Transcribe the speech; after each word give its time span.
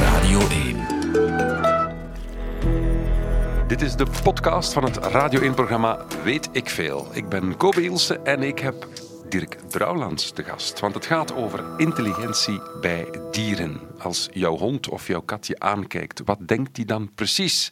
Radio 0.00 0.40
1. 0.48 0.86
Dit 3.66 3.82
is 3.82 3.96
de 3.96 4.06
podcast 4.22 4.72
van 4.72 4.84
het 4.84 4.96
Radio 4.96 5.52
1-programma 5.52 6.06
Weet 6.24 6.48
ik 6.52 6.68
Veel. 6.68 7.08
Ik 7.12 7.28
ben 7.28 7.56
Kobe 7.56 7.82
Ilse 7.82 8.18
en 8.18 8.42
ik 8.42 8.58
heb 8.58 8.86
Dirk 9.28 9.56
Drouwlands 9.68 10.30
te 10.30 10.44
gast. 10.44 10.80
Want 10.80 10.94
het 10.94 11.06
gaat 11.06 11.34
over 11.34 11.64
intelligentie 11.76 12.60
bij 12.80 13.08
dieren. 13.30 13.80
Als 13.98 14.28
jouw 14.32 14.56
hond 14.56 14.88
of 14.88 15.06
jouw 15.06 15.20
kat 15.20 15.46
je 15.46 15.58
aankijkt, 15.58 16.22
wat 16.24 16.48
denkt 16.48 16.76
hij 16.76 16.86
dan 16.86 17.14
precies? 17.14 17.68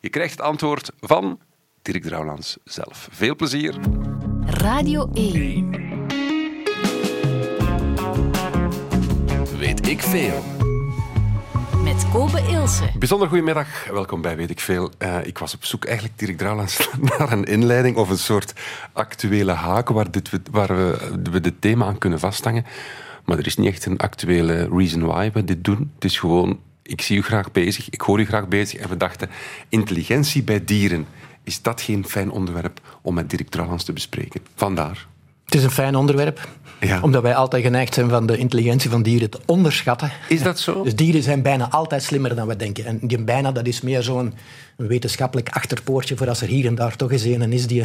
Je 0.00 0.10
krijgt 0.10 0.32
het 0.32 0.40
antwoord 0.40 0.90
van 1.00 1.40
Dirk 1.82 2.02
Drouwlands 2.02 2.56
zelf. 2.64 3.08
Veel 3.10 3.36
plezier. 3.36 3.74
Radio 4.46 5.10
1. 5.12 5.83
Ik 9.94 10.02
veel. 10.02 10.44
Met 11.82 12.06
Kobe 12.12 12.40
Ilse. 12.48 12.90
Bijzonder 12.98 13.28
goedemiddag, 13.28 13.86
welkom 13.90 14.20
bij 14.22 14.36
Weet 14.36 14.50
ik 14.50 14.60
Veel. 14.60 14.90
Uh, 14.98 15.26
ik 15.26 15.38
was 15.38 15.54
op 15.54 15.64
zoek 15.64 15.84
eigenlijk, 15.84 16.18
Dirk 16.18 16.38
Drouwlands, 16.38 16.88
naar 17.18 17.32
een 17.32 17.44
inleiding 17.44 17.96
of 17.96 18.10
een 18.10 18.18
soort 18.18 18.52
actuele 18.92 19.52
haak 19.52 19.88
waar, 19.88 20.10
dit, 20.10 20.30
waar 20.50 20.76
we, 20.76 21.12
we 21.30 21.40
dit 21.40 21.60
thema 21.60 21.86
aan 21.86 21.98
kunnen 21.98 22.18
vasthangen. 22.18 22.64
Maar 23.24 23.38
er 23.38 23.46
is 23.46 23.56
niet 23.56 23.68
echt 23.68 23.86
een 23.86 23.98
actuele 23.98 24.68
reason 24.72 25.02
why 25.02 25.30
we 25.32 25.44
dit 25.44 25.64
doen. 25.64 25.90
Het 25.94 26.04
is 26.04 26.18
gewoon, 26.18 26.60
ik 26.82 27.00
zie 27.00 27.18
u 27.18 27.22
graag 27.22 27.52
bezig, 27.52 27.90
ik 27.90 28.00
hoor 28.00 28.20
u 28.20 28.26
graag 28.26 28.48
bezig. 28.48 28.80
En 28.80 28.88
we 28.88 28.96
dachten, 28.96 29.30
intelligentie 29.68 30.42
bij 30.42 30.64
dieren, 30.64 31.06
is 31.42 31.62
dat 31.62 31.80
geen 31.80 32.04
fijn 32.06 32.30
onderwerp 32.30 32.80
om 33.02 33.14
met 33.14 33.30
Dirk 33.30 33.48
Drouwlands 33.48 33.84
te 33.84 33.92
bespreken? 33.92 34.40
Vandaar. 34.54 35.06
Het 35.54 35.62
is 35.62 35.68
een 35.68 35.74
fijn 35.74 35.96
onderwerp. 35.96 36.48
Ja. 36.80 37.00
Omdat 37.02 37.22
wij 37.22 37.34
altijd 37.34 37.62
geneigd 37.62 37.94
zijn 37.94 38.08
van 38.08 38.26
de 38.26 38.36
intelligentie 38.36 38.90
van 38.90 39.02
dieren 39.02 39.30
te 39.30 39.40
onderschatten. 39.46 40.12
Is 40.28 40.42
dat 40.42 40.58
zo? 40.58 40.82
Dus 40.82 40.96
dieren 40.96 41.22
zijn 41.22 41.42
bijna 41.42 41.70
altijd 41.70 42.02
slimmer 42.02 42.34
dan 42.36 42.46
we 42.46 42.56
denken. 42.56 42.84
En 42.84 42.98
die 43.02 43.22
bijna, 43.22 43.52
dat 43.52 43.66
is 43.66 43.80
meer 43.80 44.02
zo'n 44.02 44.34
een 44.76 44.86
wetenschappelijk 44.86 45.48
achterpoortje 45.48 46.16
voor 46.16 46.28
als 46.28 46.40
er 46.40 46.48
hier 46.48 46.66
en 46.66 46.74
daar 46.74 46.96
toch 46.96 47.12
eens 47.12 47.22
een 47.22 47.52
is 47.52 47.66
die, 47.66 47.84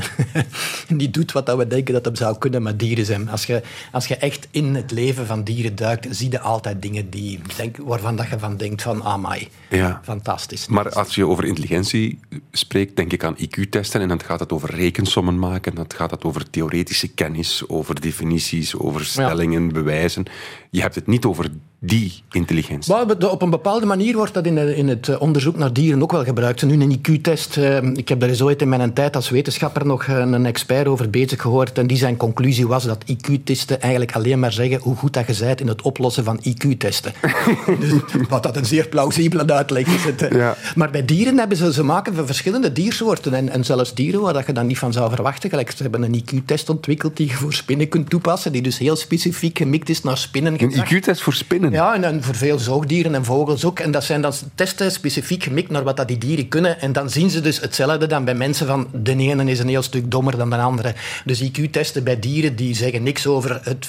die 0.97 1.09
doet 1.09 1.31
wat 1.31 1.55
we 1.55 1.67
denken 1.67 1.93
dat 1.93 2.05
hem 2.05 2.15
zou 2.15 2.37
kunnen 2.37 2.63
met 2.63 2.79
dieren 2.79 3.05
zijn. 3.05 3.29
Als 3.29 3.45
je, 3.45 3.61
als 3.91 4.07
je 4.07 4.15
echt 4.15 4.47
in 4.51 4.75
het 4.75 4.91
leven 4.91 5.25
van 5.25 5.43
dieren 5.43 5.75
duikt, 5.75 6.07
zie 6.09 6.31
je 6.31 6.39
altijd 6.39 6.81
dingen 6.81 7.09
die, 7.09 7.39
denk, 7.57 7.77
waarvan 7.77 8.15
dat 8.15 8.27
je 8.29 8.39
van 8.39 8.57
denkt 8.57 8.81
van, 8.81 9.03
amai, 9.03 9.47
ja. 9.69 10.01
fantastisch. 10.03 10.67
Maar 10.67 10.89
als 10.89 11.15
je 11.15 11.27
over 11.27 11.45
intelligentie 11.45 12.19
spreekt, 12.51 12.95
denk 12.95 13.13
ik 13.13 13.23
aan 13.23 13.37
IQ-testen 13.37 14.01
en 14.01 14.07
dan 14.07 14.23
gaat 14.23 14.39
het 14.39 14.51
over 14.51 14.75
rekensommen 14.75 15.39
maken, 15.39 15.75
dan 15.75 15.85
gaat 15.95 16.11
het 16.11 16.23
over 16.23 16.49
theoretische 16.49 17.07
kennis, 17.07 17.63
over 17.67 18.01
definities, 18.01 18.75
over 18.75 19.05
stellingen, 19.05 19.73
bewijzen. 19.73 20.25
Je 20.69 20.81
hebt 20.81 20.95
het 20.95 21.07
niet 21.07 21.25
over 21.25 21.49
die 21.79 22.23
intelligentie. 22.31 22.93
Maar 22.93 23.29
op 23.31 23.41
een 23.41 23.49
bepaalde 23.49 23.85
manier 23.85 24.15
wordt 24.15 24.33
dat 24.33 24.45
in, 24.45 24.57
in 24.57 24.87
het 24.87 25.07
eh, 25.07 25.21
onderzoek 25.21 25.57
naar 25.57 25.73
dieren 25.73 26.01
ook 26.01 26.11
wel 26.11 26.23
gebruikt. 26.23 26.65
Nu 26.65 26.81
een 26.81 26.97
IQ-test. 26.97 27.57
Eh, 27.57 27.83
ik 27.83 28.09
heb 28.09 28.19
daar 28.19 28.29
eens 28.29 28.41
ooit 28.41 28.61
in 28.61 28.69
mijn 28.69 28.93
tijd 28.93 29.15
als 29.15 29.29
wetenschapper 29.29 29.85
nog 29.85 30.03
eh, 30.03 30.17
een 30.17 30.45
expert 30.45 30.87
over 30.87 31.09
bezig 31.09 31.41
gehoord. 31.41 31.77
En 31.77 31.87
die 31.87 31.97
zijn 31.97 32.17
conclusie 32.17 32.67
was 32.67 32.83
dat 32.83 33.03
IQ-testen 33.05 33.81
eigenlijk 33.81 34.11
alleen 34.11 34.39
maar 34.39 34.51
zeggen 34.51 34.79
hoe 34.79 34.95
goed 34.95 35.13
dat 35.13 35.27
je 35.27 35.43
bent 35.45 35.61
in 35.61 35.67
het 35.67 35.81
oplossen 35.81 36.23
van 36.23 36.39
IQ-testen. 36.43 37.13
dus, 37.79 37.91
wat 38.29 38.43
dat 38.43 38.55
een 38.55 38.65
zeer 38.65 38.87
plausibele 38.87 39.53
uitleg 39.53 39.87
is. 39.87 40.03
Het, 40.03 40.29
Maar 40.75 40.89
bij 40.91 41.05
dieren 41.05 41.37
hebben 41.37 41.57
ze, 41.57 41.73
ze 41.73 41.83
maken 41.83 42.15
van 42.15 42.25
verschillende 42.25 42.71
diersoorten. 42.71 43.33
En, 43.33 43.49
en 43.49 43.65
zelfs 43.65 43.93
dieren 43.93 44.21
waar 44.21 44.33
dat 44.33 44.45
je 44.45 44.53
dan 44.53 44.67
niet 44.67 44.77
van 44.77 44.93
zou 44.93 45.09
verwachten. 45.09 45.49
Gelijk, 45.49 45.71
ze 45.71 45.81
hebben 45.81 46.03
een 46.03 46.23
IQ-test 46.23 46.69
ontwikkeld 46.69 47.17
die 47.17 47.27
je 47.27 47.33
voor 47.33 47.53
spinnen 47.53 47.87
kunt 47.87 48.09
toepassen. 48.09 48.51
Die 48.51 48.61
dus 48.61 48.77
heel 48.77 48.95
specifiek 48.95 49.57
gemikt 49.57 49.89
is 49.89 50.03
naar 50.03 50.17
spinnen. 50.17 50.61
Een 50.61 50.71
IQ-test 50.71 51.21
voor 51.21 51.33
spinnen? 51.33 51.68
Ja, 51.71 52.01
en, 52.01 52.23
voor 52.23 52.35
veel 52.35 52.59
zoogdieren 52.59 53.15
en 53.15 53.25
vogels 53.25 53.65
ook. 53.65 53.79
En 53.79 53.91
dat 53.91 54.03
zijn 54.03 54.21
dan 54.21 54.33
testen 54.55 54.91
specifiek 54.91 55.43
gemikt 55.43 55.69
naar 55.69 55.83
wat 55.83 55.97
dat 55.97 56.07
die 56.07 56.17
dieren 56.17 56.47
kunnen. 56.47 56.81
En 56.81 56.93
dan 56.93 57.09
zien 57.09 57.29
ze 57.29 57.41
dus 57.41 57.59
hetzelfde 57.59 58.07
dan 58.07 58.25
bij 58.25 58.35
mensen 58.35 58.67
van 58.67 58.87
de 58.93 59.15
ene 59.15 59.51
is 59.51 59.59
een 59.59 59.67
heel 59.67 59.81
stuk 59.81 60.11
dommer 60.11 60.37
dan 60.37 60.49
de 60.49 60.55
andere. 60.55 60.93
Dus 61.25 61.43
IQ-testen 61.43 62.03
bij 62.03 62.19
dieren 62.19 62.55
die 62.55 62.75
zeggen 62.75 63.03
niks 63.03 63.27
over 63.27 63.59
het 63.63 63.87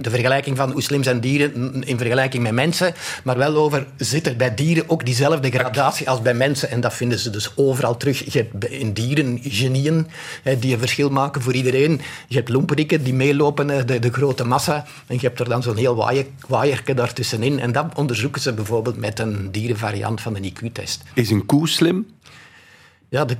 de 0.00 0.10
vergelijking 0.10 0.56
van 0.56 0.72
hoe 0.72 0.82
slim 0.82 1.02
zijn 1.02 1.20
dieren 1.20 1.84
in 1.84 1.98
vergelijking 1.98 2.42
met 2.42 2.52
mensen, 2.52 2.94
maar 3.24 3.36
wel 3.38 3.56
over 3.56 3.86
zitten 3.96 4.36
bij 4.36 4.54
dieren 4.54 4.84
ook 4.86 5.04
diezelfde 5.04 5.50
gradatie 5.50 6.10
als 6.10 6.22
bij 6.22 6.34
mensen. 6.34 6.70
En 6.70 6.80
dat 6.80 6.94
vinden 6.94 7.18
ze 7.18 7.30
dus 7.30 7.52
overal 7.56 7.96
terug. 7.96 8.32
Je 8.32 8.38
hebt 8.38 8.70
in 8.70 8.92
dieren 8.92 9.38
genieën 9.42 10.06
die 10.58 10.72
een 10.72 10.78
verschil 10.78 11.10
maken 11.10 11.42
voor 11.42 11.52
iedereen. 11.52 12.00
Je 12.28 12.36
hebt 12.36 12.48
lomperikken 12.48 13.04
die 13.04 13.14
meelopen, 13.14 13.86
de, 13.86 13.98
de 13.98 14.12
grote 14.12 14.44
massa. 14.44 14.84
En 15.06 15.14
je 15.14 15.26
hebt 15.26 15.40
er 15.40 15.48
dan 15.48 15.62
zo'n 15.62 15.76
heel 15.76 16.06
waaierke 16.48 16.94
En 17.58 17.72
dat 17.72 17.94
onderzoeken 17.94 18.40
ze 18.40 18.52
bijvoorbeeld 18.52 18.96
met 18.96 19.18
een 19.18 19.48
dierenvariant 19.50 20.20
van 20.20 20.32
de 20.32 20.52
IQ-test. 20.52 21.02
Is 21.14 21.30
een 21.30 21.46
koe 21.46 21.68
slim? 21.68 22.06
Ja, 23.12 23.24
de, 23.24 23.36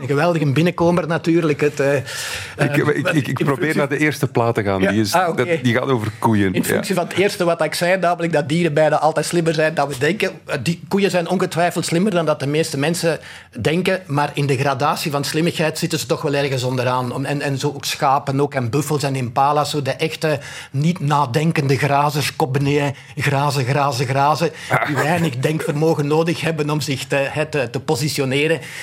een 0.00 0.06
geweldige 0.06 0.52
binnenkomer 0.52 1.06
natuurlijk. 1.06 1.60
Het, 1.60 1.80
uh, 1.80 1.94
ik, 1.94 2.76
ik, 2.76 3.08
ik, 3.08 3.28
ik, 3.28 3.44
probeer 3.44 3.76
naar 3.76 3.88
de 3.88 3.98
eerste 3.98 4.26
plaat 4.26 4.54
te 4.54 4.62
gaan. 4.62 4.80
die, 4.80 5.00
is, 5.00 5.12
ah, 5.12 5.36
dat, 5.36 5.48
die 5.62 5.74
gaat 5.74 5.88
over 5.88 6.10
koeien. 6.18 6.52
In 6.52 6.64
functie 6.64 6.94
van 6.94 7.04
het 7.04 7.16
eerste 7.16 7.44
wat 7.44 7.62
ik 7.62 7.74
zei, 7.74 7.98
namelijk 7.98 8.32
dat 8.32 8.48
dieren 8.48 8.74
bijna 8.74 8.98
altijd 8.98 9.26
slimmer 9.26 9.54
zijn 9.54 9.74
dan 9.74 9.88
we 9.88 9.98
denken. 9.98 10.30
Die 10.62 10.80
koeien 10.88 11.10
zijn 11.10 11.28
ongetwijfeld 11.28 11.84
slimmer 11.84 12.12
dan 12.12 12.26
dat 12.26 12.40
de 12.40 12.46
meeste 12.46 12.78
mensen 12.78 13.18
denken. 13.60 14.00
Maar 14.06 14.30
in 14.34 14.46
de 14.46 14.56
gradatie 14.56 15.10
van 15.10 15.24
slimmigheid 15.24 15.78
zitten 15.78 15.98
ze 15.98 16.06
toch 16.06 16.22
wel 16.22 16.34
ergens 16.34 16.62
onderaan. 16.62 17.26
En, 17.26 17.40
en 17.40 17.58
zo 17.58 17.68
ook 17.68 17.84
schapen 17.84 18.40
ook, 18.40 18.54
en 18.54 18.70
buffels 18.70 19.02
en 19.02 19.16
impala's. 19.16 19.70
Zo 19.70 19.82
de 19.82 19.92
echte, 19.92 20.38
niet 20.70 21.00
nadenkende 21.00 21.76
grazers, 21.76 22.36
kopbeneden, 22.36 22.94
grazen, 23.16 23.64
grazen, 23.64 24.06
grazen. 24.06 24.50
Die 24.86 24.96
weinig 24.96 25.36
denkvermogen 25.36 26.06
nodig 26.06 26.40
hebben 26.40 26.70
om 26.70 26.80
zich 26.80 27.04
te, 27.04 27.46
te, 27.50 27.70
te 27.70 27.80
positioneren 27.80 28.16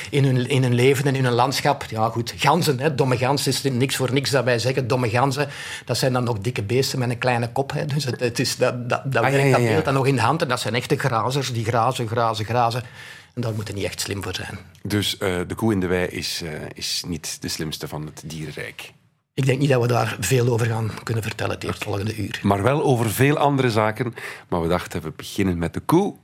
in 0.10 0.24
hun, 0.24 0.50
in 0.50 0.64
hun 0.64 0.74
leven 0.74 1.06
en 1.06 1.16
in 1.16 1.24
hun 1.24 1.34
landschap. 1.34 1.86
Ja, 1.90 2.10
goed, 2.10 2.34
ganzen, 2.38 2.80
hè, 2.80 2.96
domme 2.96 3.18
ganzen 3.18 3.52
is 3.52 3.62
niks 3.62 3.96
voor 3.96 4.14
niks 4.14 4.30
dat 4.30 4.44
wij 4.44 4.60
zeggen. 4.60 4.88
Domme 4.88 5.10
ganzen, 5.10 5.48
dat 5.86 5.98
zijn 5.98 6.14
dan 6.14 6.24
nog 6.24 6.40
dikke 6.40 6.64
beesten 6.64 7.00
met 7.00 7.10
een 7.10 7.18
kleine 7.18 7.52
kop. 7.52 7.72
Hè. 7.72 7.86
Dus 7.86 8.04
het, 8.04 8.20
het 8.20 8.40
is, 8.40 8.58
dat, 8.58 8.90
dat, 8.90 9.02
dat 9.06 9.24
ah, 9.24 9.32
werkt 9.32 9.52
dat 9.52 9.62
beeld 9.62 9.86
dan 9.86 9.94
nog 9.94 10.08
in 10.08 10.16
de 10.16 10.22
hand. 10.22 10.42
En 10.42 10.48
dat 10.48 10.60
zijn 10.60 10.76
echte 10.76 10.98
grazers, 10.98 11.54
die 11.54 11.66
grazen, 11.66 12.08
grazen, 12.08 12.46
grazen. 12.46 12.84
En 13.34 13.42
daar 13.42 13.54
moeten 13.54 13.76
niet 13.76 13.84
echt 13.84 14.02
slim 14.02 14.24
voor 14.24 14.36
zijn. 14.36 14.58
Dus 14.82 15.14
uh, 15.20 15.20
de 15.48 15.56
koe 15.56 15.72
in 15.72 15.80
de 15.80 15.88
wei 15.88 16.08
is, 16.08 16.42
uh, 16.44 16.50
is 16.74 17.04
niet 17.08 17.42
de 17.42 17.48
slimste 17.48 17.88
van 17.88 18.06
het 18.06 18.24
dierenrijk? 18.26 18.94
Ik 19.34 19.46
denk 19.46 19.60
niet 19.60 19.70
dat 19.70 19.82
we 19.82 19.88
daar 19.88 20.18
veel 20.20 20.48
over 20.48 20.66
gaan 20.66 20.92
kunnen 21.04 21.24
vertellen 21.24 21.58
het 21.60 21.84
volgende 21.84 22.16
uur. 22.16 22.40
Maar 22.44 22.64
wel 22.64 22.84
over 22.84 23.10
veel 23.10 23.38
andere 23.38 23.72
zaken. 23.72 24.14
Maar 24.48 24.62
we 24.62 24.68
dachten, 24.68 25.02
we 25.02 25.12
beginnen 25.16 25.58
met 25.58 25.74
de 25.74 25.80
koe. 25.80 26.16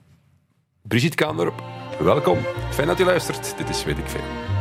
Brigitte 0.81 1.15
Kaandorp, 1.15 1.63
welkom. 2.03 2.37
Fijn 2.69 2.87
dat 2.87 2.99
u 2.99 3.03
luistert. 3.03 3.57
Dit 3.57 3.69
is 3.69 3.83
Weet 3.83 3.97
ik 3.97 4.07
Veel. 4.07 4.60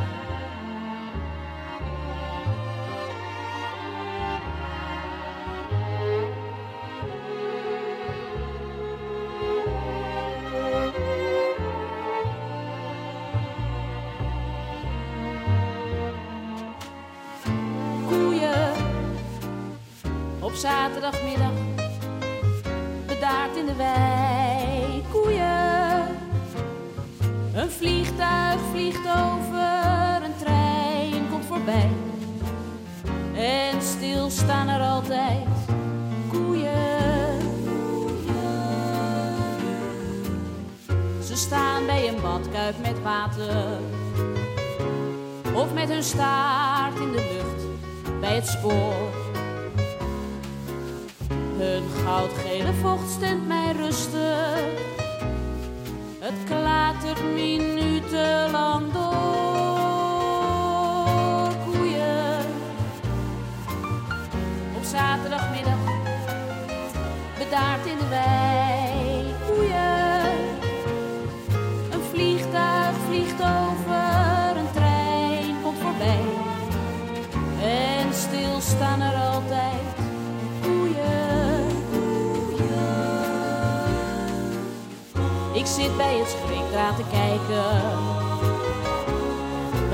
Zit 85.81 85.97
bij 85.97 86.19
het 86.19 86.29
schrikdraad 86.29 86.97
te 86.97 87.03
kijken. 87.11 87.75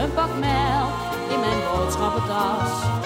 Een 0.02 0.12
pak 0.14 0.38
melk 0.38 0.94
in 1.32 1.40
mijn 1.40 1.60
boodschappentas. 1.72 3.05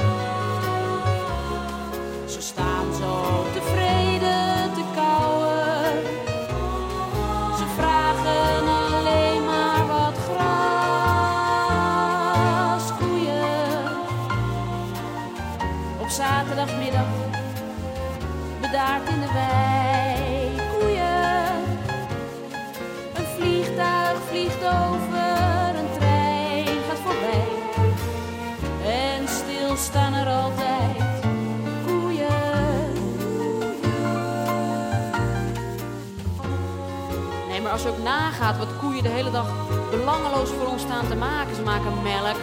Als 37.81 37.89
je 37.89 37.99
ook 37.99 38.05
nagaat 38.05 38.59
wat 38.59 38.77
koeien 38.81 39.03
de 39.03 39.09
hele 39.09 39.31
dag 39.31 39.49
belangeloos 39.91 40.51
voor 40.51 40.67
ons 40.67 40.83
staan 40.83 41.09
te 41.09 41.15
maken. 41.15 41.55
Ze 41.57 41.63
maken 41.63 42.03
melk, 42.03 42.37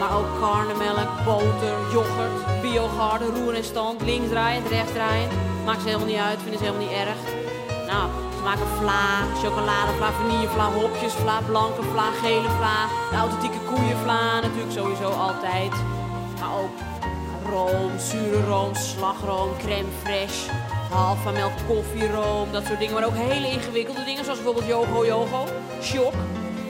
maar 0.00 0.16
ook 0.18 0.30
karnemelk, 0.40 1.10
boter, 1.24 1.76
yoghurt, 1.92 2.60
biogarde, 2.62 3.24
roer 3.24 3.54
en 3.54 3.64
stand, 3.64 4.02
links 4.02 4.28
draaiend, 4.28 4.68
rechts 4.68 4.92
draaiend. 4.92 5.32
Maakt 5.64 5.80
ze 5.80 5.86
helemaal 5.86 6.06
niet 6.06 6.26
uit, 6.28 6.38
vinden 6.42 6.58
ze 6.58 6.64
helemaal 6.64 6.86
niet 6.86 6.96
erg. 7.06 7.20
Nou, 7.86 8.06
ze 8.36 8.42
maken 8.44 8.66
vla, 8.80 9.06
chocoladevla, 9.42 10.12
vanillevla, 10.12 10.66
hopjesvla, 10.72 11.40
blanke 11.46 11.82
vla, 11.82 12.08
gele 12.22 12.50
vla, 12.58 12.78
de 13.10 13.16
authentieke 13.16 13.60
koeienvla 13.70 14.40
natuurlijk 14.40 14.72
sowieso 14.72 15.08
altijd. 15.08 15.72
Maar 16.40 16.52
ook 16.62 16.76
room, 17.50 17.98
zure 17.98 18.44
room, 18.46 18.74
slagroom, 18.74 19.50
crème 19.58 19.90
fraîche, 20.02 20.50
halva 20.94 21.30
melk, 21.30 21.52
koffieroom, 21.66 22.52
dat 22.52 22.66
soort 22.66 22.78
dingen. 22.78 22.94
Maar 22.94 23.04
ook 23.04 23.16
hele 23.16 23.50
ingewikkelde 23.50 24.04
dingen, 24.04 24.24
zoals 24.24 24.42
bijvoorbeeld 24.42 24.72
yogo 24.74 25.06
yogo, 25.06 25.44
shock, 25.82 26.14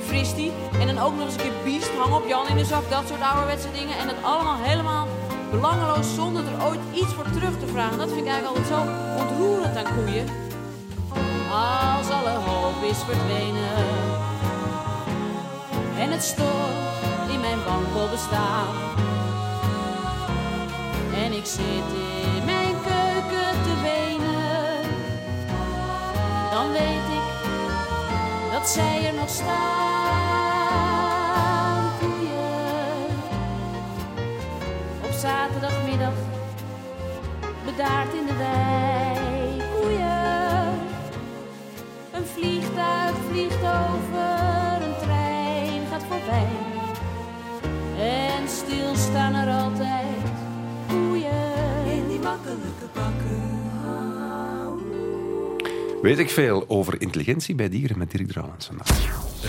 fristie. 0.06 0.52
En 0.80 0.86
dan 0.86 0.98
ook 0.98 1.14
nog 1.16 1.24
eens 1.24 1.34
een 1.34 1.40
keer 1.40 1.62
biest, 1.64 1.90
hang 1.98 2.14
op 2.14 2.28
Jan 2.28 2.48
in 2.48 2.56
de 2.56 2.64
zak, 2.64 2.90
dat 2.90 3.08
soort 3.08 3.20
ouderwetse 3.20 3.68
dingen. 3.72 3.98
En 3.98 4.06
dat 4.06 4.16
allemaal 4.22 4.58
helemaal 4.60 5.08
belangeloos, 5.50 6.14
zonder 6.14 6.42
er 6.44 6.66
ooit 6.68 6.80
iets 6.92 7.12
voor 7.14 7.30
terug 7.30 7.58
te 7.58 7.66
vragen. 7.66 7.98
Dat 7.98 8.08
vind 8.08 8.20
ik 8.20 8.32
eigenlijk 8.32 8.56
altijd 8.56 8.74
zo 8.74 8.80
ontroerend 9.22 9.76
aan 9.76 9.94
koeien. 9.96 10.26
Als 11.50 12.08
alle 12.10 12.36
hoop 12.46 12.82
is 12.90 12.98
verdwenen 12.98 13.72
en 15.98 16.10
het 16.10 16.22
stort 16.22 17.28
in 17.28 17.40
mijn 17.40 17.64
wankel 17.64 18.08
bestaan. 18.10 18.74
En 21.24 21.32
ik 21.32 21.46
zit 21.46 21.88
in 22.36 22.43
dan 26.54 26.72
weet 26.72 27.08
ik 27.18 27.28
dat 28.52 28.68
zij 28.68 29.06
er 29.06 29.14
nog 29.14 29.28
staan. 29.28 30.32
Koeien 32.00 33.06
op 35.04 35.10
zaterdagmiddag, 35.12 36.12
bedaard 37.64 38.14
in 38.14 38.26
de 38.26 38.36
wei. 38.36 39.62
Koeien, 39.80 40.78
een 42.12 42.26
vliegtuig 42.34 43.16
vliegt 43.30 43.62
over, 43.62 44.82
een 44.86 44.96
trein 45.02 45.86
gaat 45.90 46.04
voorbij. 46.08 46.48
En 47.98 48.48
stil 48.48 48.96
staan 48.96 49.34
er 49.34 49.62
altijd 49.62 50.24
koeien 50.88 51.86
in 51.86 52.08
die 52.08 52.20
makkelijke 52.20 52.88
Weet 56.04 56.18
ik 56.18 56.30
veel 56.30 56.64
over 56.68 57.00
intelligentie 57.00 57.54
bij 57.54 57.68
dieren 57.68 57.98
met 57.98 58.10
Dirk 58.10 58.26
Drouwlands 58.28 58.66
vandaag. 58.66 58.88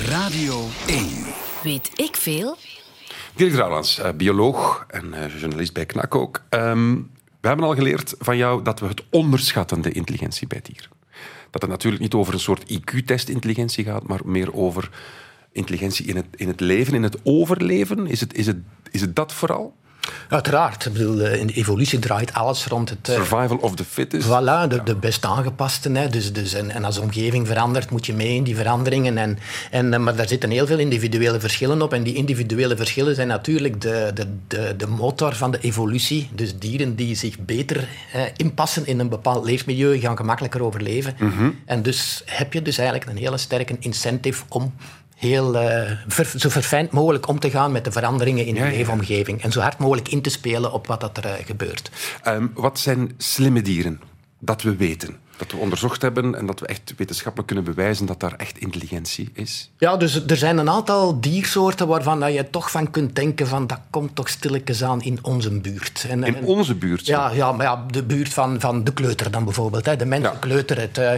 Radio 0.09 0.67
1. 0.87 1.07
Weet 1.63 1.91
ik 1.95 2.15
veel? 2.15 2.57
Dirk 3.35 3.51
Drouwlands, 3.51 3.99
eh, 3.99 4.13
bioloog 4.13 4.85
en 4.87 5.13
eh, 5.13 5.39
journalist 5.39 5.73
bij 5.73 5.85
KNAK 5.85 6.15
ook. 6.15 6.43
Ehm, 6.49 6.93
we 7.41 7.47
hebben 7.47 7.65
al 7.65 7.75
geleerd 7.75 8.15
van 8.19 8.37
jou 8.37 8.63
dat 8.63 8.79
we 8.79 8.87
het 8.87 9.03
onderschatten, 9.09 9.81
de 9.81 9.91
intelligentie 9.91 10.47
bij 10.47 10.61
dieren. 10.63 10.89
Dat 11.49 11.61
het 11.61 11.71
natuurlijk 11.71 12.01
niet 12.01 12.13
over 12.13 12.33
een 12.33 12.39
soort 12.39 12.71
IQ-test 12.71 13.29
intelligentie 13.29 13.83
gaat, 13.83 14.07
maar 14.07 14.21
meer 14.25 14.53
over 14.53 14.89
intelligentie 15.51 16.05
in 16.05 16.15
het, 16.15 16.27
in 16.35 16.47
het 16.47 16.59
leven, 16.59 16.93
in 16.93 17.03
het 17.03 17.17
overleven. 17.23 18.07
Is 18.07 18.19
het, 18.19 18.33
is 18.33 18.47
het, 18.47 18.57
is 18.91 19.01
het 19.01 19.15
dat 19.15 19.33
vooral? 19.33 19.75
Uiteraard. 20.29 20.85
Ik 20.85 20.93
bedoel, 20.93 21.19
eh, 21.21 21.39
in 21.39 21.47
de 21.47 21.53
evolutie 21.53 21.99
draait 21.99 22.33
alles 22.33 22.65
rond 22.65 22.89
het... 22.89 23.09
eh, 23.09 23.15
Survival 23.15 23.57
of 23.57 23.75
the 23.75 23.85
fittest? 23.85 24.27
Voilà, 24.27 24.67
de, 24.67 24.81
de 24.83 24.95
best 24.95 25.25
aangepaste. 25.25 25.91
Hè. 25.91 26.07
Dus, 26.07 26.33
dus, 26.33 26.53
en, 26.53 26.71
en 26.71 26.83
als 26.83 26.95
de 26.95 27.01
omgeving 27.01 27.47
verandert, 27.47 27.89
moet 27.89 28.05
je 28.05 28.13
mee 28.13 28.35
in 28.35 28.43
die 28.43 28.55
veranderingen. 28.55 29.17
En, 29.17 29.37
en, 29.71 29.93
eh, 29.93 29.99
maar 29.99 30.15
daar 30.15 30.27
zitten 30.27 30.49
heel 30.49 30.67
veel 30.67 30.79
individuele 30.79 31.39
verschillen 31.39 31.81
op. 31.81 31.93
En 31.93 32.03
die 32.03 32.13
individuele 32.13 32.75
verschillen 32.75 33.15
zijn 33.15 33.27
natuurlijk 33.27 33.81
de, 33.81 34.11
de, 34.13 34.27
de, 34.47 34.73
de 34.77 34.87
motor 34.87 35.35
van 35.35 35.51
de 35.51 35.59
evolutie. 35.59 36.29
Dus 36.33 36.57
dieren 36.57 36.95
die 36.95 37.15
zich 37.15 37.39
beter 37.39 37.87
eh, 38.13 38.21
inpassen 38.35 38.85
in 38.87 38.99
een 38.99 39.09
bepaald 39.09 39.45
leefmilieu 39.45 39.99
gaan 39.99 40.17
gemakkelijker 40.17 40.63
overleven. 40.63 41.15
En 41.65 41.81
dus 41.81 42.21
heb 42.25 42.53
je 42.53 42.61
dus 42.61 42.77
eigenlijk 42.77 43.09
een 43.09 43.17
hele 43.17 43.37
sterke 43.37 43.75
incentive 43.79 44.43
om 44.49 44.73
heel 45.15 45.57
eh, 45.57 45.91
ver- 46.07 46.33
zo 46.39 46.49
verfijnd 46.49 46.91
mogelijk 46.91 47.27
om 47.27 47.39
te 47.39 47.49
gaan 47.49 47.71
met 47.71 47.83
de 47.83 47.91
veranderingen 47.91 48.45
in 48.45 48.53
de 48.53 48.59
Ja, 48.59 48.65
ja. 48.65 48.71
leefomgeving. 48.71 49.41
En 49.43 49.51
zo 49.51 49.59
hard 49.59 49.77
mogelijk 49.77 50.07
in 50.09 50.21
te 50.21 50.29
spelen 50.29 50.71
op 50.73 50.87
wat 50.87 51.01
dat 51.01 51.17
er 51.17 51.25
eh, 51.25 51.45
gebeurt. 51.45 51.91
Ehm, 52.23 52.47
wat 52.53 52.79
zijn 52.79 53.13
slimme 53.17 53.61
dieren 53.61 54.01
dat 54.39 54.61
we 54.61 54.75
weten? 54.75 55.15
Dat 55.37 55.51
we 55.51 55.57
onderzocht 55.57 56.01
hebben 56.01 56.35
en 56.35 56.45
dat 56.45 56.59
we 56.59 56.65
echt 56.67 56.93
wetenschappelijk 56.97 57.47
kunnen 57.47 57.65
bewijzen 57.75 58.05
dat 58.05 58.19
daar 58.19 58.33
echt 58.37 58.57
intelligentie 58.57 59.29
is? 59.33 59.69
Ja, 59.77 59.97
dus 59.97 60.25
er 60.25 60.37
zijn 60.37 60.57
een 60.57 60.69
aantal 60.69 61.19
diersoorten 61.21 61.87
waarvan 61.87 62.19
dat 62.19 62.33
je 62.33 62.49
toch 62.49 62.71
van 62.71 62.91
kunt 62.91 63.15
denken 63.15 63.47
van 63.47 63.67
dat 63.67 63.79
komt 63.89 64.15
toch 64.15 64.29
stilletjes 64.29 64.83
aan 64.83 65.01
in 65.01 65.19
onze 65.21 65.59
buurt. 65.59 66.05
En, 66.09 66.23
In 66.23 66.35
en- 66.35 66.43
onze 66.43 66.75
buurt. 66.75 67.05
ja, 67.05 67.31
ja, 67.31 67.51
maar 67.51 67.65
ja, 67.65 67.85
de 67.91 68.03
buurt 68.03 68.33
van, 68.33 68.59
van 68.59 68.83
de 68.83 68.93
kleuter 68.93 69.31
dan 69.31 69.43
bijvoorbeeld. 69.43 69.85
Hè. 69.85 69.95
De 69.95 70.05
mensenkleuter. 70.05 70.79
Het, 70.79 70.97
eh, 70.97 71.11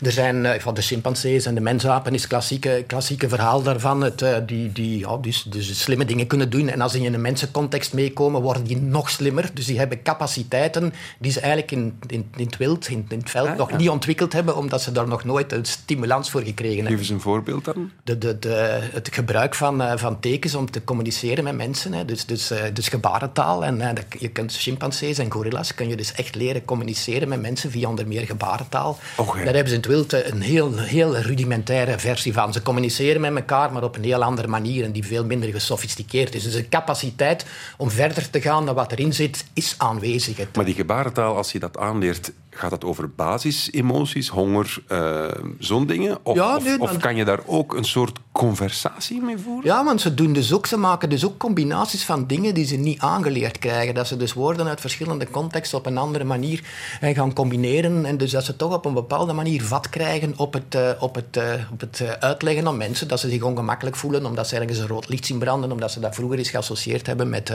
er 0.00 0.12
zijn 0.12 0.46
eh, 0.46 0.60
van 0.60 0.74
de 0.74 0.82
chimpansees 0.82 1.46
en 1.46 1.54
de 1.54 1.60
mensapen 1.60 2.14
is 2.14 2.20
het 2.20 2.30
klassieke, 2.30 2.84
klassieke 2.86 3.28
verhaal 3.28 3.62
daarvan. 3.62 4.00
Het, 4.02 4.22
eh, 4.22 4.36
die 4.46 4.72
die 4.72 4.98
ja, 4.98 5.16
dus, 5.16 5.42
dus 5.42 5.80
slimme 5.80 6.04
dingen 6.04 6.26
kunnen 6.26 6.50
doen. 6.50 6.68
En 6.68 6.80
als 6.80 6.92
die 6.92 7.02
in 7.04 7.14
een 7.14 7.20
mensencontext 7.20 7.92
meekomen, 7.92 8.40
worden 8.42 8.64
die 8.64 8.76
nog 8.80 9.10
slimmer. 9.10 9.50
Dus 9.54 9.66
die 9.66 9.78
hebben 9.78 10.02
capaciteiten 10.02 10.92
die 11.18 11.32
ze 11.32 11.40
eigenlijk 11.40 11.72
in, 11.72 11.98
in, 12.06 12.28
in 12.36 12.44
het 12.46 12.56
wild, 12.56 12.88
in, 12.88 13.06
in 13.08 13.18
het 13.18 13.30
veld, 13.30 13.48
Ah, 13.48 13.60
nog 13.64 13.72
ja. 13.78 13.84
niet 13.84 13.92
ontwikkeld 13.92 14.32
hebben, 14.32 14.56
omdat 14.56 14.82
ze 14.82 14.92
daar 14.92 15.08
nog 15.08 15.24
nooit 15.24 15.52
een 15.52 15.64
stimulans 15.64 16.30
voor 16.30 16.42
gekregen 16.42 16.76
hebben 16.76 16.92
Geef 16.92 17.00
eens 17.00 17.08
een 17.08 17.20
voorbeeld 17.20 17.64
dan. 17.64 17.90
de, 18.04 18.18
de, 18.18 18.38
de, 18.38 18.80
het 18.92 19.08
gebruik 19.12 19.54
van, 19.54 19.82
eh, 19.82 19.96
van 19.96 20.20
tekens 20.20 20.54
om 20.54 20.70
te 20.70 20.84
communiceren 20.84 21.44
met 21.44 21.56
mensen. 21.56 21.92
Hè. 21.92 22.04
Dus, 22.04 22.26
dus, 22.26 22.50
eh, 22.50 22.62
dus 22.72 22.88
gebarentaal. 22.88 23.64
En, 23.64 23.80
eh, 23.80 24.02
je 24.18 24.28
kunt 24.28 24.52
chimpansees 24.52 25.18
en 25.18 25.30
gorillas 25.30 25.74
kun 25.74 25.88
je 25.88 25.96
dus 25.96 26.12
echt 26.12 26.34
leren 26.34 26.64
communiceren 26.64 27.28
met 27.28 27.40
mensen 27.40 27.70
via 27.70 27.88
onder 27.88 28.06
meer 28.06 28.26
gebarentaal. 28.26 28.98
Och. 29.16 29.34
Daar 29.34 29.44
hebben 29.44 29.68
ze 29.68 29.74
in 29.74 29.80
het 29.80 29.86
wild 29.86 30.12
een 30.12 30.40
heel, 30.40 30.78
heel 30.78 31.16
rudimentaire 31.16 31.98
versie 31.98 32.32
van. 32.32 32.52
Ze 32.52 32.62
communiceren 32.62 33.20
met 33.20 33.34
elkaar, 33.34 33.72
maar 33.72 33.82
op 33.82 33.96
een 33.96 34.04
heel 34.04 34.22
andere 34.22 34.48
manier 34.48 34.84
en 34.84 34.92
die 34.92 35.06
veel 35.06 35.24
minder 35.24 35.50
gesofisticeerd 35.50 36.34
is. 36.34 36.42
Dus 36.42 36.52
de 36.52 36.68
capaciteit 36.68 37.46
om 37.76 37.90
verder 37.90 38.30
te 38.30 38.40
gaan 38.40 38.66
dan 38.66 38.74
wat 38.74 38.92
erin 38.92 39.12
zit, 39.12 39.44
is 39.52 39.74
aanwezig. 39.78 40.36
Maar 40.54 40.64
die 40.64 40.74
gebarentaal, 40.74 41.36
als 41.36 41.52
je 41.52 41.58
dat 41.58 41.78
aanleert, 41.78 42.32
gaat 42.54 42.70
dat 42.70 42.84
over 42.84 43.10
basisemoties, 43.10 44.28
honger, 44.28 44.82
eh, 44.88 45.26
zo'n 45.58 45.86
dingen? 45.86 46.18
Of, 46.22 46.34
Ja, 46.36 46.56
of, 46.56 46.64
nee, 46.64 46.80
of 46.80 46.92
maar- 46.92 47.00
kan 47.00 47.16
je 47.16 47.24
daar 47.24 47.40
ook 47.46 47.74
een 47.76 47.84
soort 47.84 48.18
conversatie 48.34 49.22
mee 49.22 49.38
voeren? 49.38 49.64
Ja, 49.64 49.84
want 49.84 50.00
ze 50.00 50.14
doen 50.14 50.32
dus 50.32 50.52
ook, 50.52 50.66
ze 50.66 50.76
maken 50.76 51.08
dus 51.08 51.24
ook 51.24 51.38
combinaties 51.38 52.04
van 52.04 52.26
dingen 52.26 52.54
die 52.54 52.66
ze 52.66 52.76
niet 52.76 53.00
aangeleerd 53.00 53.58
krijgen. 53.58 53.94
Dat 53.94 54.06
ze 54.06 54.16
dus 54.16 54.32
woorden 54.32 54.66
uit 54.68 54.80
verschillende 54.80 55.30
contexten 55.30 55.78
op 55.78 55.86
een 55.86 55.98
andere 55.98 56.24
manier 56.24 56.62
eh, 57.00 57.14
gaan 57.14 57.32
combineren. 57.32 58.04
En 58.04 58.16
dus 58.16 58.30
dat 58.30 58.44
ze 58.44 58.56
toch 58.56 58.72
op 58.74 58.84
een 58.84 58.94
bepaalde 58.94 59.32
manier 59.32 59.62
vat 59.64 59.88
krijgen 59.88 60.32
op 60.36 60.52
het, 60.52 60.74
eh, 60.74 60.88
op 60.98 61.14
het, 61.14 61.36
eh, 61.36 61.52
op 61.72 61.80
het 61.80 62.02
uitleggen 62.20 62.66
aan 62.66 62.76
mensen. 62.76 63.08
Dat 63.08 63.20
ze 63.20 63.28
zich 63.30 63.42
ongemakkelijk 63.42 63.96
voelen 63.96 64.26
omdat 64.26 64.48
ze 64.48 64.56
ergens 64.56 64.78
een 64.78 64.86
rood 64.86 65.08
licht 65.08 65.26
zien 65.26 65.38
branden. 65.38 65.72
Omdat 65.72 65.92
ze 65.92 66.00
dat 66.00 66.14
vroeger 66.14 66.38
eens 66.38 66.50
geassocieerd 66.50 67.06
hebben 67.06 67.28
met, 67.28 67.52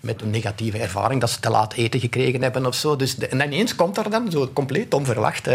met 0.00 0.22
een 0.22 0.30
negatieve 0.30 0.78
ervaring. 0.78 1.20
Dat 1.20 1.30
ze 1.30 1.40
te 1.40 1.50
laat 1.50 1.72
eten 1.72 2.00
gekregen 2.00 2.42
hebben 2.42 2.66
of 2.66 2.74
zo. 2.74 2.96
Dus 2.96 3.14
de- 3.16 3.26
en 3.28 3.40
ineens 3.40 3.74
komt 3.74 3.96
er 3.96 4.10
dan 4.10 4.30
zo 4.30 4.50
compleet 4.52 4.94
onverwacht. 4.94 5.46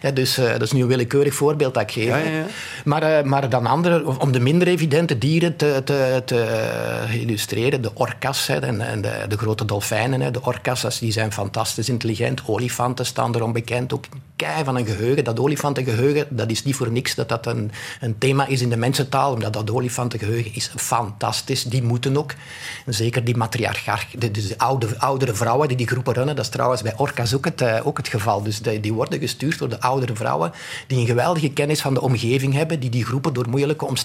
hè, 0.00 0.12
dus 0.12 0.34
dat 0.34 0.62
is 0.62 0.72
nu 0.72 0.80
een 0.82 0.86
willekeurig 0.86 1.34
voorbeeld 1.34 1.74
dat 1.74 1.82
ik 1.82 1.90
geef. 1.90 2.04
Ja, 2.04 2.16
ja, 2.16 2.30
ja. 2.30 2.46
Maar, 2.84 3.26
maar 3.26 3.48
dan 3.48 3.66
andere, 3.66 4.09
om 4.18 4.32
de 4.32 4.40
minder 4.40 4.68
evidente 4.68 5.18
dieren 5.18 5.56
te, 5.56 5.82
te, 5.84 6.22
te 6.24 6.42
eh, 6.42 7.14
illustreren, 7.14 7.82
de 7.82 7.94
orcas 7.94 8.46
hè, 8.46 8.58
en, 8.58 8.80
en 8.80 9.00
de, 9.00 9.24
de, 9.28 9.36
grote 9.36 9.64
dolfijnen. 9.64 10.20
Hè. 10.20 10.30
De 10.30 10.42
orcas 10.42 10.98
die 10.98 11.12
zijn 11.12 11.32
fantastisch 11.32 11.88
intelligent. 11.88 12.42
Olifanten 12.46 13.06
staan 13.06 13.34
erom 13.34 13.52
bekend. 13.52 13.92
Ook 13.92 14.04
kei 14.36 14.64
van 14.64 14.76
een 14.76 14.86
geheugen. 14.86 15.24
Dat 15.24 15.40
olifantengeheugen, 15.40 16.26
dat 16.30 16.50
is 16.50 16.64
niet 16.64 16.74
voor 16.74 16.90
niks 16.90 17.14
dat 17.14 17.28
dat 17.28 17.46
een, 17.46 17.70
een 18.00 18.18
thema 18.18 18.46
is 18.46 18.60
in 18.60 18.70
de 18.70 18.76
mensentaal, 18.76 19.32
omdat 19.32 19.52
dat 19.52 19.70
olifantengeheugen 19.70 20.54
is 20.54 20.70
fantastisch. 20.76 21.64
Die 21.64 21.82
moeten 21.82 22.16
ook. 22.16 22.34
Zeker 22.86 23.24
die 23.24 23.36
matriarchaat, 23.36 24.04
de, 24.18 24.30
de, 24.30 24.54
oude, 24.56 24.98
oudere 24.98 25.34
vrouwen 25.34 25.68
die 25.68 25.76
die 25.76 25.86
groepen 25.86 26.14
runnen, 26.14 26.36
dat 26.36 26.44
is 26.44 26.50
trouwens 26.50 26.82
bij 26.82 26.94
orcas 26.96 27.34
ook 27.34 27.44
het, 27.44 27.82
ook 27.82 27.96
het 27.96 28.08
geval. 28.08 28.42
Dus 28.42 28.58
die, 28.58 28.80
die 28.80 28.92
worden 28.92 29.18
gestuurd 29.18 29.58
door 29.58 29.68
de 29.68 29.80
oudere 29.80 30.14
vrouwen 30.16 30.52
die 30.86 30.98
een 30.98 31.06
geweldige 31.06 31.50
kennis 31.50 31.80
van 31.80 31.94
de 31.94 32.00
omgeving 32.00 32.54
hebben, 32.54 32.80
die 32.80 32.90
die 32.90 33.04
groepen 33.04 33.32
door 33.32 33.48
moeilijke 33.48 33.84
omstandigheden 33.84 33.99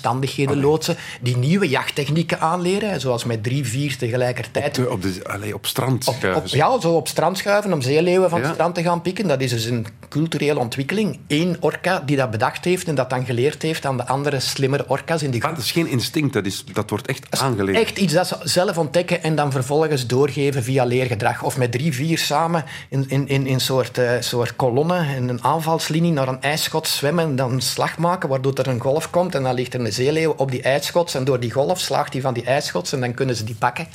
loodsen, 0.62 0.98
die 1.22 1.38
nieuwe 1.38 1.70
jachttechnieken 1.70 2.40
aanleren, 2.40 3.00
zoals 3.00 3.24
met 3.24 3.44
drie, 3.44 3.66
vier 3.66 3.98
tegelijkertijd. 3.98 4.80
Op, 4.80 4.90
op, 4.90 5.02
de, 5.02 5.20
allez, 5.24 5.54
op 5.54 5.66
strand 5.66 6.04
schuiven. 6.04 6.58
ja, 6.58 6.80
zo 6.80 6.92
op 6.92 7.08
strand 7.08 7.38
schuiven 7.38 7.74
om 7.74 7.82
zeeleeuwen 7.82 8.30
van 8.30 8.42
het 8.42 8.54
strand 8.54 8.76
te 8.76 8.84
gaan 8.84 9.02
pikken. 9.02 9.28
Dat 9.28 9.42
is 9.42 9.50
dus 9.50 9.66
een 9.66 9.88
culturele 10.10 10.60
ontwikkeling. 10.60 11.20
Eén 11.28 11.58
orka 11.60 12.00
die 12.00 12.18
dat 12.18 12.32
bedacht 12.32 12.66
heeft 12.66 12.88
en 12.88 12.96
dat 12.96 13.10
dan 13.10 13.26
geleerd 13.26 13.62
heeft 13.62 13.86
aan 13.86 13.98
de 13.98 14.08
andere 14.08 14.40
slimmere 14.40 14.86
orka's 14.88 15.22
in 15.22 15.32
die 15.32 15.42
groep. 15.42 15.56
dat 15.56 15.64
is 15.64 15.72
geen 15.72 15.88
instinct, 15.88 16.34
dat, 16.34 16.46
is, 16.46 16.64
dat 16.74 16.90
wordt 16.90 17.08
echt 17.08 17.40
aangeleerd. 17.42 17.78
Echt 17.78 17.98
iets 17.98 18.14
dat 18.14 18.28
ze 18.28 18.36
zelf 18.44 18.78
ontdekken 18.78 19.24
en 19.24 19.36
dan 19.36 19.52
vervolgens 19.52 20.08
doorgeven 20.08 20.64
via 20.64 20.86
leergedrag. 20.86 21.44
Of 21.44 21.58
met 21.58 21.72
drie, 21.72 21.94
vier 21.94 22.18
samen 22.18 22.66
in, 22.90 23.06
in, 23.08 23.28
in 23.28 23.48
een 23.48 23.60
soort, 23.60 23.98
uh, 23.98 24.12
soort 24.20 24.56
kolonne, 24.56 25.06
in 25.16 25.30
een 25.30 25.44
aanvalslinie 25.44 26.12
naar 26.12 26.28
een 26.28 26.42
ijsschot 26.42 26.88
zwemmen, 26.88 27.36
dan 27.36 27.52
een 27.52 27.62
slag 27.62 27.98
maken, 27.98 28.30
waardoor 28.30 28.54
er 28.54 28.68
een 28.68 28.80
golf 28.80 29.10
komt 29.10 29.36
en 29.36 29.44
dan 29.44 29.54
ligt 29.54 29.74
er 29.74 29.80
een 29.80 29.85
zeeleeuw 29.92 30.34
op 30.38 30.52
die 30.52 30.62
ijsschots 30.62 31.16
en 31.16 31.24
door 31.24 31.40
die 31.40 31.52
golf 31.52 31.80
slaagt 31.80 32.14
hij 32.14 32.22
van 32.22 32.34
die 32.34 32.44
ijsschots 32.44 32.94
en 32.94 33.00
dan 33.00 33.14
kunnen 33.14 33.36
ze 33.36 33.44
die 33.44 33.56
pakken. 33.56 33.88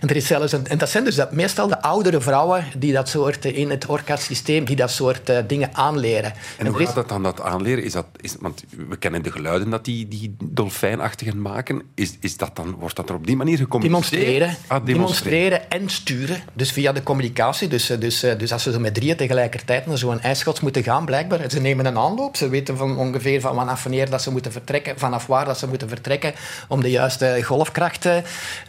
En, 0.00 0.08
er 0.08 0.16
is 0.16 0.26
zelfs 0.26 0.52
een, 0.52 0.66
en 0.66 0.78
dat 0.78 0.88
zijn 0.88 1.04
dus 1.04 1.14
dat, 1.14 1.32
meestal 1.32 1.68
de 1.68 1.82
oudere 1.82 2.20
vrouwen 2.20 2.64
die 2.78 2.92
dat 2.92 3.08
soort 3.08 3.44
eh, 3.44 3.56
in 3.56 3.70
het 3.70 3.86
orca-systeem, 3.86 4.64
die 4.64 4.76
dat 4.76 4.90
soort 4.90 5.30
uh, 5.30 5.38
dingen 5.46 5.74
aanleren. 5.74 6.32
En, 6.32 6.66
en 6.66 6.66
hoe 6.66 6.86
gaat 6.86 6.94
dat 6.94 7.08
dan, 7.08 7.22
dat 7.22 7.40
aanleren? 7.40 7.84
Is 7.84 7.92
dat, 7.92 8.06
is, 8.20 8.36
want 8.40 8.64
we 8.88 8.96
kennen 8.96 9.22
de 9.22 9.30
geluiden 9.30 9.70
dat 9.70 9.84
die, 9.84 10.08
die 10.08 10.36
dolfijnachtigen 10.44 11.42
maken. 11.42 11.82
Is, 11.94 12.16
is 12.20 12.36
dat 12.36 12.56
dan, 12.56 12.74
wordt 12.78 12.96
dat 12.96 13.08
er 13.08 13.14
op 13.14 13.26
die 13.26 13.36
manier 13.36 13.56
gecommuniceerd? 13.56 14.10
Demonstreren, 14.10 14.56
ah, 14.66 14.86
demonstreren. 14.86 14.92
demonstreren 14.92 15.70
en 15.70 15.90
sturen. 15.90 16.42
Dus 16.52 16.72
via 16.72 16.92
de 16.92 17.02
communicatie. 17.02 17.68
Dus, 17.68 17.86
dus, 17.86 18.20
dus 18.20 18.52
als 18.52 18.62
ze 18.62 18.72
zo 18.72 18.80
met 18.80 18.94
drieën 18.94 19.16
tegelijkertijd 19.16 19.86
naar 19.86 19.98
zo'n 19.98 20.20
ijsschots 20.20 20.60
moeten 20.60 20.82
gaan, 20.82 21.04
blijkbaar. 21.04 21.50
Ze 21.50 21.60
nemen 21.60 21.86
een 21.86 21.98
aanloop. 21.98 22.36
Ze 22.36 22.48
weten 22.48 22.76
van 22.76 22.98
ongeveer 22.98 23.40
van 23.40 23.56
vanaf 23.68 23.82
wanneer 23.82 24.10
dat 24.10 24.22
ze 24.22 24.30
moeten 24.30 24.52
vertrekken, 24.52 24.98
vanaf 24.98 25.17
waar 25.26 25.44
dat 25.44 25.58
ze 25.58 25.68
moeten 25.68 25.88
vertrekken 25.88 26.34
om 26.68 26.82
de 26.82 26.90
juiste 26.90 27.40
golfkracht 27.42 28.00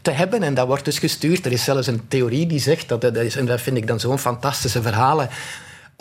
te 0.01 0.11
hebben. 0.11 0.43
En 0.43 0.53
dat 0.53 0.67
wordt 0.67 0.85
dus 0.85 0.99
gestuurd. 0.99 1.45
Er 1.45 1.51
is 1.51 1.63
zelfs 1.63 1.87
een 1.87 2.07
theorie 2.07 2.47
die 2.47 2.59
zegt, 2.59 2.89
dat, 2.89 3.01
dat 3.01 3.15
is, 3.15 3.35
en 3.35 3.45
dat 3.45 3.61
vind 3.61 3.77
ik 3.77 3.87
dan 3.87 3.99
zo'n 3.99 4.19
fantastische 4.19 4.81
verhalen 4.81 5.29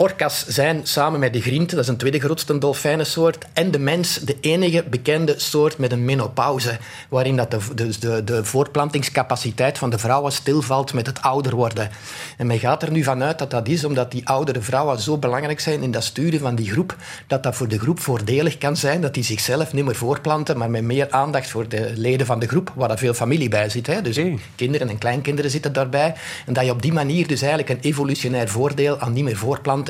Orcas 0.01 0.45
zijn 0.47 0.81
samen 0.83 1.19
met 1.19 1.33
de 1.33 1.41
griente, 1.41 1.75
dat 1.75 1.83
is 1.83 1.89
een 1.89 1.97
tweede 1.97 2.19
grootste 2.19 2.57
dolfijnensoort, 2.57 3.45
en 3.53 3.71
de 3.71 3.79
mens 3.79 4.15
de 4.15 4.37
enige 4.41 4.83
bekende 4.89 5.33
soort 5.37 5.77
met 5.77 5.91
een 5.91 6.05
menopauze, 6.05 6.77
waarin 7.09 7.35
dat 7.35 7.51
de, 7.51 7.59
dus 7.75 7.99
de, 7.99 8.23
de 8.23 8.45
voortplantingscapaciteit 8.45 9.77
van 9.77 9.89
de 9.89 9.97
vrouwen 9.97 10.31
stilvalt 10.31 10.93
met 10.93 11.07
het 11.07 11.21
ouder 11.21 11.55
worden. 11.55 11.89
En 12.37 12.47
men 12.47 12.59
gaat 12.59 12.83
er 12.83 12.91
nu 12.91 13.03
vanuit 13.03 13.39
dat 13.39 13.51
dat 13.51 13.67
is 13.67 13.83
omdat 13.83 14.11
die 14.11 14.27
oudere 14.27 14.61
vrouwen 14.61 14.99
zo 14.99 15.17
belangrijk 15.17 15.59
zijn 15.59 15.81
in 15.81 15.91
dat 15.91 16.03
sturen 16.03 16.39
van 16.39 16.55
die 16.55 16.71
groep, 16.71 16.95
dat 17.27 17.43
dat 17.43 17.55
voor 17.55 17.67
de 17.67 17.79
groep 17.79 17.99
voordelig 17.99 18.57
kan 18.57 18.77
zijn, 18.77 19.01
dat 19.01 19.13
die 19.13 19.23
zichzelf 19.23 19.73
niet 19.73 19.85
meer 19.85 19.95
voorplanten, 19.95 20.57
maar 20.57 20.69
met 20.69 20.83
meer 20.83 21.11
aandacht 21.11 21.49
voor 21.49 21.67
de 21.67 21.91
leden 21.95 22.25
van 22.25 22.39
de 22.39 22.47
groep, 22.47 22.71
waar 22.75 22.91
er 22.91 22.97
veel 22.97 23.13
familie 23.13 23.49
bij 23.49 23.69
zit. 23.69 23.87
Hè. 23.87 24.01
Dus 24.01 24.19
kinderen 24.55 24.89
en 24.89 24.97
kleinkinderen 24.97 25.51
zitten 25.51 25.73
daarbij. 25.73 26.15
En 26.45 26.53
dat 26.53 26.65
je 26.65 26.71
op 26.71 26.81
die 26.81 26.93
manier 26.93 27.27
dus 27.27 27.41
eigenlijk 27.41 27.69
een 27.69 27.89
evolutionair 27.89 28.49
voordeel 28.49 28.99
aan 28.99 29.13
niet 29.13 29.23
meer 29.23 29.37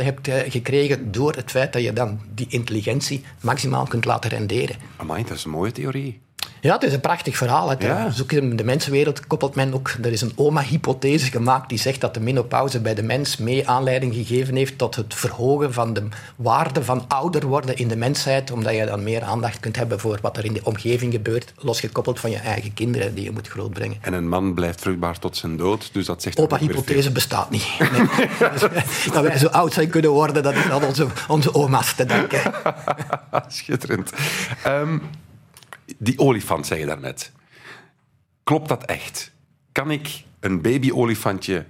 hebt 0.03 0.27
eh, 0.27 0.51
gekregen 0.51 1.12
door 1.12 1.34
het 1.34 1.51
feit 1.51 1.74
dat 1.74 1.84
je 1.84 1.94
dan 1.94 2.20
die 2.34 2.48
intelligentie 2.50 3.24
maximaal 3.41 3.86
kunt 3.86 4.06
laten 4.06 4.29
renderen. 4.29 4.75
Amai, 4.96 5.24
dat 5.24 5.38
is 5.38 5.44
een 5.44 5.51
mooie 5.51 5.72
theorie. 5.72 6.20
Ja, 6.62 6.74
het 6.74 6.84
is 6.84 6.94
een 6.94 7.00
prachtig 7.00 7.38
verhaal. 7.38 7.82
Ja. 7.82 8.10
Zoek 8.10 8.32
in 8.32 8.56
de 8.56 8.63
mensenwereld 8.63 9.28
koppelt 9.28 9.56
men 9.56 9.74
ook... 9.74 9.89
Er 10.01 10.12
is 10.12 10.22
een 10.22 10.32
oma-hypothese 10.36 11.32
gemaakt 11.32 11.70
die 11.70 11.78
zegt 11.78 12.01
dat 12.01 12.13
de 12.13 12.20
menopauze 12.20 12.82
bij 12.82 12.94
de 12.94 13.04
mens 13.04 13.38
mee 13.38 13.70
aanleiding 13.70 14.13
gegeven 14.13 14.56
heeft 14.56 14.78
tot 14.78 14.96
het 14.96 15.13
verhogen 15.13 15.74
van 15.74 15.94
de 15.94 16.04
waarde 16.36 16.84
van 16.84 17.06
ouder 17.08 17.46
worden 17.46 17.75
in 17.75 17.88
de 17.88 17.96
mensheid, 17.96 18.51
omdat 18.51 18.75
je 18.75 18.86
dan 18.86 19.04
meer 19.04 19.22
aandacht 19.22 19.60
kunt 19.60 19.75
hebben 19.75 20.00
voor 20.00 20.20
wat 20.22 20.38
er 20.38 20.46
in 20.46 20.54
de 20.54 20.62
omgeving 20.63 21.13
gebeurt, 21.13 21.54
losgekoppeld 21.58 22.20
van 22.20 22.30
je 22.30 22.38
eigen 22.38 22.74
kinderen 22.74 23.16
die 23.16 23.24
je 23.24 23.32
moet 23.32 23.48
grootbrengen. 23.48 23.98
En 24.01 24.13
een 24.13 24.28
man 24.28 24.54
blijft 24.54 24.82
vruchtbaar 24.82 25.20
tot 25.20 25.38
zijn 25.38 25.58
dood, 25.58 25.89
dus 25.94 26.06
dat 26.06 26.22
zegt... 26.22 26.39
Oma-hypothese 26.39 27.12
bestaat 27.12 27.50
niet. 27.50 27.68
dat 29.13 29.24
wij 29.24 29.38
zo 29.38 29.48
oud 29.48 29.74
zijn 29.74 29.89
kunnen 29.89 30.12
worden, 30.12 30.44
dat 30.44 30.54
is 30.54 30.70
aan 30.70 30.84
onze, 30.84 31.08
onze 31.28 31.54
oma's 31.54 31.96
te 31.96 32.06
denken. 32.06 32.42
Schitterend. 33.48 34.12
Um, 34.68 35.01
die 35.98 36.19
olifant, 36.19 36.67
zei 36.67 36.79
je 36.79 36.86
daarnet. 36.86 37.31
Klopt 38.43 38.67
dat 38.67 38.86
echt? 38.86 39.31
Kan 39.72 39.91
ik 39.91 40.24
een 40.39 40.62
babyolifantje 40.62 41.65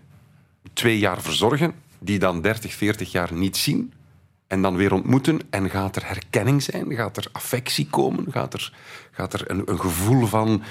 twee 0.74 1.00
jaar 1.00 1.22
verzorgen, 1.22 1.74
die 2.00 2.20
dan 2.20 2.42
30, 2.42 2.74
40 2.74 3.12
jaar 3.12 3.34
niet 3.34 3.58
zien, 3.58 3.94
en 4.48 4.62
dan 4.62 4.76
weer 4.76 4.94
ontmoeten? 4.94 5.40
En 5.50 5.70
gaat 5.70 5.96
er 5.96 6.08
herkenning 6.08 6.64
zijn? 6.64 6.96
Gaat 6.96 7.18
er 7.18 7.28
affectie 7.32 7.88
komen? 7.90 8.32
Gaat 8.32 8.54
er, 8.54 8.74
gaat 9.12 9.34
er 9.34 9.52
een, 9.52 9.62
een 9.66 9.80
gevoel 9.80 10.26
van 10.26 10.64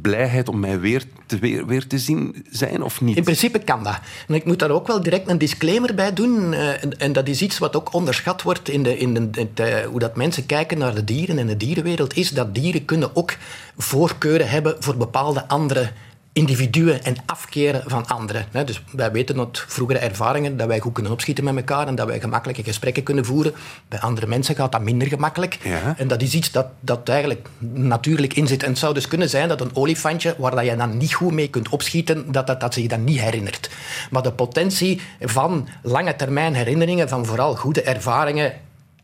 blijheid 0.00 0.48
om 0.48 0.60
mij 0.60 0.80
weer 0.80 1.04
te, 1.26 1.38
weer, 1.38 1.66
weer 1.66 1.86
te 1.86 1.98
zien 1.98 2.46
zijn 2.50 2.82
of 2.82 3.00
niet? 3.00 3.16
In 3.16 3.24
principe 3.24 3.58
kan 3.58 3.84
dat. 3.84 3.98
En 4.28 4.34
ik 4.34 4.44
moet 4.44 4.58
daar 4.58 4.70
ook 4.70 4.86
wel 4.86 5.02
direct 5.02 5.28
een 5.28 5.38
disclaimer 5.38 5.94
bij 5.94 6.12
doen. 6.12 6.52
Uh, 6.52 7.02
en, 7.02 7.12
dat 7.12 7.28
is 7.28 7.42
iets 7.42 7.58
wat 7.58 7.76
ook 7.76 7.92
onderschat 7.94 8.42
wordt 8.42 8.68
in, 8.68 8.82
de, 8.82 8.98
in 8.98 9.14
de, 9.32 9.48
uh, 9.60 9.86
hoe 9.86 9.98
dat 9.98 10.16
mensen 10.16 10.46
kijken 10.46 10.78
naar 10.78 10.94
de 10.94 11.04
dieren 11.04 11.38
en 11.38 11.46
de 11.46 11.56
dierenwereld, 11.56 12.16
is 12.16 12.30
dat 12.30 12.54
dieren 12.54 12.84
kunnen 12.84 13.16
ook 13.16 13.36
voorkeuren 13.76 14.48
hebben 14.48 14.76
voor 14.78 14.96
bepaalde 14.96 15.48
andere 15.48 15.90
individuen 16.32 17.04
en 17.04 17.16
afkeren 17.26 17.82
van 17.86 18.06
anderen. 18.06 18.46
Dus 18.66 18.82
wij 18.92 19.12
weten 19.12 19.38
uit 19.38 19.64
vroegere 19.68 19.98
ervaringen 19.98 20.56
dat 20.56 20.66
wij 20.66 20.80
goed 20.80 20.92
kunnen 20.92 21.12
opschieten 21.12 21.44
met 21.44 21.56
elkaar 21.56 21.86
en 21.86 21.94
dat 21.94 22.06
wij 22.06 22.20
gemakkelijke 22.20 22.62
gesprekken 22.62 23.02
kunnen 23.02 23.24
voeren. 23.24 23.54
Bij 23.88 24.00
andere 24.00 24.26
mensen 24.26 24.54
gaat 24.54 24.72
dat 24.72 24.80
minder 24.80 25.08
gemakkelijk. 25.08 25.58
En 25.96 26.08
dat 26.08 26.22
is 26.22 26.34
iets 26.34 26.50
dat, 26.50 26.66
dat 26.80 27.08
eigenlijk 27.08 27.48
natuurlijk 27.72 28.34
in 28.34 28.46
zit. 28.46 28.62
En 28.62 28.68
het 28.68 28.78
zou 28.78 28.94
dus 28.94 29.08
kunnen 29.08 29.28
zijn 29.28 29.48
dat 29.48 29.60
een 29.60 29.76
olifantje, 29.76 30.34
waar 30.38 30.54
dat 30.54 30.64
je 30.64 30.76
dan 30.76 30.96
niet 30.96 31.14
goed 31.14 31.32
mee 31.32 31.48
kunt 31.48 31.68
opschieten, 31.68 32.32
dat, 32.32 32.46
dat, 32.46 32.60
dat 32.60 32.74
zich 32.74 32.86
dan 32.86 33.04
niet 33.04 33.20
herinnert. 33.20 33.70
Maar 34.10 34.22
de 34.22 34.32
potentie 34.32 35.00
van 35.20 35.68
lange 35.82 36.16
termijn 36.16 36.54
herinneringen, 36.54 37.08
van 37.08 37.26
vooral 37.26 37.54
goede 37.54 37.82
ervaringen 37.82 38.52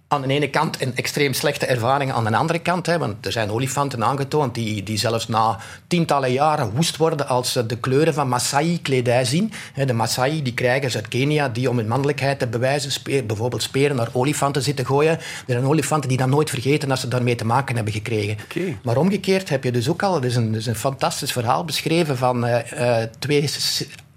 aan 0.09 0.23
de 0.23 0.29
ene 0.29 0.51
kant 0.51 0.77
en 0.77 0.97
extreem 0.97 1.33
slechte 1.33 1.67
ervaringen 1.67 2.15
aan 2.15 2.25
de 2.25 2.37
andere 2.37 2.59
kant. 2.59 2.87
Hè, 2.87 2.99
want 2.99 3.27
er 3.27 3.33
zijn 3.33 3.51
olifanten 3.51 4.05
aangetoond 4.05 4.55
die, 4.55 4.83
die 4.83 4.99
zelfs 4.99 5.29
na 5.29 5.59
tientallen 5.87 6.33
jaren 6.33 6.71
woest 6.75 6.97
worden 6.97 7.29
als 7.29 7.53
ze 7.53 7.67
de 7.67 7.77
kleuren 7.79 8.15
van 8.15 8.29
Maasai-kledij 8.29 9.25
zien. 9.25 9.53
De 9.87 9.93
Maasai 9.93 10.43
die 10.43 10.55
krijgen 10.55 10.91
ze 10.91 10.97
uit 10.97 11.09
Kenia 11.09 11.49
die 11.49 11.71
om 11.71 11.77
hun 11.77 11.89
mannelijkheid 11.89 12.39
te 12.39 12.47
bewijzen 12.47 12.93
speer, 12.93 13.27
bijvoorbeeld 13.27 13.63
speren 13.63 13.97
naar 13.97 14.09
olifanten 14.13 14.63
zitten 14.63 14.87
gooien. 14.87 15.19
Er 15.19 15.21
zijn 15.47 15.67
olifanten 15.67 16.09
die 16.09 16.19
dat 16.19 16.29
nooit 16.29 16.51
vergeten 16.51 16.91
als 16.91 17.01
ze 17.01 17.09
daarmee 17.09 17.35
te 17.35 17.47
maken 17.47 17.77
hebben 17.77 17.93
gekregen. 17.93 18.37
Maar 18.83 18.97
omgekeerd 18.97 19.49
heb 19.49 19.65
je 19.65 19.73
dus 19.73 19.89
ook 19.89 20.03
al, 20.03 20.17
er 20.17 20.25
is 20.25 20.37
een, 20.37 20.53
er 20.53 20.59
is 20.59 20.67
een 20.67 20.75
fantastisch 20.75 21.33
verhaal 21.33 21.65
beschreven 21.65 22.17
van 22.17 22.47
uh, 22.47 22.59
uh, 22.73 22.97
twee 23.19 23.51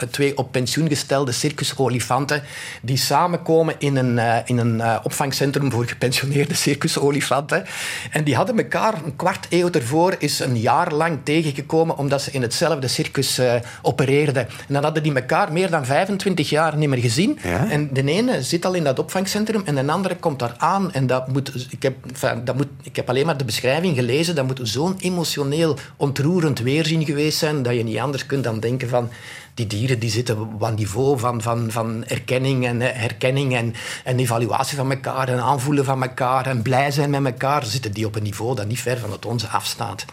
twee 0.09 0.37
op 0.37 0.51
pensioen 0.51 0.87
gestelde 0.87 1.31
circusolifanten 1.31 2.43
die 2.81 2.97
samenkomen 2.97 3.75
in 3.77 3.95
een, 3.95 4.15
uh, 4.15 4.37
in 4.45 4.57
een 4.57 4.75
uh, 4.75 4.97
opvangcentrum 5.03 5.71
voor 5.71 5.85
gepensioneerde 5.85 6.53
circusolifanten. 6.53 7.65
En 8.11 8.23
die 8.23 8.35
hadden 8.35 8.57
elkaar 8.57 8.93
een 9.05 9.15
kwart 9.15 9.47
eeuw 9.49 9.69
ervoor 9.69 10.15
is 10.17 10.39
een 10.39 10.59
jaar 10.59 10.93
lang 10.93 11.19
tegengekomen 11.23 11.97
omdat 11.97 12.21
ze 12.21 12.31
in 12.31 12.41
hetzelfde 12.41 12.87
circus 12.87 13.39
uh, 13.39 13.53
opereerden. 13.81 14.47
En 14.47 14.73
dan 14.73 14.83
hadden 14.83 15.03
die 15.03 15.13
elkaar 15.13 15.51
meer 15.51 15.69
dan 15.69 15.85
25 15.85 16.49
jaar 16.49 16.77
niet 16.77 16.89
meer 16.89 16.99
gezien. 16.99 17.39
Ja? 17.43 17.69
En 17.69 17.89
de 17.93 18.03
ene 18.03 18.43
zit 18.43 18.65
al 18.65 18.73
in 18.73 18.83
dat 18.83 18.99
opvangcentrum 18.99 19.61
en 19.65 19.75
de 19.75 19.91
andere 19.91 20.15
komt 20.15 20.39
daar 20.39 20.53
aan. 20.57 20.93
En 20.93 21.07
dat 21.07 21.27
moet, 21.27 21.67
ik, 21.69 21.83
heb, 21.83 21.95
enfin, 22.09 22.45
dat 22.45 22.55
moet, 22.55 22.67
ik 22.83 22.95
heb 22.95 23.09
alleen 23.09 23.25
maar 23.25 23.37
de 23.37 23.45
beschrijving 23.45 23.95
gelezen. 23.95 24.35
Dat 24.35 24.45
moet 24.45 24.59
zo'n 24.63 24.95
emotioneel 24.99 25.77
ontroerend 25.97 26.59
weerzien 26.59 27.05
geweest 27.05 27.37
zijn 27.37 27.63
dat 27.63 27.73
je 27.73 27.83
niet 27.83 27.97
anders 27.97 28.25
kunt 28.25 28.43
dan 28.43 28.59
denken 28.59 28.89
van 28.89 29.09
die 29.53 29.67
dieren 29.67 29.99
die 29.99 30.09
zitten 30.09 30.39
op 30.39 30.61
een 30.61 30.75
niveau 30.75 31.19
van, 31.19 31.41
van, 31.41 31.71
van 31.71 32.05
erkenning 32.05 32.65
en 32.65 32.81
herkenning 32.81 33.55
en, 33.55 33.73
en 34.03 34.19
evaluatie 34.19 34.77
van 34.77 34.91
elkaar 34.91 35.29
en 35.29 35.39
aanvoelen 35.39 35.85
van 35.85 36.01
elkaar 36.01 36.45
en 36.45 36.61
blij 36.61 36.91
zijn 36.91 37.09
met 37.09 37.25
elkaar, 37.25 37.65
zitten 37.65 37.91
die 37.91 38.05
op 38.05 38.15
een 38.15 38.23
niveau 38.23 38.55
dat 38.55 38.67
niet 38.67 38.81
ver 38.81 38.97
van 38.97 39.11
het 39.11 39.25
onze 39.25 39.47
afstaat. 39.47 40.05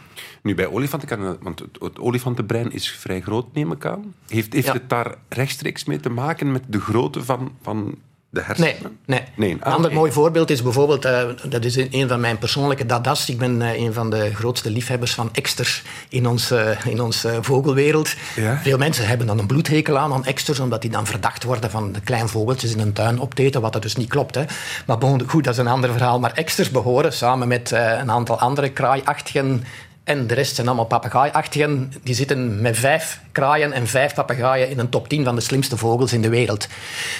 Nu, 0.43 0.55
bij 0.55 0.67
olifanten 0.67 1.09
kan 1.09 1.39
want 1.41 1.63
het 1.81 1.99
olifantenbrein 1.99 2.73
is 2.73 2.91
vrij 2.91 3.21
groot, 3.21 3.47
neem 3.53 3.73
ik 3.73 3.87
aan. 3.87 4.15
Heeft, 4.29 4.53
heeft 4.53 4.73
het 4.73 4.89
daar 4.89 5.15
rechtstreeks 5.29 5.85
mee 5.85 6.01
te 6.01 6.11
maken 6.11 6.53
met 6.53 6.63
de 6.67 6.81
grootte 6.81 7.25
van, 7.25 7.53
van 7.63 7.99
de 8.31 8.43
hersenen? 8.43 8.75
Nee, 8.81 8.91
nee. 9.07 9.23
nee. 9.35 9.53
een 9.53 9.63
ander 9.63 9.93
mooi 9.93 10.13
voorbeeld 10.13 10.51
is 10.51 10.63
bijvoorbeeld, 10.63 11.07
uh, 11.07 11.23
dat 11.49 11.65
is 11.65 11.77
een 11.77 12.09
van 12.09 12.21
mijn 12.21 12.39
persoonlijke 12.39 12.87
dadas. 12.87 13.29
Ik 13.29 13.39
ben 13.39 13.61
uh, 13.61 13.79
een 13.81 13.93
van 13.93 14.11
de 14.11 14.35
grootste 14.35 14.71
liefhebbers 14.71 15.15
van 15.15 15.29
eksters 15.33 15.83
in 16.09 16.27
onze 16.27 16.77
uh, 16.85 16.93
in 16.93 17.01
ons, 17.01 17.27
vogelwereld. 17.41 18.15
Ja? 18.37 18.61
Veel 18.63 18.79
mensen 18.79 19.07
hebben 19.07 19.27
dan 19.27 19.39
een 19.39 19.47
bloedhekel 19.47 19.99
aan 19.99 20.13
aan 20.13 20.25
eksters, 20.25 20.61
omdat 20.61 20.83
die 20.83 20.91
dan 20.91 21.07
verdacht 21.07 21.45
worden 21.45 21.71
van 21.71 21.93
de 21.93 22.01
kleine 22.01 22.29
vogeltjes 22.29 22.73
in 22.73 22.81
een 22.81 22.93
tuin 22.93 23.21
opteten, 23.21 23.61
wat 23.61 23.73
dat 23.73 23.83
dus 23.83 23.97
niet 23.97 24.09
klopt. 24.09 24.35
Hè. 24.35 24.45
Maar 24.87 24.99
bon, 24.99 25.23
goed, 25.27 25.45
dat 25.45 25.53
is 25.53 25.61
een 25.61 25.67
ander 25.67 25.93
verhaal. 25.93 26.21
Maar 26.21 26.33
eksters 26.33 26.71
behoren 26.71 27.13
samen 27.13 27.49
met 27.49 27.71
een 27.71 28.11
aantal 28.11 28.39
andere 28.39 28.71
kraaiachtigen 28.71 29.65
en 30.09 30.27
de 30.27 30.35
rest 30.35 30.55
zijn 30.55 30.67
allemaal 30.67 30.85
papegaaiachtigen. 30.85 31.93
Die 32.03 32.15
zitten 32.15 32.61
met 32.61 32.79
vijf 32.79 33.21
kraaien 33.33 33.73
en 33.73 33.87
vijf 33.87 34.15
papegaaien 34.15 34.71
in 34.71 34.79
een 34.79 34.89
top 34.89 35.09
10 35.09 35.25
van 35.25 35.35
de 35.35 35.41
slimste 35.41 35.77
vogels 35.77 36.13
in 36.13 36.23
de 36.23 36.29
wereld. 36.29 36.69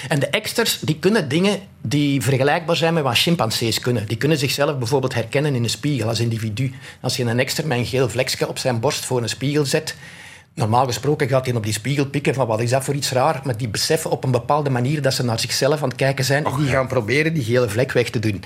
En 0.07 0.19
de 0.19 0.27
eksters 0.27 0.79
die 0.79 0.99
kunnen 0.99 1.29
dingen 1.29 1.59
die 1.81 2.21
vergelijkbaar 2.21 2.75
zijn 2.75 2.93
met 2.93 3.03
wat 3.03 3.17
chimpansees 3.17 3.79
kunnen. 3.79 4.07
Die 4.07 4.17
kunnen 4.17 4.37
zichzelf 4.37 4.77
bijvoorbeeld 4.77 5.13
herkennen 5.13 5.55
in 5.55 5.63
een 5.63 5.69
spiegel 5.69 6.07
als 6.07 6.19
individu. 6.19 6.73
Als 7.01 7.17
je 7.17 7.23
een 7.23 7.39
ekster 7.39 7.67
met 7.67 7.77
een 7.77 7.85
geel 7.85 8.09
vlekje 8.09 8.47
op 8.47 8.57
zijn 8.57 8.79
borst 8.79 9.05
voor 9.05 9.21
een 9.21 9.29
spiegel 9.29 9.65
zet, 9.65 9.95
Normaal 10.53 10.85
gesproken 10.85 11.27
gaat 11.27 11.45
hij 11.45 11.55
op 11.55 11.63
die 11.63 11.73
spiegel 11.73 12.05
pikken 12.05 12.33
van 12.33 12.47
wat 12.47 12.61
is 12.61 12.69
dat 12.69 12.83
voor 12.83 12.93
iets 12.93 13.11
raar, 13.11 13.41
maar 13.43 13.57
die 13.57 13.67
beseffen 13.67 14.11
op 14.11 14.23
een 14.23 14.31
bepaalde 14.31 14.69
manier 14.69 15.01
dat 15.01 15.13
ze 15.13 15.23
naar 15.23 15.39
zichzelf 15.39 15.83
aan 15.83 15.89
het 15.89 15.97
kijken 15.97 16.25
zijn 16.25 16.45
en 16.45 16.57
die 16.57 16.67
gaan 16.67 16.87
proberen 16.87 17.33
die 17.33 17.43
gele 17.43 17.69
vlek 17.69 17.91
weg 17.91 18.09
te 18.09 18.19
doen. 18.19 18.43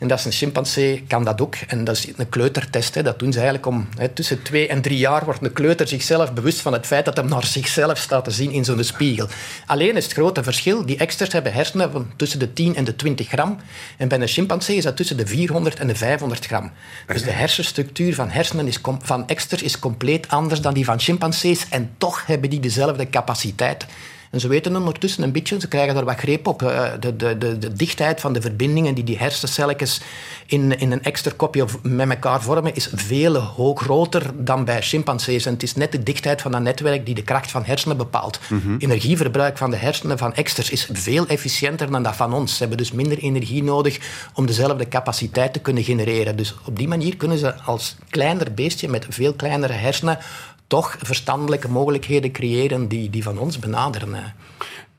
En 0.00 0.08
dat 0.08 0.18
is 0.18 0.24
een 0.24 0.32
chimpansee, 0.32 1.04
kan 1.08 1.24
dat 1.24 1.40
ook. 1.40 1.54
En 1.66 1.84
dat 1.84 1.96
is 1.96 2.08
een 2.16 2.28
kleutertest. 2.28 2.94
Hè. 2.94 3.02
Dat 3.02 3.18
doen 3.18 3.32
ze 3.32 3.38
eigenlijk 3.38 3.66
om 3.66 3.88
hè, 3.96 4.08
tussen 4.08 4.42
twee 4.42 4.68
en 4.68 4.82
drie 4.82 4.98
jaar 4.98 5.24
wordt 5.24 5.44
een 5.44 5.52
kleuter 5.52 5.88
zichzelf 5.88 6.32
bewust 6.32 6.60
van 6.60 6.72
het 6.72 6.86
feit 6.86 7.04
dat 7.04 7.16
hij 7.16 7.26
naar 7.26 7.44
zichzelf 7.44 7.98
staat 7.98 8.24
te 8.24 8.30
zien 8.30 8.50
in 8.50 8.64
zo'n 8.64 8.84
spiegel. 8.84 9.28
Alleen 9.66 9.96
is 9.96 10.04
het 10.04 10.12
grote 10.12 10.42
verschil, 10.42 10.86
die 10.86 10.96
eksters 10.96 11.32
hebben 11.32 11.52
hersenen 11.52 11.92
van 11.92 12.10
tussen 12.16 12.38
de 12.38 12.52
10 12.52 12.76
en 12.76 12.84
de 12.84 12.96
20 12.96 13.28
gram. 13.28 13.56
En 13.96 14.08
bij 14.08 14.20
een 14.20 14.28
chimpansee 14.28 14.76
is 14.76 14.84
dat 14.84 14.96
tussen 14.96 15.16
de 15.16 15.26
400 15.26 15.78
en 15.78 15.86
de 15.86 15.94
500 15.94 16.46
gram. 16.46 16.70
Dus 17.06 17.22
de 17.22 17.30
hersenstructuur 17.30 18.14
van 18.14 18.30
hersenen 18.30 18.66
is 18.66 18.80
van 19.02 19.28
eksters 19.28 19.62
is 19.62 19.78
compleet 19.78 20.28
anders 20.28 20.60
dan 20.60 20.74
die 20.74 20.84
van 20.84 21.00
chimpansees 21.00 21.55
en 21.68 21.90
toch 21.98 22.26
hebben 22.26 22.50
die 22.50 22.60
dezelfde 22.60 23.10
capaciteit. 23.10 23.86
En 24.30 24.40
ze 24.40 24.48
weten 24.48 24.76
ondertussen 24.76 25.22
een 25.22 25.32
beetje, 25.32 25.60
ze 25.60 25.68
krijgen 25.68 25.94
daar 25.94 26.04
wat 26.04 26.16
greep 26.16 26.46
op. 26.46 26.62
Eh, 26.62 26.90
de, 27.00 27.16
de, 27.16 27.38
de, 27.38 27.58
de 27.58 27.72
dichtheid 27.72 28.20
van 28.20 28.32
de 28.32 28.40
verbindingen 28.40 28.94
die 28.94 29.04
die 29.04 29.18
hersencelletjes 29.18 30.00
in, 30.46 30.78
in 30.78 30.92
een 30.92 31.02
extra 31.02 31.32
kopje 31.36 31.64
met 31.82 32.10
elkaar 32.10 32.42
vormen, 32.42 32.74
is 32.74 32.90
veel 32.94 33.36
hoog 33.36 33.80
groter 33.80 34.44
dan 34.44 34.64
bij 34.64 34.82
chimpansees. 34.82 35.46
En 35.46 35.52
het 35.52 35.62
is 35.62 35.74
net 35.74 35.92
de 35.92 36.02
dichtheid 36.02 36.42
van 36.42 36.52
dat 36.52 36.62
netwerk 36.62 37.06
die 37.06 37.14
de 37.14 37.22
kracht 37.22 37.50
van 37.50 37.64
hersenen 37.64 37.96
bepaalt. 37.96 38.40
Energieverbruik 38.78 39.58
van 39.58 39.70
de 39.70 39.76
hersenen 39.76 40.18
van 40.18 40.34
eksters 40.34 40.70
is 40.70 40.88
veel 40.92 41.26
efficiënter 41.26 41.90
dan 41.90 42.02
dat 42.02 42.16
van 42.16 42.32
ons. 42.32 42.52
Ze 42.52 42.58
hebben 42.58 42.78
dus 42.78 42.92
minder 42.92 43.18
energie 43.18 43.62
nodig 43.62 43.98
om 44.34 44.46
dezelfde 44.46 44.88
capaciteit 44.88 45.52
te 45.52 45.58
kunnen 45.58 45.84
genereren. 45.84 46.36
Dus 46.36 46.54
op 46.64 46.76
die 46.76 46.88
manier 46.88 47.16
kunnen 47.16 47.38
ze 47.38 47.54
als 47.54 47.96
kleiner 48.10 48.54
beestje 48.54 48.88
met 48.88 49.06
veel 49.08 49.34
kleinere 49.34 49.72
hersenen 49.72 50.18
toch 50.66 50.96
verstandelijke 50.98 51.68
mogelijkheden 51.68 52.32
creëren 52.32 52.88
die, 52.88 53.10
die 53.10 53.22
van 53.22 53.38
ons 53.38 53.58
benaderen. 53.58 54.34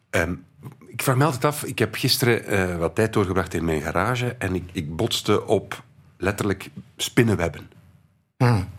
Um, 0.10 0.46
ik 0.88 1.02
vraag 1.02 1.16
me 1.16 1.24
altijd 1.26 1.46
af, 1.46 1.64
ik 1.64 1.80
heb 1.80 1.96
gisteren 1.96 2.54
uh, 2.54 2.78
wat 2.78 2.96
tijd 2.96 3.14
doorgebracht 3.14 3.54
in 3.54 3.66
mijn 3.66 3.82
garage 3.82 4.36
en 4.40 4.56
ik, 4.56 4.64
ik 4.72 4.96
botste 4.96 5.46
op 5.46 5.84
letterlijk 6.18 6.70
spinnenwebben. 6.98 7.70
Hmm. 8.38 8.70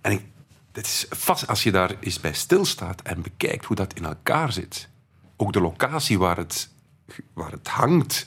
En 0.00 0.12
ik, 0.12 0.24
het 0.72 0.86
is 0.86 1.06
vast, 1.10 1.46
als 1.46 1.62
je 1.62 1.70
daar 1.70 1.94
eens 2.00 2.20
bij 2.20 2.32
stilstaat 2.32 3.02
en 3.02 3.22
bekijkt 3.22 3.64
hoe 3.64 3.76
dat 3.76 3.94
in 3.94 4.04
elkaar 4.04 4.52
zit, 4.52 4.88
ook 5.36 5.52
de 5.52 5.60
locatie 5.60 6.18
waar 6.18 6.36
het, 6.36 6.68
waar 7.32 7.50
het 7.50 7.68
hangt, 7.68 8.26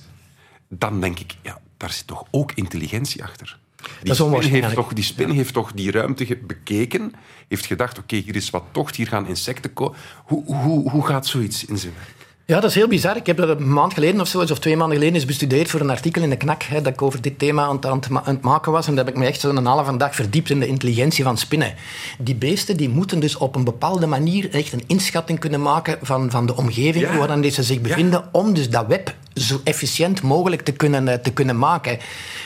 dan 0.67 1.01
denk 1.01 1.19
ik, 1.19 1.35
ja, 1.41 1.61
daar 1.77 1.91
zit 1.91 2.07
toch 2.07 2.23
ook 2.31 2.51
intelligentie 2.51 3.23
achter. 3.23 3.59
Die 4.03 4.13
spin, 4.13 4.51
heeft 4.51 4.73
toch, 4.73 4.93
die 4.93 5.03
spin 5.03 5.29
heeft 5.29 5.53
toch 5.53 5.71
die 5.71 5.91
ruimte 5.91 6.37
bekeken, 6.41 7.13
heeft 7.47 7.65
gedacht, 7.65 7.97
oké, 7.97 8.15
hier 8.15 8.35
is 8.35 8.49
wat 8.49 8.63
tocht, 8.71 8.95
hier 8.95 9.07
gaan 9.07 9.27
insecten 9.27 9.73
komen. 9.73 9.97
Hoe, 10.25 10.45
hoe, 10.45 10.89
hoe 10.89 11.05
gaat 11.05 11.27
zoiets 11.27 11.65
in 11.65 11.77
zijn 11.77 11.93
werk? 11.93 12.22
Ja, 12.53 12.59
dat 12.59 12.69
is 12.69 12.75
heel 12.75 12.87
bizar. 12.87 13.15
Ik 13.15 13.25
heb 13.25 13.37
dat 13.37 13.49
een 13.49 13.73
maand 13.73 13.93
geleden 13.93 14.21
of 14.21 14.27
zo, 14.27 14.39
of 14.39 14.59
twee 14.59 14.77
maanden 14.77 14.97
geleden, 14.97 15.15
eens 15.15 15.25
bestudeerd 15.25 15.69
voor 15.69 15.79
een 15.79 15.89
artikel 15.89 16.21
in 16.21 16.29
de 16.29 16.37
KNAK, 16.37 16.63
hè, 16.63 16.81
dat 16.81 16.93
ik 16.93 17.01
over 17.01 17.21
dit 17.21 17.39
thema 17.39 17.63
aan 17.63 17.75
het, 17.75 17.85
aan 17.85 18.01
het 18.23 18.41
maken 18.41 18.71
was. 18.71 18.87
En 18.87 18.95
daar 18.95 19.05
heb 19.05 19.13
ik 19.13 19.19
me 19.19 19.27
echt 19.27 19.39
zo'n 19.39 19.65
halve 19.65 19.97
dag 19.97 20.15
verdiept 20.15 20.49
in 20.49 20.59
de 20.59 20.67
intelligentie 20.67 21.23
van 21.23 21.37
spinnen. 21.37 21.73
Die 22.19 22.35
beesten 22.35 22.77
die 22.77 22.89
moeten 22.89 23.19
dus 23.19 23.37
op 23.37 23.55
een 23.55 23.63
bepaalde 23.63 24.07
manier 24.07 24.49
echt 24.51 24.73
een 24.73 24.83
inschatting 24.87 25.39
kunnen 25.39 25.61
maken 25.61 25.97
van, 26.01 26.31
van 26.31 26.45
de 26.45 26.55
omgeving 26.55 27.05
ja. 27.05 27.17
waarin 27.17 27.51
ze 27.51 27.63
zich 27.63 27.81
bevinden, 27.81 28.19
ja. 28.19 28.29
om 28.31 28.53
dus 28.53 28.69
dat 28.69 28.87
web 28.87 29.15
zo 29.33 29.61
efficiënt 29.63 30.21
mogelijk 30.21 30.61
te 30.61 30.71
kunnen, 30.71 31.21
te 31.21 31.31
kunnen 31.31 31.57
maken. 31.57 31.97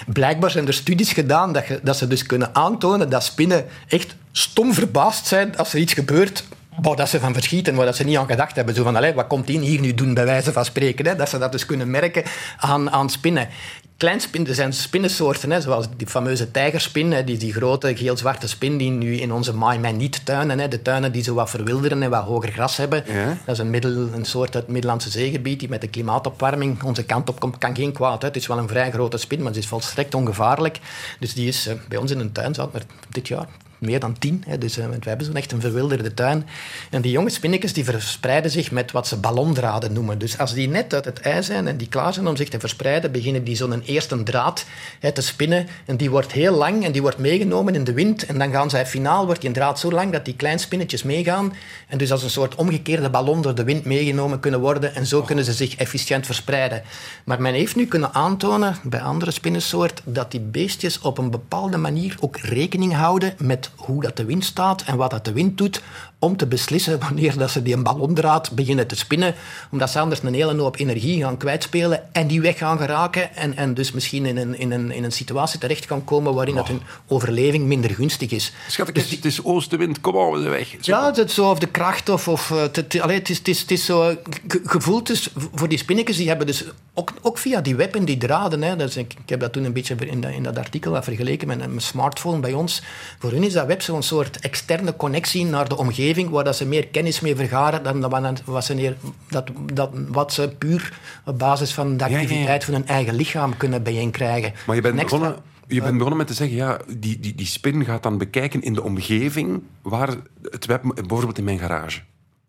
Blijkbaar 0.07 0.51
zijn 0.51 0.67
er 0.67 0.73
studies 0.73 1.11
gedaan 1.11 1.53
dat, 1.53 1.67
je, 1.67 1.79
dat 1.83 1.97
ze 1.97 2.07
dus 2.07 2.25
kunnen 2.25 2.55
aantonen 2.55 3.09
dat 3.09 3.23
spinnen 3.23 3.65
echt 3.87 4.15
stom 4.31 4.73
verbaasd 4.73 5.27
zijn 5.27 5.57
als 5.57 5.73
er 5.73 5.79
iets 5.79 5.93
gebeurt 5.93 6.43
waar 6.81 6.95
dat 6.95 7.09
ze 7.09 7.19
van 7.19 7.33
verschieten, 7.33 7.75
waar 7.75 7.85
dat 7.85 7.95
ze 7.95 8.03
niet 8.03 8.17
aan 8.17 8.27
gedacht 8.27 8.55
hebben. 8.55 8.75
Zo 8.75 8.83
van, 8.83 8.95
allez, 8.95 9.13
wat 9.13 9.27
komt 9.27 9.47
die 9.47 9.59
hier 9.59 9.79
nu 9.79 9.93
doen, 9.93 10.13
bij 10.13 10.25
wijze 10.25 10.51
van 10.51 10.65
spreken. 10.65 11.05
Hè? 11.05 11.15
Dat 11.15 11.29
ze 11.29 11.37
dat 11.37 11.51
dus 11.51 11.65
kunnen 11.65 11.91
merken 11.91 12.23
aan, 12.57 12.91
aan 12.91 13.09
spinnen. 13.09 13.49
Kleinspinnen 13.97 14.55
zijn 14.55 14.73
spinnensoorten, 14.73 15.51
hè, 15.51 15.61
zoals 15.61 15.87
die 15.97 16.07
fameuze 16.07 16.51
tijgerspin, 16.51 17.11
hè, 17.11 17.23
die, 17.23 17.37
die 17.37 17.53
grote 17.53 17.95
geel-zwarte 17.95 18.47
spin 18.47 18.77
die 18.77 18.89
nu 18.89 19.15
in 19.15 19.31
onze 19.31 19.53
Maai-Niet-tuinen, 19.53 20.59
hè, 20.59 20.67
de 20.67 20.81
tuinen 20.81 21.11
die 21.11 21.23
zo 21.23 21.33
wat 21.33 21.49
verwilderen 21.49 22.03
en 22.03 22.09
wat 22.09 22.23
hoger 22.23 22.51
gras 22.51 22.77
hebben. 22.77 23.03
Ja? 23.07 23.37
Dat 23.45 23.55
is 23.55 23.59
een, 23.59 23.69
middel, 23.69 23.91
een 23.91 24.25
soort 24.25 24.55
uit 24.55 24.63
het 24.63 24.73
Middellandse 24.73 25.09
zeegebied 25.09 25.59
die 25.59 25.69
met 25.69 25.81
de 25.81 25.87
klimaatopwarming 25.87 26.83
onze 26.83 27.03
kant 27.03 27.29
op 27.29 27.39
komt. 27.39 27.57
Kan 27.57 27.75
geen 27.75 27.91
kwaad. 27.91 28.21
Hè. 28.21 28.27
Het 28.27 28.37
is 28.37 28.47
wel 28.47 28.57
een 28.57 28.67
vrij 28.67 28.91
grote 28.91 29.17
spin, 29.17 29.43
maar 29.43 29.53
ze 29.53 29.59
is 29.59 29.67
volstrekt 29.67 30.15
ongevaarlijk. 30.15 30.79
Dus 31.19 31.33
die 31.33 31.47
is 31.47 31.67
uh, 31.67 31.73
bij 31.87 31.97
ons 31.97 32.11
in 32.11 32.19
een 32.19 32.31
tuin, 32.31 32.53
zat 32.53 32.73
maar 32.73 32.83
dit 33.09 33.27
jaar 33.27 33.47
meer 33.79 33.99
dan 33.99 34.19
tien. 34.19 34.43
Hè. 34.47 34.57
Dus, 34.57 34.77
uh, 34.77 34.85
we 34.85 35.09
hebben 35.09 35.25
zo'n 35.25 35.35
echt 35.35 35.51
een 35.51 35.61
verwilderde 35.61 36.13
tuin. 36.13 36.45
En 36.89 37.01
die 37.01 37.11
jonge 37.11 37.29
spinnetjes 37.29 37.73
die 37.73 37.83
verspreiden 37.83 38.51
zich 38.51 38.71
met 38.71 38.91
wat 38.91 39.07
ze 39.07 39.17
ballondraden 39.17 39.93
noemen. 39.93 40.19
Dus 40.19 40.37
als 40.37 40.53
die 40.53 40.67
net 40.67 40.93
uit 40.93 41.05
het 41.05 41.19
ei 41.19 41.43
zijn 41.43 41.67
en 41.67 41.77
die 41.77 41.87
klaar 41.87 42.13
zijn 42.13 42.27
om 42.27 42.35
zich 42.35 42.49
te 42.49 42.59
verspreiden, 42.59 43.11
beginnen 43.11 43.43
die 43.43 43.55
zo'n 43.55 43.81
eerste 43.81 44.23
draad 44.23 44.65
hè, 44.99 45.11
te 45.11 45.21
spinnen. 45.21 45.67
En 45.85 45.97
die 45.97 46.09
wordt 46.09 46.31
heel 46.31 46.55
lang 46.55 46.85
en 46.85 46.91
die 46.91 47.01
wordt 47.01 47.17
meegenomen 47.17 47.75
in 47.75 47.83
de 47.83 47.93
wind. 47.93 48.25
En 48.25 48.37
dan 48.37 48.51
gaan 48.51 48.69
zij 48.69 48.85
finaal, 48.85 49.25
wordt 49.25 49.41
die 49.41 49.51
draad 49.51 49.79
zo 49.79 49.91
lang 49.91 50.11
dat 50.11 50.25
die 50.25 50.35
kleine 50.35 50.59
spinnetjes 50.59 51.03
meegaan. 51.03 51.53
En 51.87 51.97
dus 51.97 52.11
als 52.11 52.23
een 52.23 52.29
soort 52.29 52.55
omgekeerde 52.55 53.09
ballon 53.09 53.41
door 53.41 53.55
de 53.55 53.63
wind 53.63 53.85
meegenomen 53.85 54.39
kunnen 54.39 54.59
worden. 54.59 54.95
En 54.95 55.05
zo 55.05 55.21
kunnen 55.21 55.45
ze 55.45 55.53
zich 55.53 55.75
efficiënt 55.75 56.25
verspreiden. 56.25 56.81
Maar 57.23 57.41
men 57.41 57.53
heeft 57.53 57.75
nu 57.75 57.85
kunnen 57.85 58.13
aantonen 58.13 58.75
bij 58.83 59.01
andere 59.01 59.31
spinnensoorten 59.31 60.13
dat 60.13 60.31
die 60.31 60.39
beestjes 60.39 60.99
op 60.99 61.17
een 61.17 61.31
bepaalde 61.31 61.77
manier 61.77 62.17
ook 62.19 62.37
rekening 62.37 62.93
houden 62.93 63.33
met 63.37 63.66
hoe 63.75 64.01
dat 64.01 64.17
de 64.17 64.25
wind 64.25 64.43
staat 64.43 64.81
en 64.81 64.97
wat 64.97 65.11
dat 65.11 65.25
de 65.25 65.31
wind 65.31 65.57
doet, 65.57 65.81
om 66.19 66.37
te 66.37 66.47
beslissen 66.47 66.99
wanneer 67.07 67.37
dat 67.37 67.51
ze 67.51 67.61
die 67.61 67.73
een 67.73 67.83
ballondraad 67.83 68.51
beginnen 68.51 68.87
te 68.87 68.95
spinnen, 68.95 69.35
omdat 69.71 69.89
ze 69.89 69.99
anders 69.99 70.23
een 70.23 70.33
hele 70.33 70.61
hoop 70.61 70.79
energie 70.79 71.23
gaan 71.23 71.37
kwijtspelen 71.37 72.13
en 72.13 72.27
die 72.27 72.41
weg 72.41 72.57
gaan 72.57 72.77
geraken 72.77 73.35
en, 73.35 73.57
en 73.57 73.73
dus 73.73 73.91
misschien 73.91 74.25
in 74.25 74.37
een, 74.37 74.59
in, 74.59 74.71
een, 74.71 74.91
in 74.91 75.03
een 75.03 75.11
situatie 75.11 75.59
terecht 75.59 75.85
kan 75.85 76.03
komen 76.03 76.33
waarin 76.33 76.55
dat 76.55 76.67
hun 76.67 76.81
overleving 77.07 77.65
minder 77.65 77.89
gunstig 77.89 78.31
is. 78.31 78.53
Schat, 78.67 78.95
dus, 78.95 79.11
het 79.11 79.25
is 79.25 79.43
oostenwind, 79.43 80.01
kom 80.01 80.15
op, 80.15 80.33
we 80.33 80.49
weg. 80.49 80.67
Zo. 80.67 80.91
Ja, 80.91 81.05
het 81.05 81.17
is 81.17 81.33
zo 81.33 81.49
of 81.49 81.59
de 81.59 81.67
kracht 81.67 82.09
of... 82.09 82.27
of 82.27 82.49
het, 82.49 82.75
het, 82.75 82.99
allee, 82.99 83.17
het, 83.17 83.29
is, 83.29 83.37
het, 83.37 83.47
is, 83.47 83.59
het 83.59 83.71
is 83.71 83.85
zo 83.85 84.15
gevoeld 84.63 85.07
dus 85.07 85.29
voor 85.53 85.69
die 85.69 85.77
spinnetjes, 85.77 86.17
die 86.17 86.27
hebben 86.27 86.47
dus 86.47 86.65
ook, 86.93 87.13
ook 87.21 87.37
via 87.37 87.61
die 87.61 87.75
web 87.75 87.95
en 87.95 88.05
die 88.05 88.17
draden, 88.17 88.61
hè, 88.61 88.75
dus 88.75 88.97
ik, 88.97 89.13
ik 89.23 89.29
heb 89.29 89.39
dat 89.39 89.53
toen 89.53 89.63
een 89.63 89.73
beetje 89.73 89.95
in, 89.95 90.21
dat, 90.21 90.31
in 90.31 90.43
dat 90.43 90.57
artikel 90.57 91.03
vergeleken 91.03 91.47
met 91.47 91.61
een 91.61 91.81
smartphone 91.81 92.39
bij 92.39 92.53
ons, 92.53 92.81
voor 93.19 93.31
hun 93.31 93.43
is 93.43 93.53
dat 93.53 93.67
web 93.67 93.81
zo'n 93.81 94.03
soort 94.03 94.39
externe 94.39 94.95
connectie 94.95 95.45
naar 95.45 95.69
de 95.69 95.77
omgeving, 95.77 96.06
waar 96.15 96.43
dat 96.43 96.55
ze 96.55 96.65
meer 96.65 96.87
kennis 96.87 97.19
mee 97.19 97.35
vergaren 97.35 97.83
dan 97.83 98.09
wat 98.45 98.65
ze, 98.65 98.73
neer, 98.73 98.97
dat, 99.29 99.51
dat, 99.73 99.89
wat 100.07 100.33
ze 100.33 100.55
puur 100.57 100.99
op 101.25 101.39
basis 101.39 101.73
van 101.73 101.97
de 101.97 102.03
activiteit 102.03 102.39
ja, 102.39 102.45
ja, 102.45 102.53
ja. 102.53 102.59
van 102.59 102.73
hun 102.73 102.87
eigen 102.87 103.15
lichaam 103.15 103.57
kunnen 103.57 103.83
bijeenkrijgen. 103.83 104.53
Maar 104.65 104.75
je 104.75 104.81
bent 104.81 104.95
begonnen... 104.95 105.35
Je 105.69 105.81
bent 105.81 105.93
begonnen 105.93 106.17
met 106.17 106.27
te 106.27 106.33
zeggen, 106.33 106.57
ja, 106.57 106.79
die, 106.97 107.19
die, 107.19 107.35
die 107.35 107.45
spin 107.45 107.85
gaat 107.85 108.03
dan 108.03 108.17
bekijken 108.17 108.61
in 108.61 108.73
de 108.73 108.83
omgeving 108.83 109.61
waar 109.81 110.15
het 110.41 110.65
web, 110.65 110.81
bijvoorbeeld 110.95 111.37
in 111.37 111.43
mijn 111.43 111.59
garage. 111.59 111.99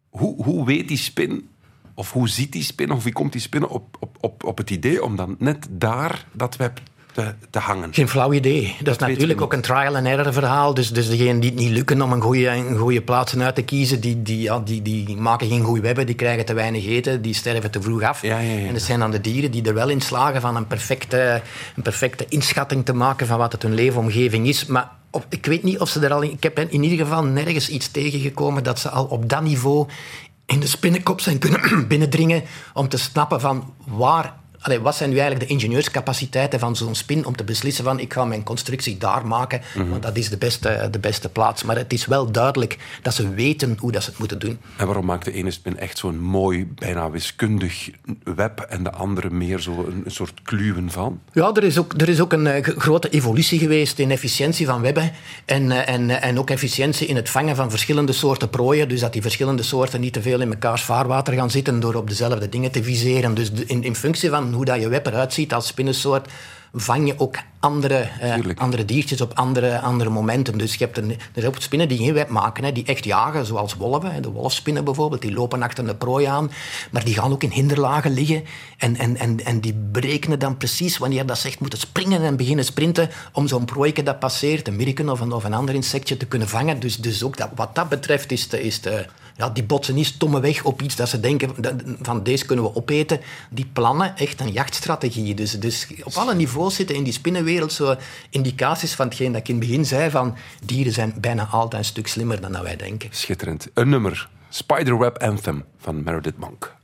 Hoe, 0.08 0.44
hoe 0.44 0.66
weet 0.66 0.88
die 0.88 0.96
spin, 0.96 1.48
of 1.94 2.12
hoe 2.12 2.28
ziet 2.28 2.52
die 2.52 2.62
spin, 2.62 2.90
of 2.90 3.04
wie 3.04 3.12
komt 3.12 3.32
die 3.32 3.40
spin 3.40 3.66
op, 3.66 3.96
op, 4.00 4.16
op, 4.20 4.44
op 4.44 4.58
het 4.58 4.70
idee 4.70 5.04
om 5.04 5.16
dan 5.16 5.36
net 5.38 5.66
daar 5.70 6.26
dat 6.32 6.56
web 6.56 6.80
te, 7.18 7.35
te 7.50 7.59
hangen? 7.59 7.94
Geen 7.94 8.09
flauw 8.09 8.33
idee. 8.33 8.62
Dat, 8.62 8.85
dat 8.85 9.09
is 9.09 9.14
natuurlijk 9.14 9.40
ook 9.40 9.52
een 9.52 9.61
trial-and-error 9.61 10.33
verhaal. 10.33 10.74
Dus, 10.74 10.90
dus 10.90 11.09
degenen 11.09 11.40
die 11.40 11.50
het 11.50 11.59
niet 11.59 11.70
lukken 11.70 12.02
om 12.02 12.12
een 12.12 12.20
goede, 12.20 12.48
een 12.48 12.76
goede 12.76 13.02
plaatsen 13.02 13.42
uit 13.42 13.54
te 13.54 13.62
kiezen, 13.62 14.00
die, 14.00 14.22
die, 14.22 14.40
ja, 14.40 14.59
die, 14.59 14.83
die 14.83 15.16
maken 15.16 15.48
geen 15.48 15.62
goede 15.62 15.81
webben, 15.81 16.07
die 16.07 16.14
krijgen 16.14 16.44
te 16.44 16.54
weinig 16.54 16.87
eten, 16.87 17.22
die 17.22 17.35
sterven 17.35 17.70
te 17.70 17.83
vroeg 17.83 18.02
af. 18.02 18.22
Ja, 18.22 18.38
ja, 18.38 18.52
ja. 18.52 18.66
En 18.66 18.74
het 18.74 18.83
zijn 18.83 19.00
dan 19.00 19.11
de 19.11 19.20
dieren 19.20 19.50
die 19.50 19.62
er 19.62 19.74
wel 19.74 19.88
in 19.88 20.00
slagen 20.00 20.40
van 20.40 20.57
een 20.57 20.66
perfecte, 20.66 21.42
een 21.76 21.83
perfecte 21.83 22.26
inschatting 22.28 22.85
te 22.85 22.92
maken 22.92 23.26
van 23.26 23.38
wat 23.38 23.52
het 23.52 23.62
hun 23.62 23.74
leefomgeving 23.74 24.46
is. 24.46 24.66
Maar 24.66 24.90
op, 25.11 25.26
ik 25.28 25.46
weet 25.46 25.62
niet 25.62 25.78
of 25.78 25.88
ze 25.88 26.00
er 26.00 26.12
al... 26.12 26.22
In, 26.22 26.31
ik 26.31 26.42
heb 26.42 26.59
in 26.59 26.83
ieder 26.83 27.07
geval 27.07 27.24
nergens 27.24 27.68
iets 27.68 27.90
tegengekomen 27.90 28.62
dat 28.62 28.78
ze 28.78 28.88
al 28.88 29.04
op 29.04 29.28
dat 29.28 29.42
niveau 29.42 29.87
in 30.46 30.61
de 30.61 30.66
spinnenkop 30.66 31.20
zijn 31.20 31.38
kunnen 31.38 31.88
binnendringen 31.88 32.42
om 32.74 32.88
te 32.88 32.98
snappen 32.98 33.40
van 33.40 33.74
waar 33.85 34.35
allee, 34.60 34.80
wat 34.80 34.96
zijn 34.96 35.10
nu 35.10 35.16
eigenlijk 35.18 35.48
de 35.48 35.54
ingenieurscapaciteiten 35.54 36.58
van 36.58 36.76
zo'n 36.76 36.94
spin 36.94 37.26
om 37.26 37.36
te 37.36 37.44
beslissen 37.44 37.84
van 37.84 37.98
ik 38.00 38.12
ga 38.12 38.24
mijn 38.24 38.42
constructie 38.42 38.96
daar 38.98 39.26
maken, 39.26 39.60
Mhm. 39.74 39.88
want 39.88 40.02
dat 40.02 40.16
is 40.16 40.28
de 40.28 40.36
beste, 40.36 40.88
de 40.90 40.98
beste 40.98 41.28
plaats. 41.28 41.62
Maar 41.62 41.76
het 41.76 41.92
is 41.92 42.06
wel 42.06 42.30
duidelijk 42.32 42.78
dat 43.02 43.14
ze 43.14 43.28
weten 43.34 43.76
hoe 43.80 43.92
dat 43.92 44.02
ze 44.02 44.10
het 44.10 44.18
moeten 44.18 44.38
doen. 44.38 44.58
En 44.76 44.86
waarom 44.86 45.04
maakt 45.04 45.24
de 45.24 45.32
ene 45.32 45.50
spin 45.50 45.78
echt 45.78 45.98
zo'n 45.98 46.18
mooi, 46.20 46.66
bijna 46.74 47.10
wiskundig 47.10 47.90
web 48.24 48.60
en 48.60 48.82
de 48.82 48.90
andere 48.92 49.30
meer 49.30 49.58
zo 49.60 49.84
een, 49.88 50.02
een 50.04 50.10
soort 50.10 50.42
kluwen 50.42 50.90
van? 50.90 51.20
Ja, 51.32 51.50
er 51.54 51.64
is 51.64 51.78
ook, 51.78 51.92
er 52.00 52.08
is 52.08 52.20
ook 52.20 52.32
een 52.32 52.46
eh, 52.46 52.62
grote 52.76 53.08
evolutie 53.08 53.58
geweest 53.58 53.98
in 53.98 54.10
efficiëntie 54.10 54.66
van 54.66 54.80
webben 54.80 55.10
en, 55.44 55.70
eh, 55.70 55.94
en, 55.94 56.10
eh, 56.10 56.28
en 56.28 56.38
ook 56.38 56.50
efficiëntie 56.50 57.06
in 57.06 57.16
het 57.16 57.30
vangen 57.30 57.56
van 57.56 57.70
verschillende 57.70 58.12
soorten 58.12 58.50
prooien. 58.50 58.88
Dus 58.88 59.00
dat 59.00 59.12
die 59.12 59.22
verschillende 59.22 59.62
soorten 59.62 60.00
niet 60.00 60.12
te 60.12 60.22
veel 60.22 60.40
in 60.40 60.48
mekaars 60.48 60.82
vaarwater 60.82 61.34
gaan 61.34 61.50
zitten 61.50 61.80
door 61.80 61.94
op 61.94 62.08
dezelfde 62.08 62.48
dingen 62.48 62.70
te 62.70 62.82
viseren. 62.82 63.34
Dus 63.34 63.50
in, 63.66 63.82
in 63.84 63.94
functie 63.94 64.30
van 64.30 64.47
hoe 64.52 64.64
dat 64.64 64.80
je 64.80 64.88
web 64.88 65.06
eruit 65.06 65.32
ziet 65.32 65.54
als 65.54 65.66
spinnensoort, 65.66 66.28
vang 66.72 67.06
je 67.06 67.14
ook 67.18 67.37
andere, 67.61 68.08
eh, 68.20 68.34
andere 68.54 68.84
diertjes 68.84 69.20
op 69.20 69.32
andere, 69.34 69.80
andere 69.80 70.11
momenten. 70.11 70.58
Dus 70.58 70.74
je 70.74 70.84
hebt 70.84 70.98
een, 70.98 71.11
er 71.11 71.18
zijn 71.34 71.46
ook 71.46 71.61
spinnen 71.61 71.88
die 71.88 71.98
geen 71.98 72.12
web 72.12 72.28
maken, 72.28 72.64
hè, 72.64 72.72
die 72.72 72.84
echt 72.84 73.04
jagen, 73.04 73.46
zoals 73.46 73.74
wolven. 73.74 74.12
hè. 74.12 74.20
De 74.20 74.30
wolfspinnen 74.30 74.84
bijvoorbeeld, 74.84 75.22
die 75.22 75.32
lopen 75.32 75.62
achter 75.62 75.88
een 75.88 75.98
prooi 75.98 76.26
aan, 76.26 76.50
maar 76.90 77.04
die 77.04 77.14
gaan 77.14 77.32
ook 77.32 77.42
in 77.42 77.50
hinderlagen 77.50 78.11
liggen 78.11 78.44
en, 78.76 78.96
en, 78.96 79.16
en, 79.16 79.44
en 79.44 79.61
die 79.61 79.74
berekenen 79.74 80.38
dan 80.38 80.56
precies 80.56 80.98
wanneer 80.98 81.26
dat 81.26 81.38
ze 81.38 81.48
echt 81.48 81.61
moeten 81.61 81.78
springen 81.78 82.22
en 82.22 82.37
beginnen 82.37 82.64
sprinten 82.64 83.11
om 83.32 83.48
zo'n 83.48 83.64
prooike 83.64 84.02
dat 84.02 84.18
passeert, 84.18 84.68
een 84.68 84.76
mirken 84.76 85.08
of 85.08 85.20
een, 85.20 85.32
of 85.32 85.44
een 85.44 85.54
ander 85.54 85.74
insectje, 85.74 86.16
te 86.16 86.26
kunnen 86.26 86.48
vangen. 86.48 86.80
Dus, 86.80 86.96
dus 86.96 87.22
ook 87.22 87.37
dat, 87.37 87.50
wat 87.54 87.74
dat 87.74 87.88
betreft 87.88 88.32
is, 88.32 88.48
de, 88.48 88.62
is 88.62 88.80
de, 88.80 89.06
ja, 89.38 89.48
die 89.48 89.64
botsen 89.64 89.94
niet 89.94 90.07
stommeweg 90.07 90.64
op 90.64 90.83
iets 90.83 90.96
dat 90.96 91.09
ze 91.09 91.20
denken 91.20 91.55
van 92.03 92.22
deze 92.22 92.46
kunnen 92.46 92.64
we 92.64 92.74
opeten. 92.74 93.20
Die 93.51 93.70
plannen 93.72 94.16
echt 94.16 94.40
een 94.40 94.53
jachtstrategie. 94.53 95.35
Dus, 95.35 95.61
dus 95.61 95.88
op 96.03 96.12
alle 96.12 96.35
niveaus 96.35 96.74
zitten 96.74 96.96
in 96.96 97.05
die 97.05 97.12
spinnenwereld 97.12 97.72
zo 97.72 97.96
indicaties 98.31 98.94
van 98.94 99.07
hetgeen 99.07 99.33
dat 99.33 99.40
ik 99.40 99.48
in 99.48 99.55
het 99.55 99.66
begin 99.66 99.87
zei 99.87 100.11
van 100.11 100.37
dieren 100.64 100.92
zijn 100.92 101.14
bijna 101.20 101.48
altijd 101.51 101.83
een 101.83 101.88
stuk 101.88 102.07
slimmer 102.07 102.40
dan 102.40 102.53
dat 102.53 102.62
wij 102.62 102.77
denken. 102.77 103.09
Schitterend. 103.12 103.68
Een 103.74 103.88
nummer. 103.88 104.29
Spiderweb 104.48 105.18
Anthem 105.18 105.64
van 105.79 106.03
Meredith 106.03 106.38
Monk. 106.38 106.77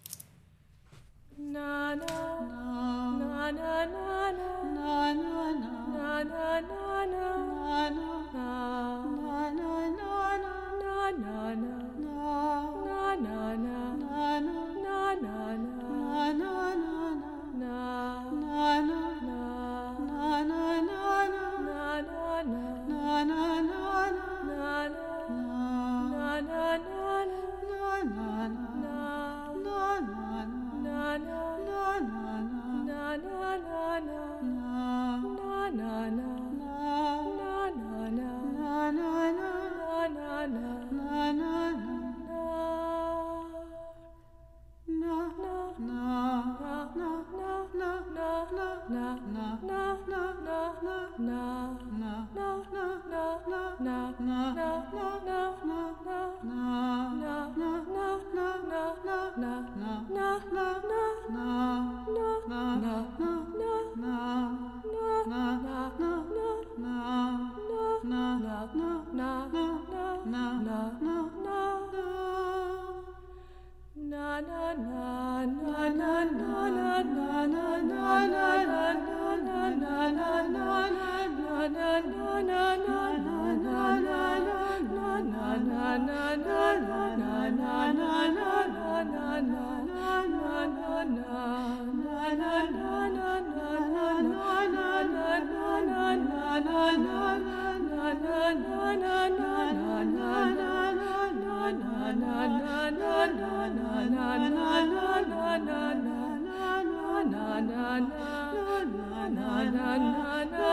na 109.75 109.99
na 109.99 110.45
na 110.53 110.64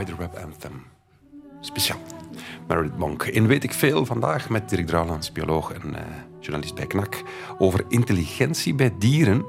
Spiderweb 0.00 0.36
Anthem. 0.44 0.84
Speciaal. 1.60 1.98
Meredith 2.68 2.98
Monk. 2.98 3.24
In 3.24 3.46
Weet 3.46 3.64
ik 3.64 3.72
Veel 3.72 4.06
vandaag 4.06 4.48
met 4.48 4.68
Dirk 4.68 4.86
Drouwlands, 4.86 5.32
bioloog 5.32 5.72
en 5.72 5.94
eh, 5.94 6.02
journalist 6.38 6.74
bij 6.74 6.86
KNAK, 6.86 7.22
over 7.58 7.84
intelligentie 7.88 8.74
bij 8.74 8.94
dieren. 8.98 9.44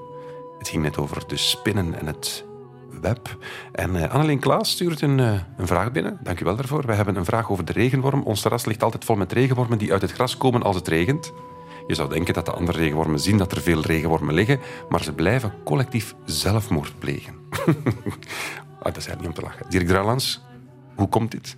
Het 0.57 0.67
ging 0.67 0.83
net 0.83 0.97
over 0.97 1.27
de 1.27 1.37
spinnen 1.37 1.99
en 1.99 2.05
het 2.05 2.45
web. 3.01 3.37
En 3.71 4.09
Annelien 4.09 4.39
Klaas 4.39 4.69
stuurt 4.69 5.01
een, 5.01 5.19
eh, 5.19 5.33
een 5.57 5.67
vraag 5.67 5.91
binnen. 5.91 6.19
Dank 6.23 6.39
u 6.39 6.45
wel 6.45 6.55
daarvoor. 6.55 6.85
We 6.85 6.93
hebben 6.93 7.15
een 7.15 7.25
vraag 7.25 7.51
over 7.51 7.65
de 7.65 7.73
regenworm. 7.73 8.23
Ons 8.23 8.41
terras 8.41 8.65
ligt 8.65 8.83
altijd 8.83 9.05
vol 9.05 9.15
met 9.15 9.31
regenwormen 9.31 9.77
die 9.77 9.91
uit 9.91 10.01
het 10.01 10.11
gras 10.11 10.37
komen 10.37 10.63
als 10.63 10.75
het 10.75 10.87
regent. 10.87 11.33
Je 11.87 11.95
zou 11.95 12.09
denken 12.09 12.33
dat 12.33 12.45
de 12.45 12.51
andere 12.51 12.77
regenwormen 12.77 13.19
zien 13.19 13.37
dat 13.37 13.51
er 13.51 13.61
veel 13.61 13.81
regenwormen 13.81 14.33
liggen, 14.33 14.59
maar 14.89 15.03
ze 15.03 15.13
blijven 15.13 15.53
collectief 15.63 16.15
zelfmoord 16.25 16.99
plegen. 16.99 17.35
ah, 18.81 18.93
dat 18.93 18.97
is 18.97 19.07
eigenlijk 19.07 19.19
niet 19.19 19.27
om 19.27 19.33
te 19.33 19.41
lachen. 19.41 19.69
Dirk 19.69 19.87
Drouwlands, 19.87 20.41
hoe 20.95 21.07
komt 21.07 21.31
dit? 21.31 21.57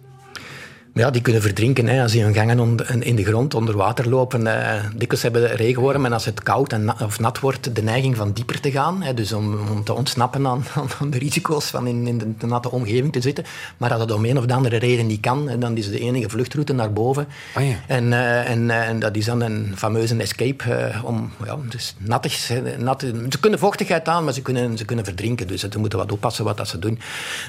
Ja, 0.95 1.09
die 1.11 1.21
kunnen 1.21 1.41
verdrinken 1.41 1.87
hè, 1.87 2.01
als 2.01 2.11
die 2.11 2.23
hun 2.23 2.33
gangen 2.33 2.59
onder, 2.59 3.05
in 3.05 3.15
de 3.15 3.23
grond 3.23 3.53
onder 3.53 3.77
water 3.77 4.09
lopen. 4.09 4.47
Eh, 4.47 4.83
dikwijls 4.95 5.23
hebben 5.23 5.55
regenwormen, 5.55 6.13
als 6.13 6.25
het 6.25 6.43
koud 6.43 6.73
en 6.73 6.85
na- 6.85 6.95
of 7.03 7.19
nat 7.19 7.39
wordt, 7.39 7.75
de 7.75 7.83
neiging 7.83 8.15
van 8.15 8.31
dieper 8.31 8.59
te 8.59 8.71
gaan. 8.71 9.01
Hè, 9.01 9.13
dus 9.13 9.33
om, 9.33 9.57
om 9.71 9.83
te 9.83 9.93
ontsnappen 9.93 10.47
aan, 10.47 10.63
aan 10.99 11.09
de 11.11 11.17
risico's 11.17 11.65
van 11.65 11.87
in, 11.87 12.07
in 12.07 12.17
de, 12.17 12.25
de 12.37 12.45
natte 12.45 12.71
omgeving 12.71 13.11
te 13.11 13.21
zitten. 13.21 13.43
Maar 13.77 13.89
als 13.91 13.99
dat 13.99 14.11
om 14.17 14.25
een 14.25 14.37
of 14.37 14.45
de 14.45 14.53
andere 14.53 14.77
reden 14.77 15.07
niet 15.07 15.19
kan, 15.19 15.49
hè, 15.49 15.57
dan 15.57 15.77
is 15.77 15.89
de 15.89 15.99
enige 15.99 16.29
vluchtroute 16.29 16.73
naar 16.73 16.93
boven. 16.93 17.27
Ah 17.53 17.67
ja. 17.67 17.75
En, 17.87 18.13
eh, 18.13 18.49
en, 18.49 18.69
eh, 18.69 18.87
en 18.87 18.99
dat 18.99 19.15
is 19.15 19.25
dan 19.25 19.41
een 19.41 19.73
fameuze 19.75 20.15
escape 20.15 20.73
eh, 20.73 21.03
om 21.05 21.31
ja, 21.45 21.57
dus 21.69 21.95
nattig, 21.97 22.51
natte, 22.77 23.25
ze 23.29 23.39
kunnen 23.39 23.59
vochtigheid 23.59 24.07
aan, 24.07 24.23
maar 24.23 24.33
ze 24.33 24.41
kunnen, 24.41 24.77
ze 24.77 24.85
kunnen 24.85 25.05
verdrinken. 25.05 25.47
Dus 25.47 25.59
ze 25.61 25.69
moeten 25.79 25.99
wat 25.99 26.11
oppassen 26.11 26.45
wat 26.45 26.57
dat 26.57 26.67
ze 26.67 26.79
doen. 26.79 26.99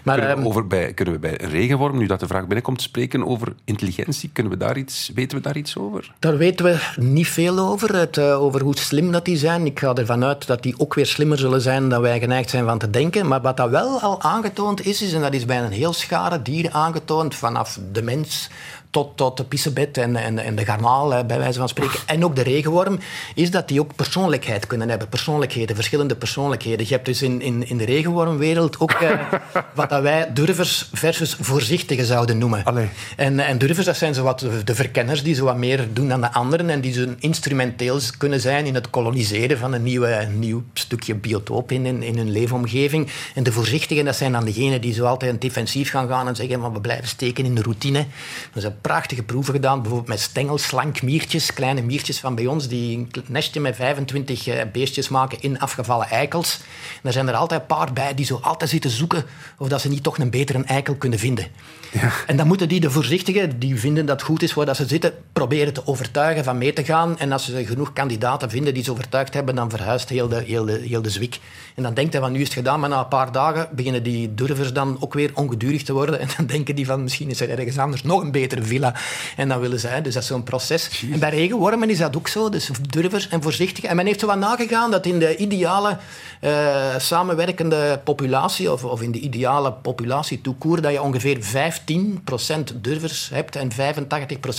Maar, 0.05 0.15
Kunnen 0.19 0.35
we, 0.35 0.41
ehm, 0.43 0.49
over 0.51 0.67
bij, 0.67 0.93
kunnen 0.93 1.15
we 1.15 1.21
bij 1.21 1.43
een 1.43 1.51
regenworm, 1.51 1.99
nu 1.99 2.07
dat 2.07 2.21
de 2.21 2.27
vraag 2.27 2.43
binnenkomt, 2.47 2.83
spreken 2.83 3.27
over 3.27 3.33
intelligentie? 3.65 4.31
Kunnen 4.33 4.53
we 4.53 4.59
daar 4.59 4.77
iets, 4.77 5.11
weten 5.15 5.37
we 5.37 5.43
daar 5.43 5.57
iets 5.57 5.77
over? 5.77 6.15
Daar 6.19 6.37
weten 6.37 6.65
we 6.65 6.79
niet 6.97 7.29
veel 7.29 7.59
over, 7.59 7.97
het, 7.97 8.17
eh, 8.17 8.43
over 8.43 8.63
hoe 8.63 8.77
slim 8.77 9.13
dat 9.13 9.25
die 9.25 9.37
zijn. 9.37 9.67
Ik 9.67 9.79
ga 9.79 9.95
ervan 9.95 10.25
uit 10.25 10.47
dat 10.47 10.63
die 10.63 10.75
ook 10.79 10.95
weer 10.95 11.07
slimmer 11.07 11.39
zullen 11.39 11.61
zijn 11.61 11.89
dan 11.89 12.01
wij 12.01 12.21
geneigd 12.21 12.51
zijn 12.51 12.65
van 12.65 12.79
te 12.79 12.91
denken. 12.91 13.27
Maar 13.27 13.41
wat 13.41 13.57
dat 13.57 13.71
wel 13.71 14.01
al 14.01 14.23
aangetoond 14.23 14.87
is, 14.87 15.03
is 15.03 15.13
en 15.13 15.21
dat 15.21 15.35
is 15.35 15.45
bij 15.45 15.63
een 15.63 15.73
heel 15.73 15.93
schare 15.93 16.43
dieren 16.43 16.73
aangetoond, 16.73 17.35
vanaf 17.35 17.79
de 17.93 18.03
mens 18.03 18.49
tot, 18.95 19.17
tot 19.17 19.37
de 19.37 19.45
pissebed 19.45 19.99
en, 19.99 20.17
en, 20.17 20.39
en 20.39 20.55
de 20.55 20.65
garnaal, 20.65 21.15
eh, 21.15 21.25
bij 21.25 21.39
wijze 21.39 21.59
van 21.59 21.69
spreken. 21.69 21.99
En 22.07 22.25
ook 22.25 22.37
de 22.37 22.43
regenworm, 22.43 22.99
is 23.35 23.51
dat 23.51 23.69
die 23.69 23.81
ook 23.81 23.95
persoonlijkheid 23.95 24.67
kunnen 24.67 24.89
hebben. 24.89 25.09
Persoonlijkheden, 25.09 25.77
verschillende 25.77 26.17
persoonlijkheden. 26.17 26.87
Je 26.87 26.93
hebt 26.93 27.07
dus 27.07 27.23
in, 27.23 27.41
in, 27.41 27.69
in 27.69 27.77
de 27.77 27.85
regenwormwereld 27.85 28.81
ook 28.81 29.01
uh, 29.03 29.11
wat 29.75 29.91
dat 29.91 30.03
wij 30.03 30.31
durvers 30.33 30.89
versus 30.93 31.37
voorzichtigen 31.41 32.05
zouden 32.05 32.39
noemen. 32.39 32.65
Allee. 32.65 32.89
En, 33.17 33.41
en 33.41 33.59
durvers, 33.59 33.87
dat 33.87 33.97
zijn 33.97 34.15
zo 34.15 34.23
wat 34.23 34.47
de 34.65 34.75
verkenners 34.75 35.23
die 35.23 35.35
zo 35.35 35.45
wat 35.45 35.57
meer 35.57 35.89
doen 35.93 36.09
dan 36.09 36.21
de 36.21 36.33
anderen 36.33 36.71
en 36.71 36.81
die 36.81 36.93
zo 36.93 37.07
instrumenteel 37.19 38.01
kunnen 38.19 38.41
zijn 38.41 38.67
in 38.67 38.75
het 38.75 38.91
koloniseren 38.91 39.59
van 39.59 39.73
een 39.73 39.83
nieuwe, 39.83 40.29
nieuw 40.35 40.63
stukje 40.75 41.15
biotoop 41.15 41.73
in, 41.73 41.87
in, 41.87 42.03
in 42.03 42.17
hun 42.17 42.31
leefomgeving. 42.31 43.11
En 43.35 43.43
de 43.43 43.53
voorzichtigen, 43.53 44.05
dat 44.05 44.17
zijn 44.17 44.33
dan 44.33 44.45
degenen 44.45 44.81
die 44.81 44.93
zo 44.93 45.05
altijd 45.05 45.41
defensief 45.41 45.91
gaan 45.91 46.09
gaan 46.09 46.29
en 46.29 46.37
zeggen, 46.37 46.61
maar 46.61 46.73
we 46.73 46.81
blijven 46.81 47.09
steken 47.09 47.45
in 47.45 47.55
de 47.55 47.63
routine. 47.63 48.07
Zijn 48.55 48.81
prachtige 48.89 49.23
proeven 49.23 49.55
gedaan, 49.55 49.81
bijvoorbeeld 49.81 50.09
met 50.09 50.21
stengelslank-miertjes, 50.21 51.53
kleine 51.53 51.83
miertjes 51.83 52.21
van 52.21 52.35
bij 52.35 52.47
ons, 52.47 52.69
die 52.69 52.97
een 52.97 53.11
nestje 53.27 53.61
met 53.61 53.77
25 53.77 54.47
eh, 54.47 54.63
beestjes 54.73 55.09
maken 55.09 55.41
in 55.41 55.61
afgevallen 55.61 56.09
eikels. 56.09 56.61
En 57.03 57.09
er 57.09 57.13
zijn 57.13 57.29
er 57.29 57.35
altijd 57.35 57.61
een 57.61 57.67
paar 57.67 57.93
bij 57.93 58.15
die 58.15 58.27
zo 58.27 58.39
altijd 58.43 58.71
zitten 58.71 58.91
zoeken 58.91 59.25
of 59.59 59.69
dat 59.69 59.81
ze 59.81 59.89
niet 59.89 60.03
toch 60.03 60.19
een 60.19 60.31
betere 60.31 60.65
eikel 60.65 60.95
kunnen 60.95 61.19
vinden. 61.19 61.47
Ja. 61.93 62.13
En 62.27 62.37
dan 62.37 62.47
moeten 62.47 62.69
die, 62.69 62.81
de 62.81 62.91
voorzichtigen, 62.91 63.59
die 63.59 63.81
vinden 63.81 64.07
dat 64.07 64.17
het 64.17 64.29
goed 64.29 64.43
is 64.43 64.55
waar 64.55 64.67
dat 64.67 64.77
ze 64.77 64.87
zitten, 64.87 65.13
proberen 65.33 65.73
te 65.73 65.87
overtuigen 65.87 66.45
van 66.45 66.59
mee 66.59 66.73
te 66.73 66.85
gaan. 66.85 67.19
En 67.19 67.33
als 67.33 67.45
ze 67.45 67.67
genoeg 67.67 67.93
kandidaten 67.93 68.51
vinden 68.51 68.75
die 68.75 68.85
ze 68.85 68.91
overtuigd 68.91 69.35
hebben, 69.35 69.55
dan 69.55 69.71
verhuist 69.71 70.09
heel 70.09 70.29
de, 70.29 70.43
heel 70.43 70.65
de, 70.65 70.81
heel 70.89 71.03
de 71.03 71.11
zwik. 71.11 71.39
En 71.75 71.83
dan 71.83 71.95
denkt 71.95 72.13
hij 72.13 72.23
van 72.23 72.33
nu 72.33 72.41
is 72.41 72.45
het 72.45 72.55
gedaan, 72.55 72.81
maar 72.81 72.89
na 72.89 72.99
een 72.99 73.09
paar 73.09 73.33
dagen 73.33 73.69
beginnen 73.73 74.03
die 74.03 74.35
durvers 74.35 74.73
dan 74.73 74.97
ook 75.01 75.15
weer 75.15 75.31
ongedurig 75.35 75.83
te 75.83 75.93
worden. 75.93 76.21
En 76.25 76.29
dan 76.37 76.47
denken 76.47 76.75
die 76.75 76.87
van 76.87 77.03
misschien 77.03 77.31
is 77.31 77.41
er 77.41 77.51
ergens 77.51 77.79
anders 77.79 78.03
nog 78.03 78.23
een 78.23 78.31
betere 78.31 78.63
villa. 78.75 78.95
En 79.37 79.49
dan 79.49 79.61
willen 79.61 79.81
zij, 79.81 80.03
dus 80.03 80.15
dat 80.15 80.23
is 80.23 80.29
zo'n 80.29 80.43
proces. 80.43 81.05
En 81.13 81.19
bij 81.19 81.31
regenwormen 81.31 81.91
is 81.91 81.99
dat 81.99 82.17
ook 82.17 82.29
zo, 82.29 82.49
dus 82.49 82.71
durvers 82.89 83.29
en 83.29 83.43
voorzichtig. 83.43 83.85
En 83.85 83.97
men 83.97 84.07
heeft 84.07 84.21
zo 84.21 84.27
wat 84.27 84.39
nagegaan 84.39 84.91
dat 84.91 85.07
in 85.07 85.19
de 85.19 85.37
ideale 85.37 85.99
uh, 86.41 86.99
samenwerkende 86.99 88.01
populatie, 88.05 88.73
of, 88.73 88.85
of 88.85 89.03
in 89.03 89.13
de 89.13 89.19
ideale 89.19 89.73
populatie 89.73 90.41
toekoer, 90.41 90.81
dat 90.81 90.93
je 90.93 91.03
ongeveer 91.03 91.39
15% 91.39 92.81
durvers 92.81 93.29
hebt 93.33 93.57
en 93.57 93.71
85% 93.73 93.75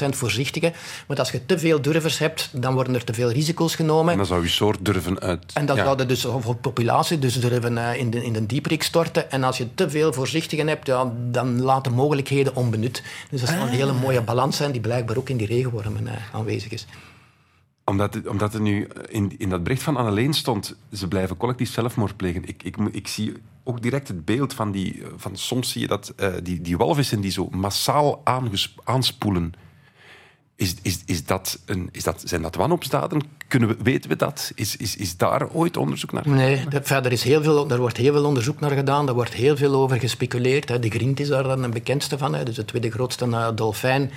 voorzichtigen. 0.09 0.73
Want 1.07 1.19
als 1.19 1.31
je 1.31 1.45
te 1.45 1.59
veel 1.59 1.81
durvers 1.81 2.17
hebt, 2.17 2.49
dan 2.51 2.73
worden 2.73 2.95
er 2.95 3.03
te 3.03 3.13
veel 3.13 3.31
risico's 3.31 3.75
genomen. 3.75 4.11
En 4.11 4.17
dan 4.17 4.27
zou 4.27 4.41
je 4.41 4.49
soort 4.49 4.85
durven 4.85 5.19
uit... 5.19 5.43
En 5.53 5.65
dan 5.65 5.75
ja. 5.75 5.83
zou 5.83 5.97
je 5.97 6.05
dus 6.05 6.21
voor 6.21 6.55
populatie 6.55 7.19
dus 7.19 7.39
durven 7.39 7.77
uh, 7.77 7.95
in 7.95 8.09
de, 8.09 8.25
in 8.25 8.33
de 8.33 8.45
dieperik 8.45 8.83
storten. 8.83 9.31
En 9.31 9.43
als 9.43 9.57
je 9.57 9.75
te 9.75 9.89
veel 9.89 10.13
voorzichtigen 10.13 10.67
hebt, 10.67 10.87
ja, 10.87 11.11
dan 11.31 11.61
laten 11.61 11.93
mogelijkheden 11.93 12.55
onbenut. 12.55 13.03
Dus 13.29 13.39
dat 13.41 13.49
is 13.49 13.55
ah. 13.55 13.61
een 13.61 13.67
hele 13.67 13.93
mooie 13.95 14.21
balans 14.21 14.57
zijn 14.57 14.71
die 14.71 14.81
blijkbaar 14.81 15.17
ook 15.17 15.29
in 15.29 15.37
die 15.37 15.47
regenwormen 15.47 16.03
uh, 16.03 16.11
aanwezig 16.33 16.71
is 16.71 16.87
omdat 17.85 18.27
omdat 18.27 18.53
het 18.53 18.61
nu 18.61 18.87
in, 19.07 19.33
in 19.37 19.49
dat 19.49 19.63
bericht 19.63 19.83
van 19.83 19.97
Anneleen 19.97 20.33
stond, 20.33 20.75
ze 20.91 21.07
blijven 21.07 21.37
collectief 21.37 21.71
zelfmoord 21.71 22.17
plegen. 22.17 22.47
Ik, 22.47 22.63
ik, 22.63 22.77
ik 22.91 23.07
zie 23.07 23.33
ook 23.63 23.81
direct 23.81 24.07
het 24.07 24.25
beeld 24.25 24.53
van 24.53 24.71
die... 24.71 25.03
Van 25.15 25.37
soms 25.37 25.71
zie 25.71 25.81
je 25.81 25.87
dat 25.87 26.13
die, 26.43 26.61
die 26.61 26.77
walvissen 26.77 27.21
die 27.21 27.31
zo 27.31 27.47
massaal 27.51 28.21
aanspoelen 28.83 29.53
is, 30.55 30.75
is, 30.81 31.01
is 31.05 31.25
dat 31.25 31.59
een, 31.65 31.89
is 31.91 32.03
dat, 32.03 32.21
zijn 32.25 32.41
dat 32.41 32.55
wanopsdaden? 32.55 33.21
Kunnen 33.47 33.69
we, 33.69 33.75
weten 33.83 34.09
we 34.09 34.15
dat? 34.15 34.51
Is, 34.55 34.75
is, 34.75 34.95
is 34.95 35.17
daar 35.17 35.49
ooit 35.49 35.77
onderzoek 35.77 36.11
naar 36.11 36.29
Nee, 36.29 36.63
verder 36.81 37.11
is 37.11 37.23
heel 37.23 37.43
veel, 37.43 37.69
er 37.69 37.79
wordt 37.79 37.97
heel 37.97 38.13
veel 38.13 38.25
onderzoek 38.25 38.59
naar 38.59 38.71
gedaan. 38.71 39.05
Daar 39.05 39.15
wordt 39.15 39.33
heel 39.33 39.57
veel 39.57 39.73
over 39.73 39.99
gespeculeerd. 39.99 40.69
Hè. 40.69 40.79
De 40.79 40.89
griend 40.89 41.19
is 41.19 41.27
daar 41.27 41.43
dan 41.43 41.63
een 41.63 41.71
bekendste 41.71 42.17
van. 42.17 42.35
Hè. 42.35 42.43
Dus 42.43 42.55
de 42.55 42.65
tweede 42.65 42.91
grootste 42.91 43.25
uh, 43.25 43.47
dolfijn. 43.55 44.11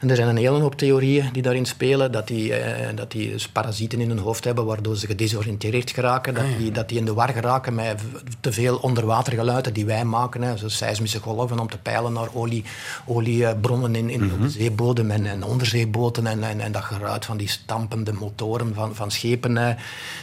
En 0.00 0.10
er 0.10 0.16
zijn 0.16 0.28
een 0.28 0.36
hele 0.36 0.60
hoop 0.60 0.74
theorieën 0.74 1.28
die 1.32 1.42
daarin 1.42 1.66
spelen. 1.66 2.12
Dat 2.12 2.26
die, 2.26 2.48
uh, 2.50 2.56
dat 2.94 3.10
die 3.10 3.30
dus 3.30 3.48
parasieten 3.48 4.00
in 4.00 4.08
hun 4.08 4.18
hoofd 4.18 4.44
hebben, 4.44 4.64
waardoor 4.64 4.96
ze 4.96 5.06
gedesoriënteerd 5.06 5.90
geraken. 5.90 6.34
Dat, 6.34 6.44
ah, 6.44 6.58
die, 6.58 6.70
dat 6.70 6.88
die 6.88 6.98
in 6.98 7.04
de 7.04 7.14
war 7.14 7.28
geraken 7.28 7.74
met 7.74 8.00
te 8.40 8.52
veel 8.52 8.76
onderwatergeluiden 8.76 9.72
die 9.72 9.86
wij 9.86 10.04
maken. 10.04 10.42
Hè. 10.42 10.56
Zo 10.56 10.68
seismische 10.68 11.20
golven 11.20 11.58
om 11.58 11.68
te 11.68 11.78
peilen 11.78 12.12
naar 12.12 12.28
olie, 12.32 12.64
oliebronnen 13.06 13.94
in, 13.94 14.10
in 14.10 14.22
mm 14.22 14.30
-hmm. 14.30 14.42
de 14.42 14.50
zeebodem 14.50 15.10
en, 15.10 15.26
en 15.26 15.44
onderzee 15.44 15.80
zeeboten 15.80 16.26
en, 16.26 16.42
en, 16.42 16.60
en, 16.60 16.72
dat 16.72 16.82
geruid 16.82 17.24
van 17.24 17.36
die 17.36 17.48
stampende 17.48 18.12
motoren 18.12 18.74
van, 18.78 18.94
van 18.94 19.10
schepen. 19.10 19.56
Eh. 19.56 19.74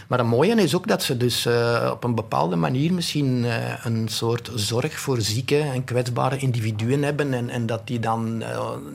Maar 0.07 0.19
het 0.19 0.27
mooie 0.27 0.55
is 0.55 0.75
ook 0.75 0.87
dat 0.87 1.03
ze 1.03 1.17
dus 1.17 1.45
uh, 1.45 1.89
op 1.91 2.03
een 2.03 2.15
bepaalde 2.15 2.55
manier 2.55 2.93
misschien 2.93 3.43
uh, 3.43 3.55
een 3.83 4.07
soort 4.07 4.51
zorg 4.55 4.99
voor 4.99 5.21
zieke 5.21 5.59
en 5.59 5.83
kwetsbare 5.83 6.37
individuen 6.37 7.03
hebben 7.03 7.33
en, 7.33 7.49
en 7.49 7.65
dat 7.65 7.87
die 7.87 7.99
dan 7.99 8.43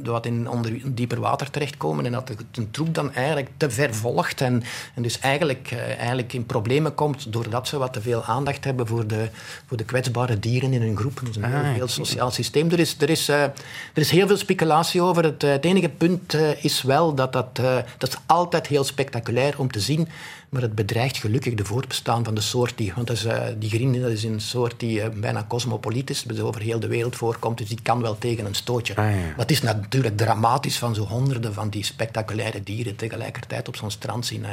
wat 0.04 0.26
in 0.26 0.48
onder 0.48 0.72
dieper 0.84 1.20
water 1.20 1.50
terechtkomen 1.50 2.06
en 2.06 2.12
dat 2.12 2.30
een 2.52 2.70
troep 2.70 2.94
dan 2.94 3.14
eigenlijk 3.14 3.48
te 3.56 3.70
ver 3.70 3.94
volgt 3.94 4.40
en, 4.40 4.62
en 4.94 5.02
dus 5.02 5.18
eigenlijk, 5.18 5.74
eigenlijk 5.98 6.32
in 6.32 6.46
problemen 6.46 6.94
komt 6.94 7.32
doordat 7.32 7.68
ze 7.68 7.78
wat 7.78 7.92
te 7.92 8.00
veel 8.00 8.24
aandacht 8.24 8.64
hebben 8.64 8.86
voor 8.86 9.06
de, 9.06 9.28
voor 9.66 9.76
de 9.76 9.84
kwetsbare 9.84 10.38
dieren 10.38 10.72
in 10.72 10.82
hun 10.82 10.96
groep. 10.96 11.20
Dat 11.20 11.28
is 11.28 11.36
een 11.36 11.44
heel, 11.44 11.58
ah, 11.60 11.72
heel 11.72 11.88
sociaal 11.88 12.30
systeem. 12.30 12.70
Er 12.70 12.78
is, 12.78 12.96
er, 13.00 13.10
is, 13.10 13.28
er 13.28 13.52
is 13.94 14.10
heel 14.10 14.26
veel 14.26 14.36
speculatie 14.36 15.02
over. 15.02 15.24
Het, 15.24 15.42
het 15.42 15.64
enige 15.64 15.88
punt 15.88 16.36
is 16.60 16.82
wel 16.82 17.14
dat 17.14 17.32
dat, 17.32 17.54
dat 17.98 18.08
is 18.08 18.16
altijd 18.26 18.66
heel 18.66 18.84
spectaculair 18.84 19.39
om 19.56 19.70
te 19.70 19.80
zien, 19.80 20.08
maar 20.48 20.62
het 20.62 20.74
bedreigt 20.74 21.16
gelukkig 21.16 21.54
de 21.54 21.64
voortbestaan 21.64 22.24
van 22.24 22.34
de 22.34 22.40
soort 22.40 22.76
die, 22.76 22.92
want 22.94 23.06
dat 23.06 23.16
is, 23.16 23.24
uh, 23.24 23.42
die 23.58 23.70
grien 23.70 24.00
dat 24.00 24.10
is 24.10 24.24
een 24.24 24.40
soort 24.40 24.80
die 24.80 25.08
bijna 25.10 25.44
cosmopoliet 25.48 26.10
is, 26.10 26.22
dus 26.22 26.40
over 26.40 26.60
heel 26.60 26.80
de 26.80 26.88
wereld 26.88 27.16
voorkomt, 27.16 27.58
dus 27.58 27.68
die 27.68 27.82
kan 27.82 28.02
wel 28.02 28.18
tegen 28.18 28.46
een 28.46 28.54
stootje. 28.54 28.96
Ah, 28.96 29.10
ja. 29.10 29.16
Maar 29.16 29.34
het 29.36 29.50
is 29.50 29.62
natuurlijk 29.62 30.16
dramatisch 30.16 30.78
van 30.78 30.94
zo 30.94 31.02
honderden 31.02 31.54
van 31.54 31.68
die 31.68 31.84
spectaculaire 31.84 32.62
dieren 32.62 32.96
tegelijkertijd 32.96 33.68
op 33.68 33.76
zo'n 33.76 33.90
strand 33.90 34.26
zien 34.26 34.44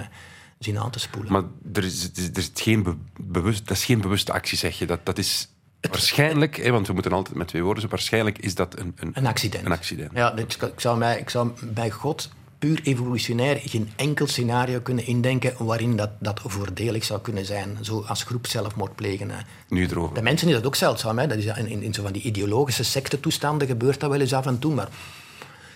zien 0.59 0.79
aan 0.79 0.91
te 0.91 0.99
spoelen. 0.99 1.31
Maar 1.31 1.43
er 1.73 1.83
is, 1.83 2.09
er 2.15 2.37
is 2.37 2.51
geen 2.53 3.07
bewust, 3.19 3.67
dat 3.67 3.77
is 3.77 3.85
geen 3.85 4.01
bewuste 4.01 4.33
actie, 4.33 4.57
zeg 4.57 4.79
je. 4.79 4.85
Dat, 4.85 4.99
dat 5.05 5.17
is 5.17 5.49
Waarschijnlijk, 5.81 6.55
hè, 6.55 6.71
want 6.71 6.87
we 6.87 6.93
moeten 6.93 7.11
altijd 7.11 7.35
met 7.35 7.47
twee 7.47 7.63
woorden, 7.63 7.89
waarschijnlijk 7.89 8.37
is 8.37 8.55
dat 8.55 8.79
een, 8.79 8.93
een, 8.95 9.11
een 9.13 9.27
accident. 9.27 9.65
Een 9.65 9.71
accident. 9.71 10.11
Ja, 10.13 10.35
ik, 10.35 10.57
zou 10.75 10.97
mij, 10.97 11.19
ik 11.19 11.29
zou 11.29 11.51
bij 11.61 11.91
God 11.91 12.29
puur 12.59 12.81
evolutionair 12.83 13.59
geen 13.63 13.89
enkel 13.95 14.27
scenario 14.27 14.79
kunnen 14.79 15.05
indenken 15.05 15.65
waarin 15.65 15.95
dat, 15.95 16.09
dat 16.19 16.41
voordelig 16.45 17.03
zou 17.03 17.21
kunnen 17.21 17.45
zijn. 17.45 17.77
Zo 17.81 18.01
als 18.01 18.23
groep 18.23 18.47
zelfmoord 18.47 18.95
plegen. 18.95 19.31
Nu 19.69 19.85
erover. 19.85 20.15
De 20.15 20.21
mensen 20.21 20.47
is 20.47 20.53
dat 20.53 20.65
ook 20.65 20.75
zeldzaam. 20.75 21.19
Hè. 21.19 21.27
Dat 21.27 21.37
is 21.37 21.45
in, 21.45 21.67
in, 21.67 21.81
in 21.81 21.93
zo 21.93 22.03
van 22.03 22.13
die 22.13 22.21
ideologische 22.21 22.83
sectetoestanden 22.83 23.67
gebeurt 23.67 23.99
dat 23.99 24.09
wel 24.09 24.19
eens 24.19 24.33
af 24.33 24.45
en 24.45 24.59
toe. 24.59 24.73
Maar 24.73 24.89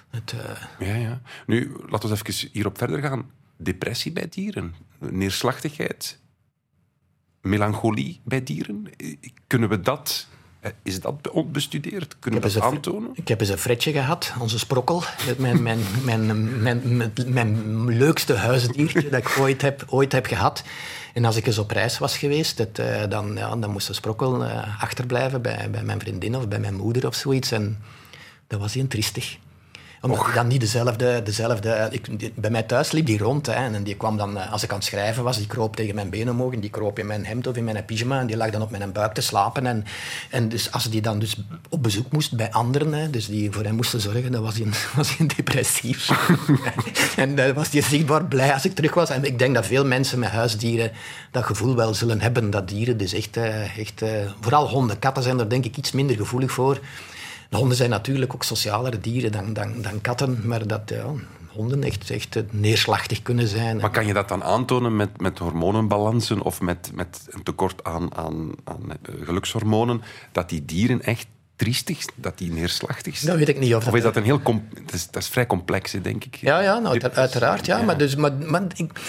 het, 0.10 0.34
uh... 0.36 0.88
Ja, 0.88 0.96
ja. 0.96 1.22
Nu, 1.46 1.76
laten 1.88 2.10
we 2.10 2.16
even 2.16 2.50
hierop 2.52 2.78
verder 2.78 3.02
gaan. 3.02 3.32
Depressie 3.58 4.12
bij 4.12 4.28
dieren, 4.30 4.76
neerslachtigheid, 5.00 6.20
melancholie 7.42 8.22
bij 8.24 8.44
dieren? 8.44 8.90
Kunnen 9.48 9.70
we 9.70 9.80
dat 9.80 10.28
eh, 10.30 10.41
is 10.84 11.00
dat 11.00 11.52
bestudeerd? 11.52 12.16
Kunnen 12.20 12.42
we 12.42 12.54
dat 12.54 12.64
aantonen? 12.64 13.12
Ik 13.14 13.28
heb 13.28 13.40
eens 13.40 13.50
een 13.50 13.58
fretje 13.58 13.92
gehad, 13.92 14.34
onze 14.40 14.60
sprokkel. 14.60 15.04
Mijn, 15.38 15.64
mijn, 15.64 15.80
mijn, 16.04 16.62
mijn, 16.62 17.34
mijn, 17.34 17.88
leukste 17.98 18.34
huisdiertje 18.34 19.10
dat 19.10 19.20
ik 19.20 19.38
ooit 19.40 19.62
heb, 19.62 19.86
ooit 19.88 20.12
heb 20.12 20.26
gehad. 20.26 20.64
En 21.14 21.26
als 21.26 21.36
ik 21.36 21.48
eens 21.48 21.58
op 21.58 21.72
reis 21.72 21.98
was 21.98 22.18
geweest, 22.18 22.58
het, 22.58 22.80
eh, 22.80 23.10
dan, 23.10 23.36
ja, 23.36 23.56
dan 23.56 23.72
moest 23.72 23.88
de 23.88 23.94
sprokkel 23.94 24.44
uh, 24.44 24.82
achterblijven 24.82 25.42
bij, 25.42 25.70
bij 25.72 25.84
mijn 25.84 26.00
vriendin 26.00 26.36
of 26.36 26.48
bij 26.48 26.60
mijn 26.60 26.76
moeder 26.76 27.08
of 27.08 27.16
zoiets. 27.16 27.52
En 27.52 27.78
dat 28.48 28.60
was 28.60 28.74
heel 28.74 28.88
triestig 28.88 29.38
omdat 30.02 30.34
dan 30.34 30.48
niet 30.48 30.60
dezelfde... 30.60 31.22
dezelfde 31.24 31.88
ik, 31.92 32.32
bij 32.36 32.50
mij 32.50 32.64
thuis 32.64 32.92
liep 32.92 33.06
die 33.06 33.18
rond. 33.18 33.46
Hè, 33.46 33.54
en 33.54 33.84
die 33.84 33.96
kwam 33.96 34.18
dan, 34.18 34.38
eh, 34.38 34.52
als 34.52 34.64
ik 34.64 34.70
aan 34.70 34.78
het 34.78 34.86
schrijven 34.86 35.24
was, 35.24 35.38
die 35.38 35.48
kroop 35.48 35.76
tegen 35.76 35.96
mijn 35.96 36.10
benen 36.10 36.34
omhoog. 36.34 36.54
En 36.54 36.60
die 36.60 36.70
kroop 36.70 37.00
in 37.00 37.06
mijn 37.06 37.26
hemd 37.26 37.48
of 37.48 37.56
in 37.56 37.64
mijn 37.64 37.86
pyjama. 37.86 38.20
En 38.20 38.28
die 38.28 38.38
lag 38.38 38.50
dan 38.50 38.62
op 38.62 38.72
mijn 38.72 38.92
buik 38.92 39.14
te 39.14 39.22
slapen. 39.22 39.66
En, 39.66 39.86
en 40.30 40.50
dus 40.50 40.72
als 40.72 40.90
die 40.90 41.02
dan 41.02 41.20
dus 41.20 41.38
op 41.70 41.84
bezoek 41.84 42.12
moest 42.12 42.36
bij 42.36 42.52
anderen, 42.52 42.94
hè, 42.94 43.10
dus 43.10 43.28
die 43.28 43.52
voor 43.52 43.64
hem 43.64 43.76
moesten 43.76 44.02
zorgen, 44.02 44.32
dan 44.32 44.42
was 44.42 44.58
hij, 44.58 44.68
was 44.96 45.18
hij 45.18 45.28
depressief. 45.28 46.10
en 47.16 47.36
dan 47.36 47.54
was 47.54 47.72
hij 47.72 47.82
zichtbaar 47.82 48.26
blij 48.26 48.54
als 48.54 48.66
ik 48.66 48.76
terug 48.76 48.94
was. 48.94 49.10
En 49.10 49.24
ik 49.24 49.40
denk 49.40 49.56
dat 49.56 49.66
veel 49.66 49.86
mensen 49.86 50.20
met 50.20 50.30
huisdieren 50.30 50.92
dat 51.32 51.44
gevoel 51.44 51.76
wel 51.76 51.94
zullen 51.94 52.22
hebben. 52.22 52.50
Dat 52.50 52.68
dieren 52.68 52.98
dus 52.98 53.14
echt... 53.14 53.38
Eh, 53.38 53.78
echt 53.78 54.02
eh, 54.02 54.10
vooral 54.40 54.68
honden, 54.68 55.00
katten 55.00 55.24
zijn 55.24 55.40
er 55.40 55.50
denk 55.50 55.66
ik 55.66 55.78
iets 55.78 55.92
minder 55.92 56.16
gevoelig 56.16 56.52
voor. 56.52 56.80
Honden 57.58 57.78
zijn 57.78 57.90
natuurlijk 57.90 58.34
ook 58.34 58.44
socialere 58.44 59.00
dieren 59.00 59.32
dan, 59.32 59.54
dan, 59.54 59.82
dan 59.82 60.02
katten, 60.02 60.42
maar 60.44 60.68
dat 60.68 60.82
ja, 60.86 61.06
honden 61.48 61.84
echt, 61.84 62.10
echt 62.10 62.38
neerslachtig 62.50 63.22
kunnen 63.22 63.48
zijn. 63.48 63.78
Maar 63.78 63.92
kan 63.92 64.06
je 64.06 64.14
dat 64.14 64.28
dan 64.28 64.44
aantonen 64.44 64.96
met, 64.96 65.22
met 65.22 65.38
hormonenbalansen 65.38 66.42
of 66.42 66.62
met, 66.62 66.92
met 66.94 67.28
een 67.30 67.44
tekort 67.44 67.84
aan, 67.84 68.16
aan, 68.16 68.52
aan 68.64 68.82
eh, 68.90 69.14
gelukshormonen, 69.24 70.02
dat 70.32 70.50
die 70.50 70.66
dieren 70.66 71.02
echt 71.02 71.28
triestig, 71.56 72.06
dat 72.16 72.38
die 72.38 72.52
neerslachtig 72.52 73.18
zijn? 73.18 73.30
Dat 73.32 73.40
weet 73.40 73.56
ik 73.56 73.60
niet. 73.60 73.76
Of, 73.76 73.88
of 73.88 73.96
is 73.96 74.04
dat 74.04 74.16
een 74.16 74.24
heel... 74.24 74.42
Dat 74.44 74.94
is, 74.94 75.08
dat 75.12 75.22
is 75.22 75.30
vrij 75.30 75.48
complex, 75.48 75.92
denk 76.02 76.24
ik. 76.24 76.36
Ja, 76.36 76.60
ja 76.60 76.80
nou, 76.80 77.02
uiteraard. 77.14 77.66
Ja, 77.66 77.82
Maar, 77.82 77.98
dus, 77.98 78.16
maar, 78.16 78.34
maar 78.34 78.64
ik, 78.76 79.00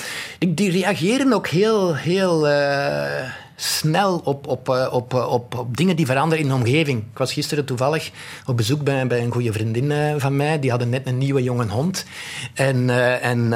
die 0.57 0.71
reageren 0.71 1.33
ook 1.33 1.49
heel... 1.49 1.97
heel 1.97 2.49
uh 2.49 3.42
snel 3.57 4.21
op, 4.25 4.47
op, 4.47 4.69
eh, 4.69 4.89
op, 4.93 5.15
eh, 5.15 5.33
op, 5.33 5.55
op 5.59 5.77
dingen 5.77 5.97
die 5.97 6.07
veranderen 6.07 6.45
in 6.45 6.51
de 6.51 6.55
omgeving. 6.55 6.99
Ik 6.99 7.19
was 7.19 7.33
gisteren 7.33 7.65
toevallig 7.65 8.11
op 8.47 8.57
bezoek 8.57 8.83
bij, 8.83 9.07
bij 9.07 9.23
een 9.23 9.33
goede 9.33 9.53
vriendin 9.53 9.91
eh, 9.91 10.15
van 10.17 10.37
mij. 10.37 10.59
Die 10.59 10.71
hadden 10.71 10.89
net 10.89 11.07
een 11.07 11.19
nieuwe 11.19 11.43
jonge 11.43 11.67
hond. 11.67 12.05
En, 12.55 12.77
uh, 12.89 13.25
en 13.25 13.53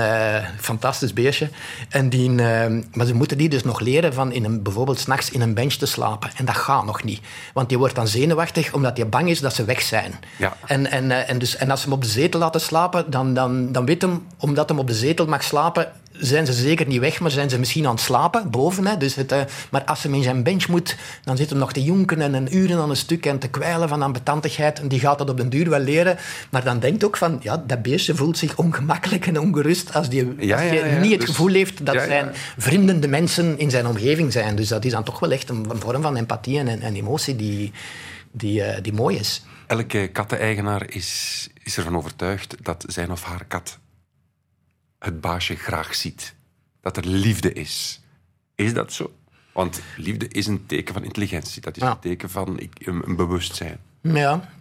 fantastisch 0.60 1.12
beestje. 1.12 1.48
En 1.88 2.08
die, 2.08 2.30
maar 2.30 3.06
ze 3.06 3.14
moeten 3.14 3.38
die 3.38 3.48
dus 3.48 3.64
nog 3.64 3.80
leren 3.80 4.14
van 4.14 4.32
in 4.32 4.44
een, 4.44 4.62
bijvoorbeeld 4.62 4.98
s'nachts 4.98 5.30
in 5.30 5.40
een 5.40 5.54
bench 5.54 5.72
te 5.72 5.86
slapen. 5.86 6.30
En 6.36 6.44
dat 6.44 6.56
gaat 6.56 6.84
nog 6.84 7.04
niet. 7.04 7.20
Want 7.52 7.68
die 7.68 7.78
wordt 7.78 7.94
dan 7.94 8.08
zenuwachtig 8.08 8.72
omdat 8.72 8.96
hij 8.96 9.08
bang 9.08 9.28
is 9.28 9.40
dat 9.40 9.54
ze 9.54 9.64
weg 9.64 9.82
zijn. 9.82 10.14
Ja. 10.38 10.56
En, 10.66 10.90
en, 10.90 11.26
en, 11.28 11.38
dus, 11.38 11.56
en 11.56 11.70
als 11.70 11.80
ze 11.80 11.86
hem 11.86 11.96
op 11.96 12.02
de 12.02 12.08
zetel 12.08 12.40
laten 12.40 12.60
slapen, 12.60 13.10
dan, 13.10 13.34
dan, 13.34 13.72
dan 13.72 13.86
weet 13.86 14.02
hem, 14.02 14.26
omdat 14.38 14.68
hem 14.68 14.78
op 14.78 14.86
de 14.86 14.94
zetel 14.94 15.26
mag 15.26 15.42
slapen, 15.42 15.92
zijn 16.18 16.46
ze 16.46 16.52
zeker 16.52 16.86
niet 16.86 17.00
weg, 17.00 17.20
maar 17.20 17.30
zijn 17.30 17.50
ze 17.50 17.58
misschien 17.58 17.86
aan 17.86 17.94
het 17.94 18.00
slapen 18.00 18.50
boven. 18.50 18.86
Hè. 18.86 18.96
Dus 18.96 19.14
het, 19.14 19.32
uh, 19.32 19.40
maar 19.70 19.84
als 19.84 20.00
ze 20.00 20.08
in 20.08 20.22
zijn 20.22 20.42
bench 20.42 20.68
moet, 20.68 20.96
dan 21.24 21.36
zit 21.36 21.50
hij 21.50 21.58
nog 21.58 21.72
te 21.72 21.82
jonken 21.82 22.20
en 22.20 22.34
een 22.34 22.56
uren 22.56 22.78
aan 22.78 22.90
een 22.90 22.96
stuk 22.96 23.26
en 23.26 23.38
te 23.38 23.48
kwijlen 23.48 23.88
van 23.88 24.02
ambetantigheid. 24.02 24.80
En 24.80 24.88
die 24.88 25.00
gaat 25.00 25.18
dat 25.18 25.30
op 25.30 25.36
den 25.36 25.48
duur 25.48 25.70
wel 25.70 25.80
leren. 25.80 26.18
Maar 26.50 26.64
dan 26.64 26.78
denkt 26.78 27.04
ook 27.04 27.16
van, 27.16 27.38
ja, 27.42 27.62
dat 27.66 27.82
beestje 27.82 28.14
voelt 28.14 28.38
zich 28.38 28.56
ongemakkelijk 28.56 29.26
en 29.26 29.40
ongerust 29.40 29.94
als 29.94 30.08
die, 30.08 30.34
ja, 30.38 30.54
als 30.54 30.70
die 30.70 30.78
ja, 30.78 30.86
ja, 30.86 31.00
niet 31.00 31.10
het 31.10 31.20
dus- 31.20 31.28
gevoel 31.28 31.52
heeft 31.52 31.86
dat 31.86 31.94
zijn 31.94 32.32
vrienden 32.58 33.00
de 33.00 33.08
mensen 33.08 33.58
in 33.58 33.70
zijn 33.70 33.86
omgeving 33.86 34.32
zijn. 34.32 34.56
Dus 34.56 34.68
dat 34.68 34.84
is 34.84 34.92
dan 34.92 35.04
toch 35.04 35.18
wel 35.18 35.30
echt 35.32 35.48
een, 35.48 35.70
een 35.70 35.80
vorm 35.80 36.02
van 36.02 36.16
empathie 36.16 36.58
en, 36.58 36.80
en 36.80 36.94
emotie 36.94 37.36
die, 37.36 37.72
die, 38.30 38.60
uh, 38.60 38.68
die 38.82 38.92
mooi 38.92 39.16
is. 39.16 39.44
Elke 39.66 40.08
katteneigenaar 40.12 40.82
is, 40.90 41.48
is 41.62 41.76
ervan 41.76 41.96
overtuigd 41.96 42.56
dat 42.62 42.84
zijn 42.86 43.10
of 43.10 43.22
haar 43.22 43.44
kat 43.48 43.78
het 45.06 45.20
baasje 45.20 45.56
graag 45.56 45.94
ziet. 45.94 46.34
Dat 46.80 46.96
er 46.96 47.06
liefde 47.06 47.52
is. 47.52 48.00
Is 48.54 48.74
dat 48.74 48.92
zo? 48.92 49.12
Want 49.52 49.80
liefde 49.96 50.28
is 50.28 50.46
een 50.46 50.66
teken 50.66 50.94
van 50.94 51.04
intelligentie. 51.04 51.60
Dat 51.62 51.76
is 51.76 51.82
Ja. 51.82 51.90
een 51.90 51.98
teken 51.98 52.30
van 52.30 52.58
ik- 52.58 52.86
een, 52.86 53.02
een 53.08 53.16
bewustzijn. 53.16 53.78
Ja. 54.00 54.54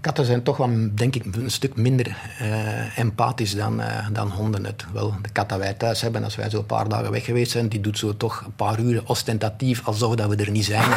Katten 0.00 0.24
zijn 0.24 0.42
toch 0.42 0.56
wel, 0.56 0.70
denk 0.94 1.14
ik, 1.14 1.24
een 1.36 1.50
stuk 1.50 1.76
minder 1.76 2.16
eh, 2.38 2.98
empathisch 2.98 3.54
dan, 3.54 3.80
eh, 3.80 4.06
dan 4.12 4.28
honden 4.30 4.64
het. 4.64 4.84
Wel, 4.92 5.14
de 5.22 5.28
kat 5.32 5.48
dat 5.48 5.58
wij 5.58 5.74
thuis 5.74 6.00
hebben, 6.00 6.24
als 6.24 6.36
wij 6.36 6.50
zo 6.50 6.58
een 6.58 6.66
paar 6.66 6.88
dagen 6.88 7.10
weg 7.10 7.24
geweest 7.24 7.50
zijn, 7.52 7.68
die 7.68 7.80
doet 7.80 7.98
zo 7.98 8.16
toch 8.16 8.42
een 8.46 8.54
paar 8.54 8.80
uren 8.80 9.06
ostentatief, 9.06 9.86
alsof 9.86 10.14
dat 10.14 10.28
we 10.28 10.36
er 10.36 10.50
niet 10.50 10.64
zijn. 10.64 10.88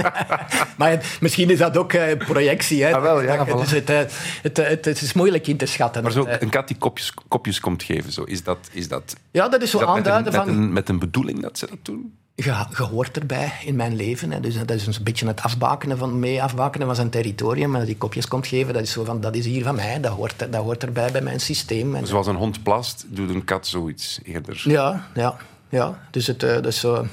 maar 0.78 0.90
het- 0.90 1.16
misschien 1.20 1.50
is 1.50 1.58
dat 1.58 1.76
ook 1.76 1.92
eh, 1.92 2.16
projectie. 2.18 2.84
Hè. 2.84 2.94
Ah, 2.94 3.02
wel, 3.02 3.20
ja, 3.22 3.44
dus 3.44 3.70
het, 3.70 3.88
het, 3.88 4.12
het, 4.56 4.84
het 4.84 5.00
is 5.00 5.12
moeilijk 5.12 5.46
in 5.46 5.56
te 5.56 5.66
schatten. 5.66 6.02
Maar 6.02 6.12
zo 6.12 6.26
een 6.28 6.48
kat 6.50 6.68
die 6.68 6.76
kopjes, 6.76 7.14
kopjes 7.28 7.60
komt 7.60 7.82
geven, 7.82 8.12
zo, 8.12 8.22
is 8.22 8.42
dat, 8.44 8.58
is 8.72 8.88
dat, 8.88 9.16
ja, 9.30 9.48
dat 9.48 9.62
is 9.62 9.70
zo 9.70 9.78
is 9.78 9.84
dat 9.86 9.94
met, 9.94 10.06
een, 10.06 10.12
aanduiden 10.12 10.46
met, 10.46 10.54
van... 10.54 10.62
een, 10.64 10.72
met 10.72 10.88
een 10.88 10.98
bedoeling 10.98 11.42
dat 11.42 11.58
ze 11.58 11.66
dat 11.66 11.78
doen? 11.82 12.14
Je, 12.36 12.64
je 12.76 12.82
hoort 12.82 13.18
erbij 13.18 13.52
in 13.64 13.76
mijn 13.76 13.96
leven. 13.96 14.30
Hè. 14.30 14.40
Dus 14.40 14.58
dat 14.58 14.70
is 14.70 14.86
een 14.86 15.04
beetje 15.04 15.26
het 15.26 15.42
afbakenen 15.42 15.98
van, 15.98 16.18
mee 16.18 16.42
afbakenen 16.42 16.86
van 16.86 16.96
zijn 16.96 17.10
territorium. 17.10 17.70
Maar 17.70 17.84
die 17.84 17.96
kopjes 17.96 18.28
komt 18.28 18.46
geven, 18.46 18.74
dat 18.74 18.82
is 18.82 18.92
zo 18.92 19.04
van, 19.04 19.20
dat 19.20 19.34
is 19.34 19.44
hier 19.44 19.62
van 19.64 19.74
mij. 19.74 20.00
Dat 20.00 20.12
hoort, 20.12 20.38
dat 20.38 20.62
hoort 20.62 20.82
erbij 20.82 21.12
bij 21.12 21.22
mijn 21.22 21.40
systeem. 21.40 21.94
En, 21.94 22.06
Zoals 22.06 22.26
een 22.26 22.34
hond 22.36 22.62
plast, 22.62 23.04
doet 23.08 23.30
een 23.30 23.44
kat 23.44 23.66
zoiets 23.66 24.20
eerder. 24.22 24.62
ja, 24.64 25.08
ja, 25.14 25.36
ja. 25.68 26.06
Dus 26.10 26.26
het, 26.26 26.40
dat 26.40 26.66
is 26.66 26.80
zo... 26.80 27.06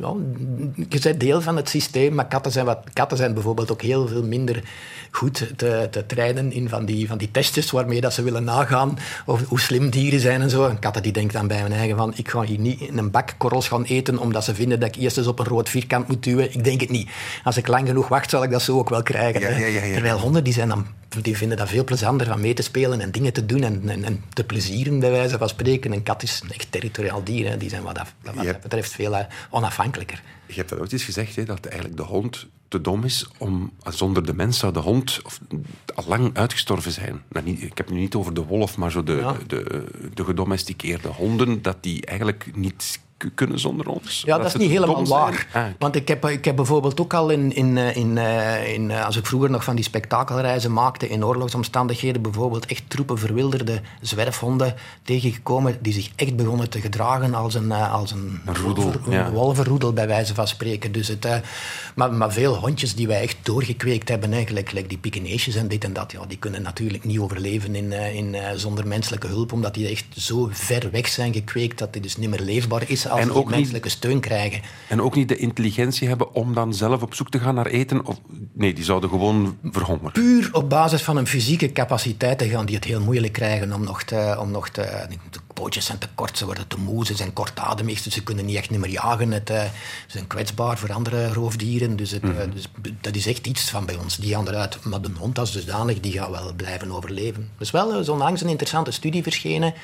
Ja, 0.00 0.14
je 0.88 1.00
bent 1.00 1.20
deel 1.20 1.40
van 1.40 1.56
het 1.56 1.68
systeem, 1.68 2.14
maar 2.14 2.26
katten 2.26 2.52
zijn, 2.52 2.64
wat, 2.64 2.78
katten 2.92 3.16
zijn 3.16 3.34
bijvoorbeeld 3.34 3.72
ook 3.72 3.82
heel 3.82 4.08
veel 4.08 4.22
minder 4.22 4.62
goed 5.10 5.44
te, 5.56 5.88
te 5.90 6.06
trainen 6.06 6.52
in 6.52 6.68
van 6.68 6.84
die, 6.84 7.08
van 7.08 7.18
die 7.18 7.30
testjes 7.30 7.70
waarmee 7.70 8.00
dat 8.00 8.12
ze 8.12 8.22
willen 8.22 8.44
nagaan 8.44 8.98
of 9.26 9.48
hoe 9.48 9.60
slim 9.60 9.90
dieren 9.90 10.20
zijn 10.20 10.40
en 10.40 10.50
zo. 10.50 10.64
Een 10.64 10.78
katten 10.78 11.02
die 11.02 11.12
denkt 11.12 11.32
dan 11.32 11.46
bij 11.46 11.60
hun 11.60 11.72
eigen 11.72 11.96
van 11.96 12.12
ik 12.16 12.28
ga 12.28 12.42
hier 12.42 12.58
niet 12.58 12.80
in 12.80 12.98
een 12.98 13.10
bak 13.10 13.34
korrels 13.36 13.68
gaan 13.68 13.84
eten 13.84 14.18
omdat 14.18 14.44
ze 14.44 14.54
vinden 14.54 14.80
dat 14.80 14.88
ik 14.88 15.02
eerst 15.02 15.18
eens 15.18 15.26
op 15.26 15.38
een 15.38 15.46
rood 15.46 15.68
vierkant 15.68 16.08
moet 16.08 16.22
duwen. 16.22 16.54
Ik 16.54 16.64
denk 16.64 16.80
het 16.80 16.90
niet. 16.90 17.10
Als 17.44 17.56
ik 17.56 17.66
lang 17.66 17.86
genoeg 17.86 18.08
wacht, 18.08 18.30
zal 18.30 18.42
ik 18.42 18.50
dat 18.50 18.62
zo 18.62 18.78
ook 18.78 18.88
wel 18.88 19.02
krijgen. 19.02 19.40
Ja, 19.40 19.46
hè. 19.46 19.58
ja, 19.58 19.66
ja, 19.66 19.84
ja. 19.84 19.92
Terwijl 19.92 20.18
honden 20.18 20.44
die 20.44 20.52
zijn 20.52 20.68
dan, 20.68 20.86
die 21.22 21.36
vinden 21.36 21.56
dat 21.56 21.68
veel 21.68 21.84
plezanter 21.84 22.26
van 22.26 22.40
mee 22.40 22.54
te 22.54 22.62
spelen 22.62 23.00
en 23.00 23.10
dingen 23.10 23.32
te 23.32 23.46
doen 23.46 23.62
en, 23.62 23.88
en, 23.88 24.04
en 24.04 24.24
te 24.32 24.44
plezieren, 24.44 25.00
bij 25.00 25.10
wijze 25.10 25.38
van 25.38 25.48
spreken. 25.48 25.92
Een 25.92 26.02
kat 26.02 26.22
is 26.22 26.40
een 26.44 26.52
echt 26.52 26.66
territoriaal 26.70 27.24
dier. 27.24 27.48
Hè. 27.48 27.56
Die 27.56 27.68
zijn 27.68 27.82
wat, 27.82 27.94
dat, 27.94 28.06
wat 28.22 28.44
dat 28.44 28.60
betreft 28.60 28.92
veel 28.92 29.16
eh, 29.16 29.24
Je 30.46 30.54
hebt 30.54 30.68
dat 30.68 30.78
ooit 30.78 30.92
eens 30.92 31.04
gezegd, 31.04 31.36
hè, 31.36 31.44
dat 31.44 31.66
eigenlijk 31.66 31.96
de 31.96 32.02
hond 32.02 32.46
te 32.68 32.80
dom 32.80 33.04
is 33.04 33.28
om... 33.38 33.72
Zonder 33.88 34.26
de 34.26 34.34
mens 34.34 34.58
zou 34.58 34.72
de 34.72 34.78
hond 34.78 35.20
al 35.94 36.04
lang 36.06 36.36
uitgestorven 36.36 36.92
zijn. 36.92 37.22
Nou, 37.28 37.44
niet, 37.46 37.62
ik 37.62 37.76
heb 37.76 37.86
het 37.86 37.94
nu 37.94 38.00
niet 38.00 38.14
over 38.14 38.34
de 38.34 38.44
wolf, 38.44 38.76
maar 38.76 38.90
zo 38.90 39.02
de, 39.02 39.12
Ja. 39.12 39.36
de, 39.46 39.84
de 40.14 40.24
gedomesticeerde 40.24 41.08
honden, 41.08 41.62
dat 41.62 41.82
die 41.82 42.06
eigenlijk 42.06 42.50
niet 42.54 43.00
kunnen 43.34 43.58
zonder 43.58 43.86
ons. 43.88 44.22
Ja, 44.26 44.36
dat 44.38 44.46
is 44.46 44.54
niet 44.54 44.70
helemaal 44.70 45.06
waar. 45.06 45.46
Ah, 45.52 45.64
Want 45.78 45.96
ik 45.96 46.08
heb, 46.08 46.26
ik 46.28 46.44
heb 46.44 46.56
bijvoorbeeld 46.56 47.00
ook 47.00 47.14
al 47.14 47.30
in, 47.30 47.52
in, 47.54 47.78
eh, 47.78 47.96
in, 47.96 48.18
eh, 48.18 48.72
in, 48.72 48.90
eh, 48.90 49.04
als 49.06 49.16
ik 49.16 49.26
vroeger 49.26 49.50
nog 49.50 49.64
van 49.64 49.74
die 49.74 49.84
spektakelreizen 49.84 50.72
maakte, 50.72 51.08
in 51.08 51.24
oorlogsomstandigheden 51.24 52.22
bijvoorbeeld 52.22 52.66
echt 52.66 52.82
troepen 52.88 53.18
verwilderde 53.18 53.80
zwerfhonden 54.00 54.74
tegengekomen 55.02 55.78
die 55.80 55.92
zich 55.92 56.10
echt 56.16 56.36
begonnen 56.36 56.68
te 56.70 56.80
gedragen 56.80 57.34
als 57.34 57.54
een, 57.54 57.72
als 57.72 58.10
een, 58.10 58.40
Een 58.46 58.56
roedel, 58.56 58.82
wolven- 58.84 59.12
ja. 59.12 59.26
een 59.26 59.32
wolvenroedel, 59.32 59.92
bij 59.92 60.06
wijze 60.06 60.34
van 60.34 60.48
spreken. 60.48 60.92
Dus 60.92 61.08
het, 61.08 61.24
eh, 61.24 61.36
maar, 61.94 62.12
maar 62.12 62.32
veel 62.32 62.56
hondjes 62.56 62.94
die 62.94 63.06
wij 63.06 63.20
echt 63.22 63.36
doorgekweekt 63.42 64.08
hebben, 64.08 64.32
eigenlijk, 64.32 64.68
gelijk 64.68 64.88
die 64.88 64.98
Pekingese 64.98 65.58
en 65.58 65.68
dit 65.68 65.84
en 65.84 65.92
dat, 65.92 66.12
ja, 66.12 66.20
die 66.28 66.38
kunnen 66.38 66.62
natuurlijk 66.62 67.04
niet 67.04 67.18
overleven 67.18 67.74
in, 67.74 67.92
eh, 67.92 68.14
in, 68.14 68.34
eh, 68.34 68.50
zonder 68.56 68.86
menselijke 68.86 69.26
hulp, 69.26 69.52
omdat 69.52 69.74
die 69.74 69.88
echt 69.88 70.04
zo 70.16 70.48
ver 70.52 70.90
weg 70.90 71.08
zijn 71.08 71.32
gekweekt 71.32 71.78
dat 71.78 71.92
die 71.92 72.02
dus 72.02 72.16
niet 72.16 72.30
meer 72.30 72.40
leefbaar 72.40 72.82
is 72.86 73.08
als 73.12 73.20
En 73.20 73.26
ze 73.26 73.32
ook 73.32 73.36
geen 73.36 73.46
niet- 73.46 73.56
menselijke 73.56 73.88
steun 73.88 74.20
krijgen. 74.20 74.60
En 74.88 75.00
ook 75.02 75.14
niet 75.14 75.28
de 75.28 75.36
intelligentie 75.36 76.08
hebben 76.08 76.34
om 76.34 76.54
dan 76.54 76.74
zelf 76.74 77.02
op 77.02 77.14
zoek 77.14 77.30
te 77.30 77.38
gaan 77.38 77.54
naar 77.54 77.66
eten? 77.66 78.06
Of, 78.06 78.20
nee, 78.52 78.74
die 78.74 78.84
zouden 78.84 79.10
gewoon 79.10 79.56
verhongeren. 79.62 80.12
puur 80.12 80.48
op 80.52 80.70
basis 80.70 81.02
van 81.02 81.16
hun 81.16 81.26
fysieke 81.26 81.72
capaciteiten 81.72 82.48
gaan 82.48 82.66
die 82.66 82.74
het 82.74 82.84
heel 82.84 83.00
moeilijk 83.00 83.32
krijgen 83.32 83.72
om 83.72 83.84
nog 83.84 84.02
te... 84.02 84.36
Om 84.40 84.50
nog 84.50 84.68
te 84.68 84.80
de 85.30 85.38
pootjes 85.54 85.84
zijn 85.84 85.98
te 85.98 86.08
kort, 86.14 86.38
ze 86.38 86.44
worden 86.44 86.66
te 86.68 86.78
moe, 86.78 87.06
ze 87.06 87.14
zijn 87.14 87.32
kortademig, 87.32 88.02
dus 88.02 88.14
ze 88.14 88.22
kunnen 88.22 88.44
niet 88.44 88.56
echt 88.56 88.70
niet 88.70 88.80
meer 88.80 88.90
jagen. 88.90 89.30
Het, 89.32 89.50
eh, 89.50 89.62
ze 89.62 89.70
zijn 90.06 90.26
kwetsbaar 90.26 90.78
voor 90.78 90.92
andere 90.92 91.32
roofdieren, 91.32 91.96
dus, 91.96 92.10
het, 92.10 92.22
eh, 92.22 92.30
dus 92.54 92.68
dat 93.00 93.14
is 93.14 93.26
echt 93.26 93.46
iets 93.46 93.70
van 93.70 93.84
bij 93.86 93.96
ons. 93.96 94.16
Die 94.16 94.34
gaan 94.34 94.48
eruit, 94.48 94.84
maar 94.84 95.00
de 95.00 95.10
hond 95.18 95.38
als 95.38 95.52
dusdanig, 95.52 96.00
die 96.00 96.12
gaat 96.12 96.30
wel 96.30 96.52
blijven 96.56 96.92
overleven. 96.92 97.42
Er 97.56 97.62
is 97.62 97.70
wel 97.70 97.92
eh, 97.94 98.04
zo 98.04 98.12
onlangs 98.12 98.40
een 98.42 98.48
interessante 98.48 98.90
studie 98.90 99.22
verschenen, 99.22 99.74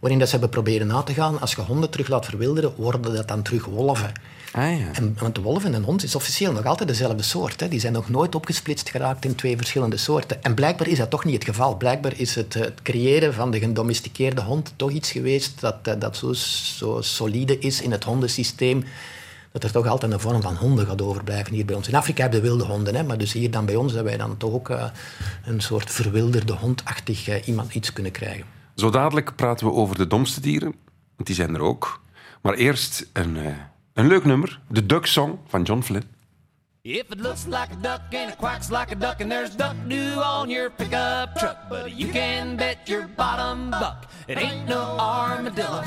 waarin 0.00 0.18
dat 0.18 0.28
ze 0.28 0.32
hebben 0.32 0.50
proberen 0.50 0.86
na 0.86 1.02
te 1.02 1.14
gaan, 1.14 1.40
als 1.40 1.54
je 1.54 1.60
honden 1.60 1.90
terug 1.90 2.08
laat 2.08 2.24
verwilderen, 2.24 2.72
worden 2.76 3.14
dat 3.14 3.28
dan 3.28 3.42
terug 3.42 3.64
wolven. 3.64 4.12
Ah, 4.52 4.78
ja. 4.78 4.92
En, 4.92 5.16
want 5.18 5.34
de 5.34 5.40
wolf 5.40 5.64
en 5.64 5.74
een 5.74 5.84
hond 5.84 6.02
is 6.02 6.14
officieel 6.14 6.52
nog 6.52 6.64
altijd 6.64 6.88
dezelfde 6.88 7.22
soort. 7.22 7.60
Hè. 7.60 7.68
Die 7.68 7.80
zijn 7.80 7.92
nog 7.92 8.08
nooit 8.08 8.34
opgesplitst 8.34 8.90
geraakt 8.90 9.24
in 9.24 9.34
twee 9.34 9.56
verschillende 9.56 9.96
soorten. 9.96 10.42
En 10.42 10.54
blijkbaar 10.54 10.88
is 10.88 10.98
dat 10.98 11.10
toch 11.10 11.24
niet 11.24 11.34
het 11.34 11.44
geval. 11.44 11.76
Blijkbaar 11.76 12.12
is 12.16 12.34
het, 12.34 12.54
het 12.54 12.82
creëren 12.82 13.34
van 13.34 13.50
de 13.50 13.58
gedomesticeerde 13.58 14.40
hond 14.40 14.72
toch 14.76 14.90
iets 14.90 15.10
geweest 15.10 15.60
dat, 15.60 15.76
eh, 15.82 15.94
dat 15.98 16.16
zo, 16.16 16.32
zo 16.32 17.00
solide 17.00 17.58
is 17.58 17.82
in 17.82 17.92
het 17.92 18.04
hondensysteem. 18.04 18.84
Dat 19.52 19.64
er 19.64 19.72
toch 19.72 19.86
altijd 19.86 20.12
een 20.12 20.20
vorm 20.20 20.42
van 20.42 20.56
honden 20.56 20.86
gaat 20.86 21.02
overblijven 21.02 21.54
hier 21.54 21.64
bij 21.64 21.76
ons. 21.76 21.88
In 21.88 21.94
Afrika 21.94 22.22
hebben 22.22 22.40
we 22.40 22.46
wilde 22.46 22.64
honden, 22.64 22.94
hè, 22.94 23.02
maar 23.02 23.18
dus 23.18 23.32
hier 23.32 23.50
dan 23.50 23.66
bij 23.66 23.76
ons 23.76 23.92
hebben 23.92 24.12
wij 24.16 24.26
dan 24.26 24.36
toch 24.36 24.52
ook 24.52 24.70
eh, 24.70 24.84
een 25.44 25.60
soort 25.60 25.90
verwilderde 25.90 26.52
hondachtig 26.52 27.28
eh, 27.28 27.46
iemand 27.48 27.74
iets 27.74 27.92
kunnen 27.92 28.12
krijgen. 28.12 28.55
Zo 28.76 28.90
dadelijk 28.90 29.36
praten 29.36 29.66
we 29.66 29.72
over 29.72 29.96
de 29.96 30.06
domste 30.06 30.40
dieren, 30.40 30.74
want 31.14 31.26
die 31.26 31.34
zijn 31.34 31.54
er 31.54 31.60
ook. 31.60 32.00
Maar 32.42 32.54
eerst 32.54 33.10
een, 33.12 33.36
eh, 33.36 33.52
een 33.92 34.06
leuk 34.06 34.24
nummer, 34.24 34.60
de 34.68 34.86
Duck 34.86 35.06
Song 35.06 35.38
van 35.46 35.62
John 35.62 35.80
Flynn. 35.80 36.14
If 36.82 37.10
it 37.10 37.20
looks 37.20 37.44
like 37.44 37.68
a 37.72 37.80
duck 37.80 38.20
and 38.20 38.30
it 38.30 38.36
quacks 38.36 38.68
like 38.68 38.94
a 38.94 38.98
duck 38.98 39.20
and 39.20 39.30
there's 39.30 39.56
duck 39.56 39.74
dew 39.88 40.22
on 40.22 40.48
your 40.48 40.70
pickup 40.70 41.34
truck, 41.34 41.56
but 41.68 41.98
you 41.98 42.10
can 42.10 42.56
bet 42.56 42.76
your 42.84 43.08
bottom 43.16 43.70
buck 43.70 44.06
it 44.26 44.36
ain't 44.36 44.68
no 44.68 44.96
armadillo. 44.98 45.82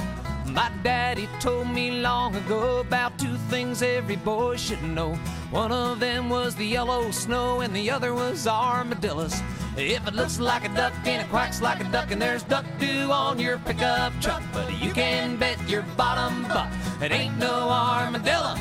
My 0.53 0.71
daddy 0.83 1.27
told 1.39 1.69
me 1.69 1.91
long 1.91 2.35
ago 2.35 2.79
about 2.79 3.17
two 3.19 3.35
things 3.49 3.81
every 3.81 4.15
boy 4.15 4.57
should 4.57 4.81
know. 4.83 5.13
One 5.51 5.71
of 5.71 5.99
them 5.99 6.29
was 6.29 6.55
the 6.55 6.65
yellow 6.65 7.11
snow 7.11 7.61
and 7.61 7.75
the 7.75 7.91
other 7.91 8.13
was 8.13 8.47
armadillos. 8.47 9.41
If 9.77 10.07
it 10.07 10.13
looks 10.13 10.39
like 10.39 10.65
a 10.65 10.69
duck 10.69 10.93
and 11.05 11.21
it 11.21 11.29
quacks 11.29 11.61
like 11.61 11.81
a 11.81 11.91
duck 11.91 12.11
and 12.11 12.21
there's 12.21 12.43
duck 12.43 12.65
dew 12.79 13.11
on 13.11 13.39
your 13.39 13.59
pickup 13.59 14.13
truck, 14.21 14.43
but 14.51 14.71
you 14.81 14.91
can 14.91 15.37
bet 15.37 15.57
your 15.69 15.83
bottom 15.95 16.43
buck 16.43 16.71
it 17.01 17.11
ain't 17.13 17.37
no 17.37 17.69
armadillo. 17.69 18.55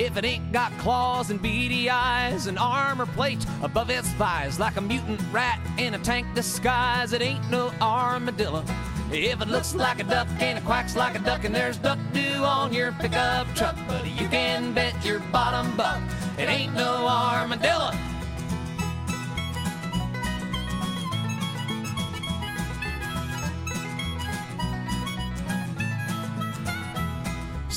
If 0.00 0.16
it 0.16 0.24
ain't 0.24 0.50
got 0.50 0.72
claws 0.78 1.28
and 1.28 1.42
beady 1.42 1.90
eyes 1.90 2.46
and 2.46 2.58
armor 2.58 3.04
plate 3.04 3.44
above 3.62 3.90
its 3.90 4.08
thighs 4.12 4.58
like 4.58 4.78
a 4.78 4.80
mutant 4.80 5.20
rat 5.30 5.60
in 5.76 5.92
a 5.92 5.98
tank 5.98 6.26
disguise, 6.34 7.12
it 7.12 7.20
ain't 7.20 7.50
no 7.50 7.70
armadillo. 7.82 8.64
If 9.12 9.42
it 9.42 9.48
looks 9.48 9.74
like 9.74 10.00
a 10.00 10.04
duck 10.04 10.26
and 10.38 10.56
it 10.56 10.64
quacks 10.64 10.96
like 10.96 11.16
a 11.16 11.18
duck 11.18 11.44
and 11.44 11.54
there's 11.54 11.76
duck 11.76 11.98
dew 12.14 12.42
on 12.42 12.72
your 12.72 12.92
pickup 12.92 13.46
truck, 13.54 13.76
buddy, 13.86 14.08
you 14.12 14.26
can 14.28 14.72
bet 14.72 15.04
your 15.04 15.20
bottom 15.30 15.76
buck 15.76 16.00
it 16.38 16.48
ain't 16.48 16.72
no 16.72 17.06
armadillo. 17.06 17.90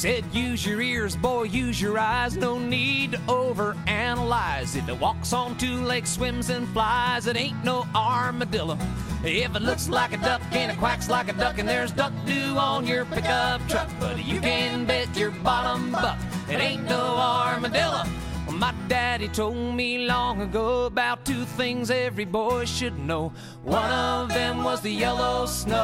Said, 0.04 0.26
use 0.34 0.66
your 0.66 0.82
ears, 0.82 1.16
boy, 1.16 1.44
use 1.44 1.82
your 1.82 1.98
eyes. 1.98 2.36
No 2.36 2.60
need 2.60 3.14
to 3.14 3.18
overanalyze. 3.20 4.76
If 4.76 4.90
it 4.90 5.00
walks 5.00 5.32
on 5.32 5.58
two 5.58 5.82
legs, 5.82 6.12
swims 6.12 6.50
and 6.50 6.68
flies, 6.74 7.26
it 7.26 7.38
ain't 7.38 7.64
no 7.64 7.88
armadillo. 7.96 8.78
If 9.24 9.56
it 9.56 9.62
looks 9.62 9.88
like 9.88 10.12
a 10.12 10.18
duck 10.18 10.42
and 10.52 10.70
it 10.70 10.78
quacks 10.78 11.08
like 11.10 11.30
a 11.30 11.34
duck, 11.34 11.58
and 11.58 11.70
there's 11.70 11.94
duck 11.94 12.12
dew 12.26 12.58
on 12.58 12.86
your 12.86 13.06
pickup 13.06 13.66
truck, 13.70 13.90
but 13.98 14.26
you 14.26 14.42
can 14.42 14.84
bet 14.84 15.16
your 15.16 15.32
bottom 15.32 15.94
buck 15.94 16.20
it 16.50 16.60
ain't 16.60 16.84
no 16.84 17.00
armadillo. 17.00 18.04
My 18.52 18.74
daddy 18.90 19.30
told 19.30 19.74
me 19.74 20.06
long 20.06 20.42
ago 20.42 20.84
about 20.84 21.24
two 21.24 21.46
things 21.46 21.90
every 21.90 22.26
boy 22.26 22.66
should 22.66 23.00
know. 23.00 23.32
One 23.64 23.90
of 23.90 24.28
them 24.34 24.66
was 24.66 24.82
the 24.82 24.92
yellow 24.92 25.46
snow, 25.46 25.78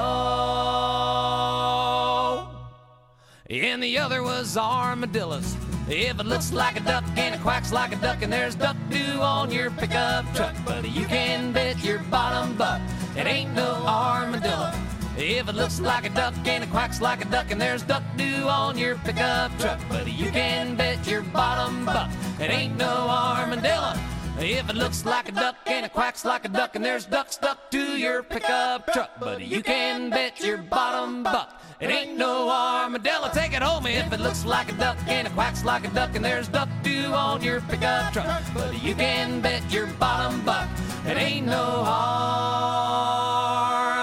and 3.50 3.82
the 3.82 3.98
other 3.98 4.22
was 4.22 4.56
armadillos. 4.58 5.56
If 5.88 6.20
it 6.20 6.26
looks 6.28 6.54
like 6.54 6.80
a 6.80 6.82
duck 6.82 7.04
and 7.18 7.34
it 7.34 7.42
quacks 7.42 7.72
like 7.72 7.92
a 7.92 7.96
duck, 7.96 8.22
and 8.22 8.32
there's 8.32 8.54
duck 8.54 8.78
dew 8.92 9.22
on 9.22 9.50
your 9.50 9.72
pickup 9.72 10.32
truck, 10.36 10.54
buddy, 10.66 10.90
you 10.90 11.06
can 11.06 11.52
bet 11.52 11.84
your 11.84 12.00
bottom 12.12 12.56
buck 12.56 12.80
it 13.18 13.26
ain't 13.26 13.56
no 13.56 13.84
armadillo. 13.88 14.72
If 15.18 15.50
it 15.50 15.56
looks 15.56 15.80
like 15.80 16.06
a 16.06 16.10
duck 16.10 16.36
and 16.46 16.64
it 16.64 16.70
quacks 16.70 17.02
like 17.02 17.26
a 17.26 17.28
duck, 17.28 17.50
and 17.50 17.60
there's 17.60 17.82
duck 17.82 18.04
dew 18.16 18.48
on 18.48 18.78
your 18.78 18.98
pickup 18.98 19.58
truck, 19.58 19.80
buddy, 19.90 20.12
you 20.12 20.30
can 20.30 20.76
bet 20.76 21.08
your 21.08 21.24
bottom 21.24 21.86
buck 21.86 22.12
it 22.40 22.52
ain't 22.52 22.78
no 22.78 23.08
armadillo. 23.10 23.96
If 24.38 24.70
it 24.70 24.76
looks 24.76 25.06
like 25.06 25.28
a 25.28 25.32
duck 25.32 25.56
and 25.66 25.86
it 25.86 25.92
quacks 25.92 26.24
like 26.24 26.46
a 26.46 26.50
duck, 26.50 26.76
and 26.76 26.86
there's 26.86 27.06
duck 27.06 27.32
stuck 27.32 27.72
to 27.72 27.98
your 27.98 28.22
pickup 28.22 28.94
truck, 28.94 29.20
buddy, 29.20 29.44
you 29.44 29.64
can 29.64 30.12
bet 30.12 30.40
your 30.40 30.60
bottom 30.60 31.24
buck 31.24 31.60
it 31.80 31.90
ain't 31.90 32.18
no 32.18 32.50
armadillo. 32.50 33.30
Take 33.34 33.54
it 33.54 33.62
home 33.62 33.86
if 33.86 34.12
it 34.14 34.20
looks 34.20 34.46
like 34.46 34.72
a 34.72 34.76
duck 34.76 34.98
and 35.08 35.28
it 35.28 35.34
quacks 35.34 35.64
like 35.64 35.88
a 35.88 35.90
duck, 35.94 36.16
and 36.16 36.24
there's 36.24 36.48
duck 36.48 36.70
dew 36.84 37.14
on 37.14 37.42
your 37.42 37.62
pickup 37.62 38.14
truck, 38.14 38.44
buddy, 38.54 38.78
you 38.78 38.96
can 38.96 39.42
bet 39.42 39.62
your 39.72 39.88
bottom 40.00 40.44
buck 40.46 40.68
it 41.06 41.18
ain't 41.18 41.46
no 41.46 41.84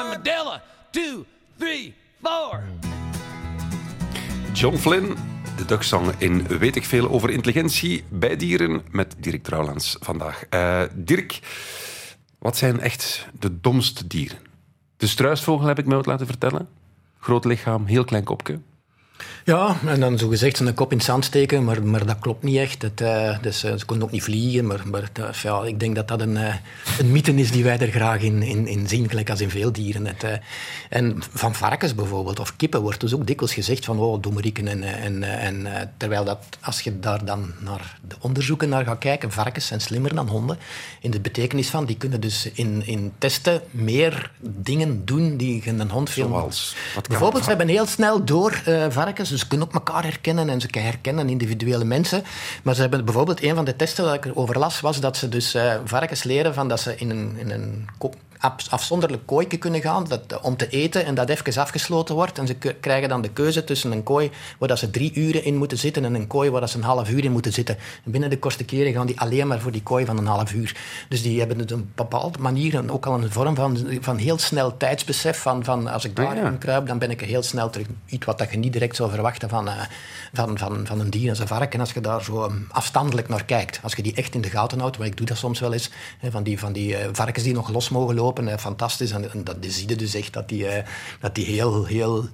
armadillo. 0.03 0.61
Two, 0.91 1.25
three, 1.59 1.95
four. 2.23 2.63
John 4.53 4.77
Flynn, 4.77 5.17
de 5.57 5.65
Ducksong 5.65 6.13
in 6.19 6.47
Weet 6.47 6.77
ik 6.77 6.85
veel 6.85 7.11
over 7.11 7.31
intelligentie 7.31 8.05
bij 8.09 8.37
dieren 8.37 8.83
met 8.91 9.15
Dirk 9.19 9.43
Trouwlands 9.43 9.97
vandaag. 10.01 10.45
Eh, 10.51 10.83
Dirk, 10.95 11.41
wat 12.39 12.57
zijn 12.57 12.81
echt 12.81 13.27
de 13.39 13.61
domste 13.61 14.07
dieren? 14.07 14.39
De 14.97 15.07
struisvogel 15.07 15.67
heb 15.67 15.79
ik 15.79 15.87
me 15.87 16.01
laten 16.03 16.27
vertellen. 16.27 16.69
Groot 17.27 17.45
lichaam, 17.45 17.87
heel 17.87 18.05
klein 18.05 18.25
kopje. 18.25 18.61
Ja, 19.45 19.77
en 19.87 20.01
dan 20.01 20.19
zo 20.19 20.29
gezegd 20.29 20.57
zijn 20.57 20.75
kop 20.75 20.91
in 20.91 20.97
het 20.97 21.07
zand 21.07 21.25
steken, 21.25 21.65
maar, 21.65 21.83
maar 21.83 22.07
dat 22.07 22.19
klopt 22.19 22.43
niet 22.43 22.57
echt. 22.57 22.83
Het, 22.83 23.01
eh, 23.01 23.39
dus, 23.43 23.65
eh, 23.65 23.73
ze 23.77 23.87
kunnen 23.87 24.05
ook 24.05 24.11
niet 24.11 24.23
vliegen, 24.23 24.67
maar, 24.67 24.81
maar 24.91 25.09
dat- 25.13 25.37
ja, 25.37 25.63
ik 25.65 25.81
denk 25.81 25.95
dat 25.95 26.09
dat 26.09 26.21
een, 26.21 26.37
eh, 26.37 26.55
een 26.99 27.13
mythe 27.13 27.35
is 27.35 27.51
die 27.51 27.65
wij 27.65 27.79
er 27.79 27.91
graag 27.91 28.21
in, 28.21 28.43
in, 28.43 28.67
in 28.67 28.89
zien, 28.89 29.09
gelijk 29.09 29.31
als 29.31 29.41
in 29.41 29.51
veel 29.51 29.73
dieren. 29.73 30.07
Het, 30.07 30.23
eh, 30.25 30.33
en 30.91 31.17
van 31.33 31.55
varkens 31.55 31.95
bijvoorbeeld, 31.95 32.41
of 32.41 32.57
kippen, 32.57 32.81
wordt 32.81 33.01
dus 33.01 33.15
ook 33.15 33.27
dikwijls 33.27 33.55
gezegd 33.55 33.85
van 33.85 33.99
oh, 33.99 34.23
doemerieken. 34.23 34.69
En, 34.69 34.83
eh, 34.83 35.05
en, 35.05 35.23
eh, 35.23 35.45
en, 35.47 35.67
eh, 35.77 35.87
terwijl 35.97 36.25
dat, 36.25 36.39
als 36.61 36.81
je 36.81 37.01
daar 37.01 37.25
dan 37.25 37.53
naar 37.59 37.99
de 38.09 38.15
onderzoeken 38.21 38.69
naar 38.69 38.85
gaat 38.85 38.99
kijken, 38.99 39.33
varkens 39.33 39.67
zijn 39.67 39.81
slimmer 39.81 40.15
dan 40.15 40.29
honden. 40.29 40.59
In 41.01 41.11
de 41.11 41.21
betekenis 41.21 41.69
van, 41.69 41.85
die 41.85 41.97
kunnen 41.97 42.21
dus 42.21 42.51
in, 42.55 42.83
in 42.87 43.13
testen 43.19 43.61
meer 43.71 44.31
dingen 44.41 45.05
doen 45.05 45.37
die 45.37 45.63
een 45.67 45.91
hond 45.91 46.11
veel... 46.11 46.29
Zoals? 46.29 46.77
Bijvoorbeeld, 47.09 47.45
ze 47.45 47.51
een 47.51 47.57
hebben 47.57 47.75
heel 47.77 47.87
snel 47.87 48.25
door 48.25 48.61
eh, 48.65 48.85
varkens, 48.89 49.05
ze 49.39 49.47
kunnen 49.49 49.67
ook 49.67 49.75
elkaar 49.75 50.03
herkennen 50.03 50.49
en 50.49 50.61
ze 50.61 50.69
herkennen 50.71 51.29
individuele 51.29 51.85
mensen. 51.85 52.25
Maar 52.63 52.75
ze 52.75 52.81
hebben 52.81 53.05
bijvoorbeeld, 53.05 53.43
een 53.43 53.55
van 53.55 53.65
de 53.65 53.77
testen 53.77 54.05
dat 54.05 54.15
ik 54.15 54.25
erover 54.25 54.59
las, 54.59 54.81
was 54.81 55.01
dat 55.01 55.17
ze 55.17 55.29
dus 55.29 55.55
eh, 55.55 55.75
varkens 55.85 56.23
leren 56.23 56.55
van 56.55 56.69
dat 56.69 56.81
ze 56.81 56.97
in 56.97 57.11
een, 57.11 57.37
in 57.39 57.51
een 57.51 57.89
afzonderlijk 58.71 59.27
kooitje 59.27 59.57
kunnen 59.57 59.81
gaan 59.81 60.05
dat, 60.09 60.23
eh, 60.29 60.39
om 60.45 60.57
te 60.57 60.69
eten 60.69 61.05
en 61.05 61.15
dat 61.15 61.29
even 61.29 61.63
afgesloten 61.63 62.15
wordt. 62.15 62.39
En 62.39 62.47
ze 62.47 62.55
krijgen 62.81 63.09
dan 63.09 63.23
de 63.23 63.31
keuze 63.31 63.65
tussen 63.65 63.93
een 63.93 64.03
kooi 64.03 64.31
waar 64.59 64.69
dat 64.69 64.79
ze 64.79 64.91
drie 64.91 65.15
uren 65.15 65.45
in 65.45 65.57
moeten 65.57 65.79
zitten 65.79 66.05
en 66.05 66.15
een 66.15 66.27
kooi 66.27 66.51
waar 66.51 66.61
dat 66.61 66.71
ze 66.71 66.77
een 66.77 66.83
half 66.83 67.11
uur 67.11 67.25
in 67.25 67.33
moeten 67.33 67.53
zitten. 67.53 67.77
En 68.05 68.11
binnen 68.11 68.31
de 68.31 68.39
kortste 68.39 68.65
keren 68.65 68.93
gaan 68.93 69.07
die 69.07 69.21
alleen 69.21 69.47
maar 69.47 69.61
voor 69.61 69.73
die 69.73 69.83
kooi 69.83 70.05
van 70.05 70.19
een 70.19 70.27
half 70.27 70.53
uur. 70.53 70.77
Dus 71.09 71.23
die 71.23 71.39
hebben 71.39 71.59
het 71.59 71.73
op 71.73 71.79
een 71.79 71.93
bepaalde 71.95 72.39
manier 72.39 72.75
en 72.77 72.91
ook 72.91 73.07
al 73.07 73.15
een 73.15 73.33
vorm 73.33 73.55
van, 73.55 73.79
van 74.01 74.17
heel 74.17 74.39
snel 74.39 74.77
tijdsbesef 74.77 75.39
van, 75.39 75.65
van 75.65 75.87
als 75.87 76.05
ik 76.05 76.15
Ah, 76.19 76.25
daar 76.25 76.37
ja. 76.37 76.47
in 76.47 76.59
kruip, 76.59 76.87
dan 76.87 76.99
ben 76.99 77.11
ik 77.11 77.21
er 77.21 77.27
heel 77.27 77.43
snel 77.43 77.71
terug. 77.71 77.87
Iets 78.07 78.27
wat 78.27 78.39
dat 78.39 78.51
je 78.51 78.57
niet 78.59 78.73
direct 78.73 78.97
zou 78.97 79.11
verwachten 79.11 79.49
van, 79.49 79.69
eh, 79.69 79.75
van, 80.33 80.59
van, 80.59 80.87
van 80.87 81.01
een 81.01 81.11
dier 81.11 81.31
als 81.31 81.39
een 81.39 81.47
varken, 81.47 81.81
als 81.81 81.93
je 81.93 82.01
daar 82.01 82.23
zo 82.23 82.45
eh, 82.45 82.53
afstandelijk 82.71 83.29
naar 83.29 83.45
kijkt. 83.45 83.81
Als 83.83 83.95
je 83.95 84.03
die 84.03 84.15
echt 84.15 84.35
in 84.35 84.41
de 84.41 84.51
gaten 84.51 84.79
houdt, 84.81 84.99
maar 84.99 85.07
ik 85.07 85.17
doe 85.17 85.27
dat 85.27 85.37
soms 85.37 85.61
wel 85.61 85.73
eens, 85.73 85.91
hè, 86.19 86.31
van 86.31 86.43
die, 86.43 86.59
van 86.59 86.73
die 86.73 86.97
eh, 86.97 87.09
varkens 87.13 87.45
die 87.45 87.55
nog 87.55 87.69
los 87.69 87.89
mogen 87.89 88.15
lopen, 88.15 88.36
eh, 88.39 88.59
fantastisch. 88.59 89.11
En, 89.11 89.33
en 89.33 89.45
dat 89.45 89.57
zie 89.61 89.89
je 89.89 89.97
dus 89.97 90.15
echt, 90.15 90.33
dat 90.33 90.49
die, 90.49 90.67
eh, 90.67 90.87
dat 91.21 91.35
die 91.35 91.45
heel, 91.45 91.85
heel 91.85 92.29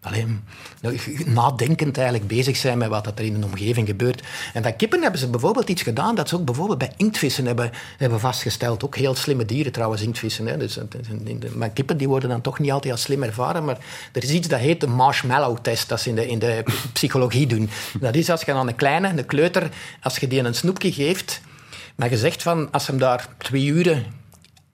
alleen, 0.00 0.44
nou, 0.80 0.98
nadenkend 1.26 1.96
eigenlijk 1.96 2.28
bezig 2.28 2.56
zijn 2.56 2.78
met 2.78 2.88
wat 2.88 3.06
er 3.06 3.24
in 3.24 3.40
de 3.40 3.46
omgeving 3.46 3.86
gebeurt. 3.86 4.22
En 4.52 4.62
bij 4.62 4.72
kippen 4.72 5.02
hebben 5.02 5.20
ze 5.20 5.28
bijvoorbeeld 5.28 5.68
iets 5.68 5.82
gedaan 5.82 6.14
dat 6.14 6.28
ze 6.28 6.36
ook 6.36 6.44
bijvoorbeeld 6.44 6.78
bij 6.78 6.92
inktvissen 6.96 7.46
hebben, 7.46 7.70
hebben 7.96 8.20
vastgesteld. 8.20 8.84
Ook 8.84 8.96
heel 8.96 9.14
slimme 9.14 9.44
dieren 9.44 9.72
trouwens, 9.72 10.02
inktvissen. 10.02 10.46
Hè. 10.46 10.56
Dus, 10.56 10.78
maar 11.54 11.70
kippen 11.70 11.96
die 11.96 12.08
worden 12.08 12.28
dan 12.28 12.40
toch 12.40 12.58
niet 12.58 12.70
altijd 12.70 12.92
als 12.92 13.02
slim 13.02 13.22
ervaren. 13.22 13.64
Maar 13.64 13.78
er 14.12 14.22
is 14.22 14.30
iets 14.30 14.48
dat 14.48 14.60
heet 14.60 14.80
de 14.80 14.86
marshmallow-test, 14.86 15.88
dat 15.88 16.00
ze 16.00 16.08
in 16.08 16.14
de, 16.14 16.26
in 16.26 16.38
de 16.38 16.64
psychologie 16.92 17.46
doen. 17.46 17.70
Dat 18.00 18.14
is 18.14 18.30
als 18.30 18.42
je 18.42 18.52
aan 18.52 18.68
een 18.68 18.74
kleine, 18.74 19.08
een 19.08 19.26
kleuter, 19.26 19.70
als 20.02 20.16
je 20.16 20.28
die 20.28 20.40
een 20.40 20.54
snoepje 20.54 20.92
geeft, 20.92 21.40
maar 21.94 22.10
je 22.10 22.16
zegt 22.16 22.42
van, 22.42 22.70
als 22.70 22.86
hem 22.86 22.98
daar 22.98 23.28
twee 23.38 23.66
uren 23.66 24.04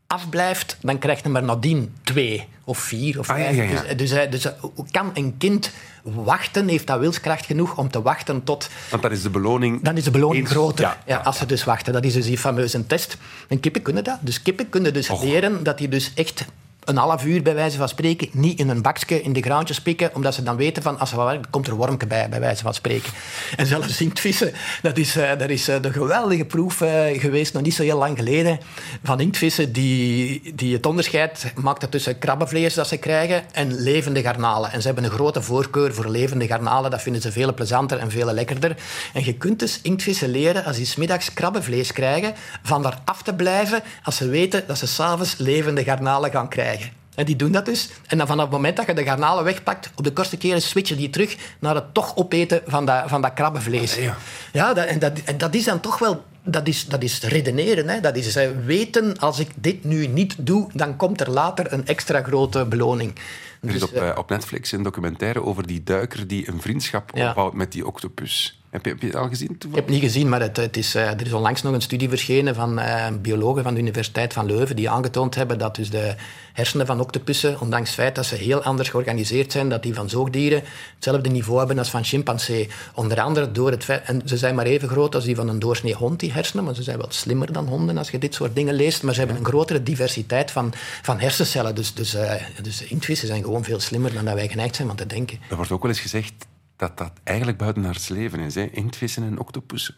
afblijft, 0.06 0.76
dan 0.80 0.98
krijgt 0.98 1.22
hij 1.22 1.32
maar 1.32 1.42
nadien 1.42 1.94
twee 2.02 2.46
of 2.64 2.78
vier 2.78 3.18
of 3.18 3.30
Ah, 3.30 3.38
ja, 3.38 3.44
vijf. 3.44 3.56
ja, 3.56 3.62
ja. 3.62 3.80
Dus, 3.82 3.96
dus, 3.96 4.10
hij- 4.10 4.28
dus 4.28 4.48
hoe 4.60 4.86
kan 4.90 5.10
een 5.14 5.34
kind 5.38 5.70
wachten, 6.02 6.68
heeft 6.68 6.86
dat 6.86 6.98
wilskracht 6.98 7.46
genoeg 7.46 7.76
om 7.78 7.90
te 7.90 8.02
wachten 8.02 8.44
tot... 8.44 8.68
Want 8.90 9.02
dan 9.02 9.10
is 9.12 9.22
de 9.22 9.30
beloning... 9.30 9.82
Dan 9.82 9.96
is 9.96 10.04
de 10.04 10.10
beloning 10.10 10.48
groter, 10.48 10.84
Ja, 10.84 10.98
ja, 11.06 11.16
als 11.16 11.38
ze 11.38 11.46
dus 11.46 11.64
wachten. 11.64 11.92
Dat 11.92 12.04
is 12.04 12.12
dus 12.12 12.26
die 12.26 12.38
fameuze 12.38 12.86
test. 12.86 13.16
En 13.48 13.60
kippen 13.60 13.82
kunnen 13.82 14.04
dat. 14.04 14.18
Dus 14.20 14.42
kippen 14.42 14.68
kunnen 14.68 14.92
dus 14.92 15.10
Och. 15.10 15.22
leren 15.22 15.62
dat 15.62 15.78
die 15.78 15.88
dus 15.88 16.12
echt 16.14 16.44
een 16.84 16.96
half 16.96 17.24
uur, 17.24 17.42
bij 17.42 17.54
wijze 17.54 17.76
van 17.76 17.88
spreken, 17.88 18.28
niet 18.32 18.58
in 18.58 18.68
een 18.68 18.82
bakje 18.82 19.22
in 19.22 19.32
de 19.32 19.42
graantjes 19.42 19.80
pikken, 19.80 20.14
omdat 20.14 20.34
ze 20.34 20.42
dan 20.42 20.56
weten 20.56 20.82
van, 20.82 20.98
als 20.98 21.10
ze 21.10 21.16
wat 21.16 21.26
werken, 21.26 21.50
komt 21.50 21.66
er 21.66 21.74
wormke 21.74 22.06
bij, 22.06 22.28
bij 22.28 22.40
wijze 22.40 22.62
van 22.62 22.74
spreken. 22.74 23.12
En 23.56 23.66
zelfs 23.66 24.00
inktvissen, 24.00 24.52
dat 24.82 24.96
is, 24.96 25.16
eh, 25.16 25.38
dat 25.38 25.50
is 25.50 25.68
eh, 25.68 25.82
de 25.82 25.92
geweldige 25.92 26.44
proef 26.44 26.80
eh, 26.80 27.20
geweest, 27.20 27.52
nog 27.52 27.62
niet 27.62 27.74
zo 27.74 27.82
heel 27.82 27.98
lang 27.98 28.18
geleden, 28.18 28.58
van 29.02 29.20
inktvissen 29.20 29.72
die, 29.72 30.52
die 30.54 30.74
het 30.74 30.86
onderscheid 30.86 31.52
maakten 31.54 31.90
tussen 31.90 32.18
krabbenvlees 32.18 32.74
dat 32.74 32.88
ze 32.88 32.96
krijgen 32.96 33.42
en 33.52 33.74
levende 33.74 34.22
garnalen. 34.22 34.72
En 34.72 34.80
ze 34.80 34.86
hebben 34.86 35.04
een 35.04 35.10
grote 35.10 35.42
voorkeur 35.42 35.94
voor 35.94 36.08
levende 36.08 36.46
garnalen, 36.46 36.90
dat 36.90 37.02
vinden 37.02 37.22
ze 37.22 37.32
veel 37.32 37.54
plezanter 37.54 37.98
en 37.98 38.10
veel 38.10 38.32
lekkerder. 38.32 38.76
En 39.12 39.24
je 39.24 39.34
kunt 39.34 39.58
dus 39.58 39.80
inktvissen 39.82 40.28
leren, 40.28 40.64
als 40.64 40.76
die 40.76 40.86
's 40.86 40.96
middags 40.96 41.34
krabbenvlees 41.34 41.92
krijgen, 41.92 42.34
van 42.62 42.82
daar 42.82 42.98
af 43.04 43.22
te 43.22 43.34
blijven 43.34 43.82
als 44.02 44.16
ze 44.16 44.28
weten 44.28 44.64
dat 44.66 44.78
ze 44.78 44.86
s'avonds 44.86 45.36
levende 45.38 45.84
garnalen 45.84 46.30
gaan 46.30 46.48
krijgen. 46.48 46.73
En 47.14 47.24
die 47.24 47.36
doen 47.36 47.52
dat 47.52 47.64
dus. 47.64 47.88
En 48.06 48.18
dan 48.18 48.26
vanaf 48.26 48.44
het 48.44 48.52
moment 48.52 48.76
dat 48.76 48.86
je 48.86 48.94
de 48.94 49.04
garnalen 49.04 49.44
wegpakt, 49.44 49.90
op 49.96 50.04
de 50.04 50.12
kortste 50.12 50.36
keren 50.36 50.62
switchen 50.62 50.96
die 50.96 51.10
terug 51.10 51.36
naar 51.58 51.74
het 51.74 51.94
toch 51.94 52.16
opeten 52.16 52.62
van 52.66 52.86
dat, 52.86 53.02
van 53.06 53.22
dat 53.22 53.32
krabbenvlees. 53.34 53.94
Ja. 53.94 54.16
Ja, 54.52 54.74
dat, 54.74 54.86
en, 54.86 54.98
dat, 54.98 55.18
en 55.24 55.38
dat 55.38 55.54
is 55.54 55.64
dan 55.64 55.80
toch 55.80 55.98
wel... 55.98 56.24
Dat 56.46 56.66
is, 56.68 56.86
dat 56.86 57.02
is 57.02 57.20
redeneren. 57.22 57.88
Hè. 57.88 58.00
Dat 58.00 58.16
is 58.16 58.36
eh, 58.36 58.48
weten, 58.64 59.18
als 59.18 59.38
ik 59.38 59.48
dit 59.54 59.84
nu 59.84 60.06
niet 60.06 60.34
doe, 60.38 60.68
dan 60.72 60.96
komt 60.96 61.20
er 61.20 61.30
later 61.30 61.72
een 61.72 61.86
extra 61.86 62.22
grote 62.22 62.64
beloning. 62.64 63.14
Er 63.60 63.68
is 63.68 63.72
Dus, 63.72 63.82
op, 63.82 63.92
eh, 63.94 64.10
op 64.16 64.30
Netflix 64.30 64.72
een 64.72 64.82
documentaire 64.82 65.42
over 65.42 65.66
die 65.66 65.82
duiker 65.82 66.26
die 66.26 66.48
een 66.48 66.60
vriendschap 66.60 67.10
Ja. 67.14 67.28
opbouwt 67.28 67.54
met 67.54 67.72
die 67.72 67.86
octopus. 67.86 68.62
Heb 68.74 68.84
je, 68.84 68.90
heb 68.90 69.00
je 69.00 69.06
het 69.06 69.16
al 69.16 69.28
gezien? 69.28 69.50
Ik 69.50 69.62
heb 69.62 69.84
het 69.84 69.88
niet 69.88 70.02
gezien, 70.02 70.28
maar 70.28 70.40
het, 70.40 70.56
het 70.56 70.76
is, 70.76 70.94
eh, 70.94 71.06
er 71.06 71.26
is 71.26 71.32
onlangs 71.32 71.62
nog 71.62 71.74
een 71.74 71.82
studie 71.82 72.08
verschenen 72.08 72.54
van 72.54 72.78
eh, 72.78 73.06
biologen 73.20 73.62
van 73.62 73.74
de 73.74 73.80
Universiteit 73.80 74.32
van 74.32 74.46
Leuven 74.46 74.76
die 74.76 74.90
aangetoond 74.90 75.34
hebben 75.34 75.58
dat 75.58 75.74
dus 75.74 75.90
de 75.90 76.14
hersenen 76.52 76.86
van 76.86 77.00
octopussen, 77.00 77.60
ondanks 77.60 77.88
het 77.88 77.98
feit 77.98 78.14
dat 78.14 78.26
ze 78.26 78.34
heel 78.34 78.62
anders 78.62 78.88
georganiseerd 78.88 79.52
zijn, 79.52 79.68
dat 79.68 79.82
die 79.82 79.94
van 79.94 80.08
zoogdieren 80.08 80.62
hetzelfde 80.94 81.30
niveau 81.30 81.58
hebben 81.58 81.78
als 81.78 81.90
van 81.90 82.04
chimpansee. 82.04 82.68
Onder 82.94 83.20
andere 83.20 83.52
door 83.52 83.70
het 83.70 83.84
feit, 83.84 84.02
en 84.04 84.22
ze 84.24 84.36
zijn 84.36 84.54
maar 84.54 84.66
even 84.66 84.88
groot 84.88 85.14
als 85.14 85.24
die 85.24 85.36
van 85.36 85.48
een 85.48 85.58
doorsnee 85.58 85.94
hond, 85.94 86.20
die 86.20 86.32
hersenen, 86.32 86.64
maar 86.64 86.74
ze 86.74 86.82
zijn 86.82 86.98
wel 86.98 87.10
slimmer 87.10 87.52
dan 87.52 87.66
honden 87.68 87.98
als 87.98 88.10
je 88.10 88.18
dit 88.18 88.34
soort 88.34 88.54
dingen 88.54 88.74
leest, 88.74 89.02
maar 89.02 89.14
ze 89.14 89.18
hebben 89.20 89.38
een 89.38 89.44
grotere 89.44 89.82
diversiteit 89.82 90.50
van, 90.50 90.72
van 91.02 91.20
hersencellen. 91.20 91.74
Dus, 91.74 91.94
dus, 91.94 92.14
eh, 92.14 92.42
dus 92.62 92.82
inktvissen 92.82 93.28
zijn 93.28 93.42
gewoon 93.42 93.64
veel 93.64 93.80
slimmer 93.80 94.14
dan 94.14 94.24
dat 94.24 94.34
wij 94.34 94.48
geneigd 94.48 94.76
zijn 94.76 94.88
van 94.88 94.96
te 94.96 95.06
denken. 95.06 95.38
Er 95.50 95.56
wordt 95.56 95.70
ook 95.70 95.82
wel 95.82 95.90
eens 95.90 96.00
gezegd 96.00 96.32
dat 96.88 96.98
dat 96.98 97.12
eigenlijk 97.22 97.58
buitenaards 97.58 98.08
leven 98.08 98.40
is. 98.40 98.54
Hè? 98.54 98.64
Inktvissen 98.72 99.22
en 99.22 99.38
octopussen. 99.38 99.94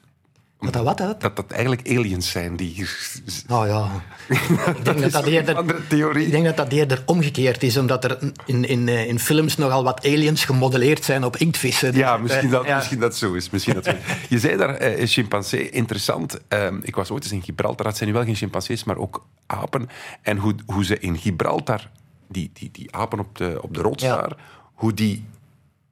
Wat 0.58 0.72
dat 0.72 0.84
wat, 0.84 0.98
dat? 0.98 1.20
Dat 1.20 1.36
dat 1.36 1.50
eigenlijk 1.50 1.88
aliens 1.88 2.30
zijn 2.30 2.56
die 2.56 2.70
hier... 2.70 3.20
Oh 3.48 3.66
ja. 3.66 3.90
ik, 4.28 4.84
denk 4.84 5.00
dat 5.10 5.12
dat 5.12 5.24
eerder, 5.26 5.56
andere 5.56 5.86
theorie. 5.86 6.24
ik 6.24 6.30
denk 6.30 6.44
dat 6.44 6.56
dat 6.56 6.72
eerder 6.72 7.02
omgekeerd 7.06 7.62
is, 7.62 7.76
omdat 7.76 8.04
er 8.04 8.18
in, 8.44 8.64
in, 8.64 8.88
eh, 8.88 9.08
in 9.08 9.18
films 9.18 9.56
nogal 9.56 9.84
wat 9.84 10.06
aliens 10.06 10.44
gemodelleerd 10.44 11.04
zijn 11.04 11.24
op 11.24 11.36
inktvissen. 11.36 11.94
Ja, 11.94 12.16
misschien 12.16 12.50
dat, 12.50 12.64
ja. 12.66 12.76
misschien 12.76 13.00
dat 13.00 13.16
zo 13.16 13.32
is. 13.32 13.50
Misschien 13.50 13.74
dat 13.74 13.84
zo 13.84 13.90
is. 13.90 14.28
Je 14.28 14.38
zei 14.38 14.56
daar, 14.56 14.74
eh, 14.74 15.06
chimpansee, 15.06 15.70
interessant. 15.70 16.38
Ehm, 16.48 16.78
ik 16.82 16.96
was 16.96 17.10
ooit 17.10 17.22
eens 17.22 17.32
in 17.32 17.42
Gibraltar. 17.42 17.86
Dat 17.86 17.96
zijn 17.96 18.08
nu 18.08 18.14
wel 18.14 18.24
geen 18.24 18.34
chimpansees, 18.34 18.84
maar 18.84 18.96
ook 18.96 19.26
apen. 19.46 19.88
En 20.22 20.36
hoe, 20.36 20.54
hoe 20.66 20.84
ze 20.84 20.98
in 20.98 21.18
Gibraltar, 21.18 21.90
die, 22.28 22.50
die, 22.52 22.70
die 22.72 22.94
apen 22.94 23.18
op 23.18 23.36
de, 23.36 23.58
op 23.62 23.74
de 23.74 23.80
rots 23.80 24.02
Ja. 24.02 24.16
daar, 24.16 24.36
hoe 24.74 24.94
die 24.94 25.24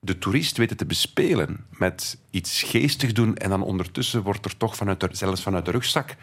de 0.05 0.19
toerist 0.19 0.57
weten 0.57 0.77
te 0.77 0.87
bespelen 0.87 1.67
met 1.71 2.19
iets 2.31 2.63
geestig 2.63 3.13
doen 3.13 3.37
en 3.37 3.51
dan 3.51 3.63
ondertussen 3.63 4.23
wordt 4.23 4.45
er 4.45 4.57
toch 4.57 4.77
vanuit 4.77 5.01
de, 5.01 5.09
zelfs 5.11 5.43
vanuit 5.43 5.65
de 5.65 5.71
rugzak 5.71 6.17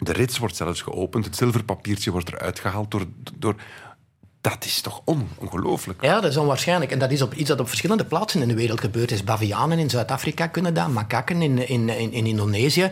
de 0.00 0.12
rits 0.12 0.38
wordt 0.38 0.56
zelfs 0.56 0.82
geopend, 0.82 1.24
het 1.24 1.36
zilverpapiertje 1.36 2.10
wordt 2.10 2.28
eruit 2.28 2.58
gehaald 2.58 2.90
door... 2.90 3.06
door 3.34 3.54
dat 4.40 4.64
is 4.64 4.80
toch 4.80 5.00
on, 5.04 5.28
ongelooflijk? 5.38 6.02
Ja, 6.04 6.20
dat 6.20 6.30
is 6.30 6.36
onwaarschijnlijk. 6.36 6.90
En 6.92 6.98
dat 6.98 7.10
is 7.10 7.22
op 7.22 7.34
iets 7.34 7.48
dat 7.48 7.60
op 7.60 7.68
verschillende 7.68 8.04
plaatsen 8.04 8.42
in 8.42 8.48
de 8.48 8.54
wereld 8.54 8.80
gebeurd 8.80 9.10
is. 9.10 9.24
Bavianen 9.24 9.78
in 9.78 9.90
Zuid-Afrika 9.90 10.46
kunnen 10.46 10.74
dat, 10.74 10.88
makakken 10.88 11.42
in, 11.42 11.68
in, 11.68 11.88
in, 11.88 12.12
in 12.12 12.26
Indonesië. 12.26 12.90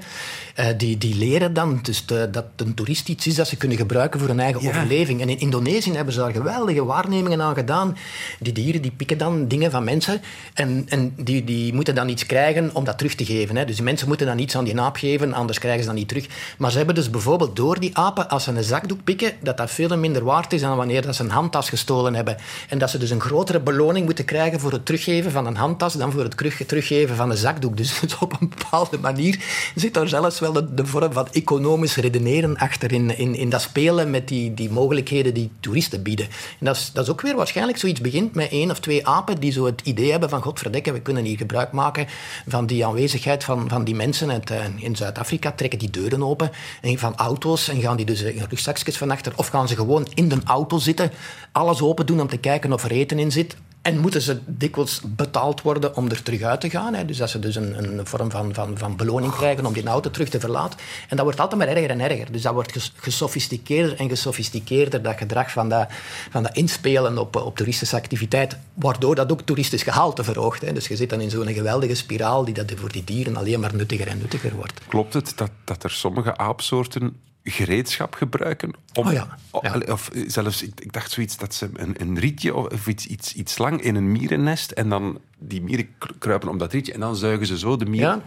Eh, 0.54 0.66
die, 0.76 0.98
die 0.98 1.14
leren 1.14 1.54
dan 1.54 1.78
dus 1.82 2.06
de- 2.06 2.28
dat 2.30 2.44
een 2.56 2.74
toerist 2.74 3.08
iets 3.08 3.26
is 3.26 3.34
dat 3.34 3.48
ze 3.48 3.56
kunnen 3.56 3.76
gebruiken 3.78 4.20
voor 4.20 4.28
hun 4.28 4.40
eigen 4.40 4.62
Ja. 4.62 4.68
overleving. 4.68 5.20
En 5.20 5.28
in 5.28 5.38
Indonesië 5.40 5.92
hebben 5.92 6.14
ze 6.14 6.20
daar 6.20 6.32
geweldige 6.32 6.84
waarnemingen 6.84 7.42
aan 7.42 7.54
gedaan. 7.54 7.96
Die 8.40 8.52
dieren 8.52 8.82
die 8.82 8.90
pikken 8.90 9.18
dan 9.18 9.46
dingen 9.48 9.70
van 9.70 9.84
mensen 9.84 10.20
en, 10.54 10.84
en 10.88 11.12
die, 11.16 11.44
die 11.44 11.74
moeten 11.74 11.94
dan 11.94 12.08
iets 12.08 12.26
krijgen 12.26 12.70
om 12.74 12.84
dat 12.84 12.98
terug 12.98 13.14
te 13.14 13.24
geven. 13.24 13.56
Hè. 13.56 13.64
Dus 13.64 13.74
die 13.76 13.84
mensen 13.84 14.08
moeten 14.08 14.26
dan 14.26 14.38
iets 14.38 14.56
aan 14.56 14.64
die 14.64 14.80
aap 14.80 14.96
geven, 14.96 15.32
anders 15.32 15.58
krijgen 15.58 15.80
ze 15.82 15.86
dat 15.88 15.96
niet 15.98 16.08
terug. 16.08 16.26
Maar 16.58 16.70
ze 16.70 16.76
hebben 16.76 16.94
dus 16.94 17.10
bijvoorbeeld 17.10 17.56
door 17.56 17.80
die 17.80 17.96
apen, 17.96 18.28
als 18.28 18.44
ze 18.44 18.50
een 18.50 18.64
zakdoek 18.64 19.04
pikken, 19.04 19.32
dat 19.40 19.56
dat 19.56 19.70
veel 19.70 19.96
minder 19.98 20.24
waard 20.24 20.52
is 20.52 20.60
dan 20.60 20.76
wanneer 20.76 21.02
dat 21.02 21.14
ze 21.16 21.22
een 21.22 21.30
handtas 21.38 21.68
gestolen 21.68 22.14
hebben. 22.14 22.36
En 22.68 22.78
dat 22.78 22.90
ze 22.90 22.98
dus 22.98 23.10
een 23.10 23.20
grotere 23.20 23.60
beloning 23.60 24.04
moeten 24.04 24.24
krijgen 24.24 24.60
voor 24.60 24.72
het 24.72 24.86
teruggeven 24.86 25.30
van 25.30 25.46
een 25.46 25.56
handtas 25.56 25.94
dan 25.94 26.12
voor 26.12 26.22
het 26.22 26.36
terug- 26.36 26.66
teruggeven 26.66 27.16
van 27.16 27.30
een 27.30 27.36
zakdoek. 27.36 27.76
Dus 27.76 28.00
op 28.20 28.36
een 28.40 28.48
bepaalde 28.48 28.98
manier 28.98 29.44
zit 29.74 29.94
daar 29.94 30.08
zelfs 30.08 30.38
wel 30.38 30.52
de, 30.52 30.86
vorm 30.86 31.12
van 31.12 31.28
economisch 31.32 31.96
redeneren 31.96 32.56
achter 32.56 32.92
in, 32.92 33.18
in, 33.18 33.34
in 33.34 33.50
dat 33.50 33.62
spelen 33.62 34.10
met 34.10 34.28
die, 34.28 34.54
die 34.54 34.70
mogelijkheden 34.70 35.34
die 35.34 35.50
toeristen 35.60 36.02
bieden. 36.02 36.26
En 36.58 36.66
dat 36.66 36.76
is, 36.76 36.90
dat 36.92 37.04
is 37.04 37.10
ook 37.10 37.20
weer 37.20 37.36
waarschijnlijk 37.36 37.78
zoiets 37.78 38.00
begint 38.00 38.34
met 38.34 38.50
één 38.50 38.70
of 38.70 38.80
twee 38.80 39.06
apen 39.06 39.40
die 39.40 39.52
zo 39.52 39.66
het 39.66 39.80
idee 39.84 40.10
hebben 40.10 40.28
van 40.28 40.42
godverdekken, 40.42 40.92
we 40.92 41.00
kunnen 41.00 41.24
hier 41.24 41.36
gebruik 41.36 41.72
maken 41.72 42.06
van 42.46 42.66
die 42.66 42.86
aanwezigheid 42.86 43.44
van, 43.44 43.68
van 43.68 43.84
die 43.84 43.94
mensen. 43.94 44.30
Het, 44.30 44.50
eh, 44.50 44.64
in 44.76 44.96
Zuid-Afrika 44.96 45.52
trekken 45.52 45.78
die 45.78 45.90
deuren 45.90 46.22
open 46.22 46.50
en 46.80 46.98
van 46.98 47.16
auto's 47.16 47.68
en 47.68 47.80
gaan 47.80 47.96
die 47.96 48.06
dus 48.06 48.22
in 48.22 48.46
rugzakjes 48.48 48.96
van 48.96 49.10
achter 49.10 49.32
of 49.36 49.48
gaan 49.48 49.68
ze 49.68 49.74
gewoon 49.74 50.06
in 50.14 50.28
de 50.28 50.36
auto 50.44 50.78
zitten, 50.78 51.12
alles 51.52 51.80
open 51.80 52.06
doen 52.06 52.20
om 52.20 52.28
te 52.28 52.36
kijken 52.38 52.72
of 52.72 52.84
er 52.84 52.90
eten 52.90 53.18
in 53.18 53.32
zit. 53.32 53.56
En 53.82 53.98
moeten 53.98 54.22
ze 54.22 54.38
dikwijls 54.46 55.00
betaald 55.06 55.62
worden 55.62 55.96
om 55.96 56.08
er 56.08 56.22
terug 56.22 56.42
uit 56.42 56.60
te 56.60 56.70
gaan. 56.70 56.94
Hè? 56.94 57.04
Dus 57.04 57.16
dat 57.16 57.30
ze 57.30 57.38
dus 57.38 57.56
een, 57.56 57.98
een 57.98 58.06
vorm 58.06 58.30
van, 58.30 58.54
van, 58.54 58.78
van 58.78 58.96
beloning 58.96 59.32
krijgen 59.32 59.66
om 59.66 59.72
die 59.72 59.86
auto 59.86 60.10
terug 60.10 60.28
te 60.28 60.40
verlaten. 60.40 60.78
En 61.08 61.16
dat 61.16 61.24
wordt 61.24 61.40
altijd 61.40 61.60
maar 61.60 61.68
erger 61.70 61.90
en 61.90 62.00
erger. 62.00 62.32
Dus 62.32 62.42
dat 62.42 62.52
wordt 62.52 62.72
ges- 62.72 62.92
gesofisticeerder 62.96 63.98
en 63.98 64.08
gesofisticeerder, 64.08 65.02
dat 65.02 65.16
gedrag 65.16 65.50
van 65.50 65.68
dat, 65.68 65.88
van 66.30 66.42
dat 66.42 66.56
inspelen 66.56 67.18
op, 67.18 67.36
op 67.36 67.56
toeristische 67.56 67.96
activiteit, 67.96 68.56
waardoor 68.74 69.14
dat 69.14 69.32
ook 69.32 69.40
toeristisch 69.42 69.82
gehalte 69.82 70.24
verhoogt. 70.24 70.60
Hè? 70.60 70.72
Dus 70.72 70.88
je 70.88 70.96
zit 70.96 71.10
dan 71.10 71.20
in 71.20 71.30
zo'n 71.30 71.52
geweldige 71.54 71.94
spiraal 71.94 72.44
die 72.44 72.54
dat 72.54 72.72
voor 72.76 72.92
die 72.92 73.04
dieren 73.04 73.36
alleen 73.36 73.60
maar 73.60 73.74
nuttiger 73.74 74.06
en 74.06 74.18
nuttiger 74.18 74.54
wordt. 74.54 74.80
Klopt 74.88 75.14
het 75.14 75.32
dat, 75.36 75.50
dat 75.64 75.84
er 75.84 75.90
sommige 75.90 76.36
aapsoorten 76.36 77.16
gereedschap 77.44 78.14
gebruiken? 78.14 78.70
Om, 78.94 79.06
Oh 79.06 79.12
ja, 79.12 79.38
ja. 79.62 79.78
Of, 79.92 80.10
zelfs, 80.26 80.62
ik, 80.62 80.80
ik 80.80 80.92
dacht 80.92 81.10
zoiets 81.10 81.36
dat 81.36 81.54
ze 81.54 81.68
een, 81.74 81.94
een 81.98 82.18
rietje 82.18 82.54
of, 82.54 82.66
of 82.72 82.86
iets, 82.86 83.06
iets, 83.06 83.34
iets 83.34 83.58
lang 83.58 83.80
in 83.80 83.94
een 83.94 84.12
mierennest 84.12 84.70
en 84.70 84.88
dan 84.88 85.18
die 85.38 85.62
mieren 85.62 85.88
kru- 85.98 86.14
kruipen 86.18 86.48
om 86.48 86.58
dat 86.58 86.72
rietje 86.72 86.92
en 86.92 87.00
dan 87.00 87.16
zuigen 87.16 87.46
ze 87.46 87.58
zo 87.58 87.76
de 87.76 87.84
mieren. 87.86 88.22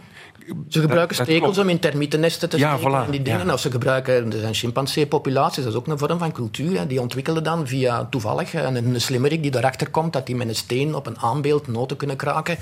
Ja. 0.46 0.54
Ze 0.68 0.80
gebruiken 0.80 1.16
Dat- 1.16 1.26
stekels 1.26 1.58
om 1.58 1.68
in 1.68 1.78
termietennesten 1.78 2.48
te 2.48 2.58
Ja, 2.58 2.76
steken 2.76 2.92
voilà, 2.92 3.04
en 3.04 3.10
die 3.10 3.22
dingen. 3.22 3.50
Of 3.52 3.60
ze 3.60 3.70
gebruiken, 3.70 4.32
er 4.32 4.38
zijn 4.38 4.54
chimpansee-populaties, 4.54 5.62
dat 5.64 5.72
is 5.72 5.78
ook 5.78 5.86
een 5.86 5.98
vorm 5.98 6.18
van 6.18 6.32
cultuur. 6.32 6.78
Hè. 6.78 6.86
Die 6.86 7.00
ontwikkelen 7.00 7.44
dan 7.44 7.66
via 7.66 8.04
toevallig 8.04 8.54
een, 8.54 8.76
een 8.76 9.00
slimmerik 9.00 9.42
die 9.42 9.56
erachter 9.56 9.90
komt 9.90 10.12
dat 10.12 10.26
die 10.26 10.36
met 10.36 10.48
een 10.48 10.54
steen 10.54 10.94
op 10.94 11.06
een 11.06 11.18
aanbeeld 11.18 11.66
noten 11.66 11.96
kunnen 11.96 12.16
kraken. 12.16 12.56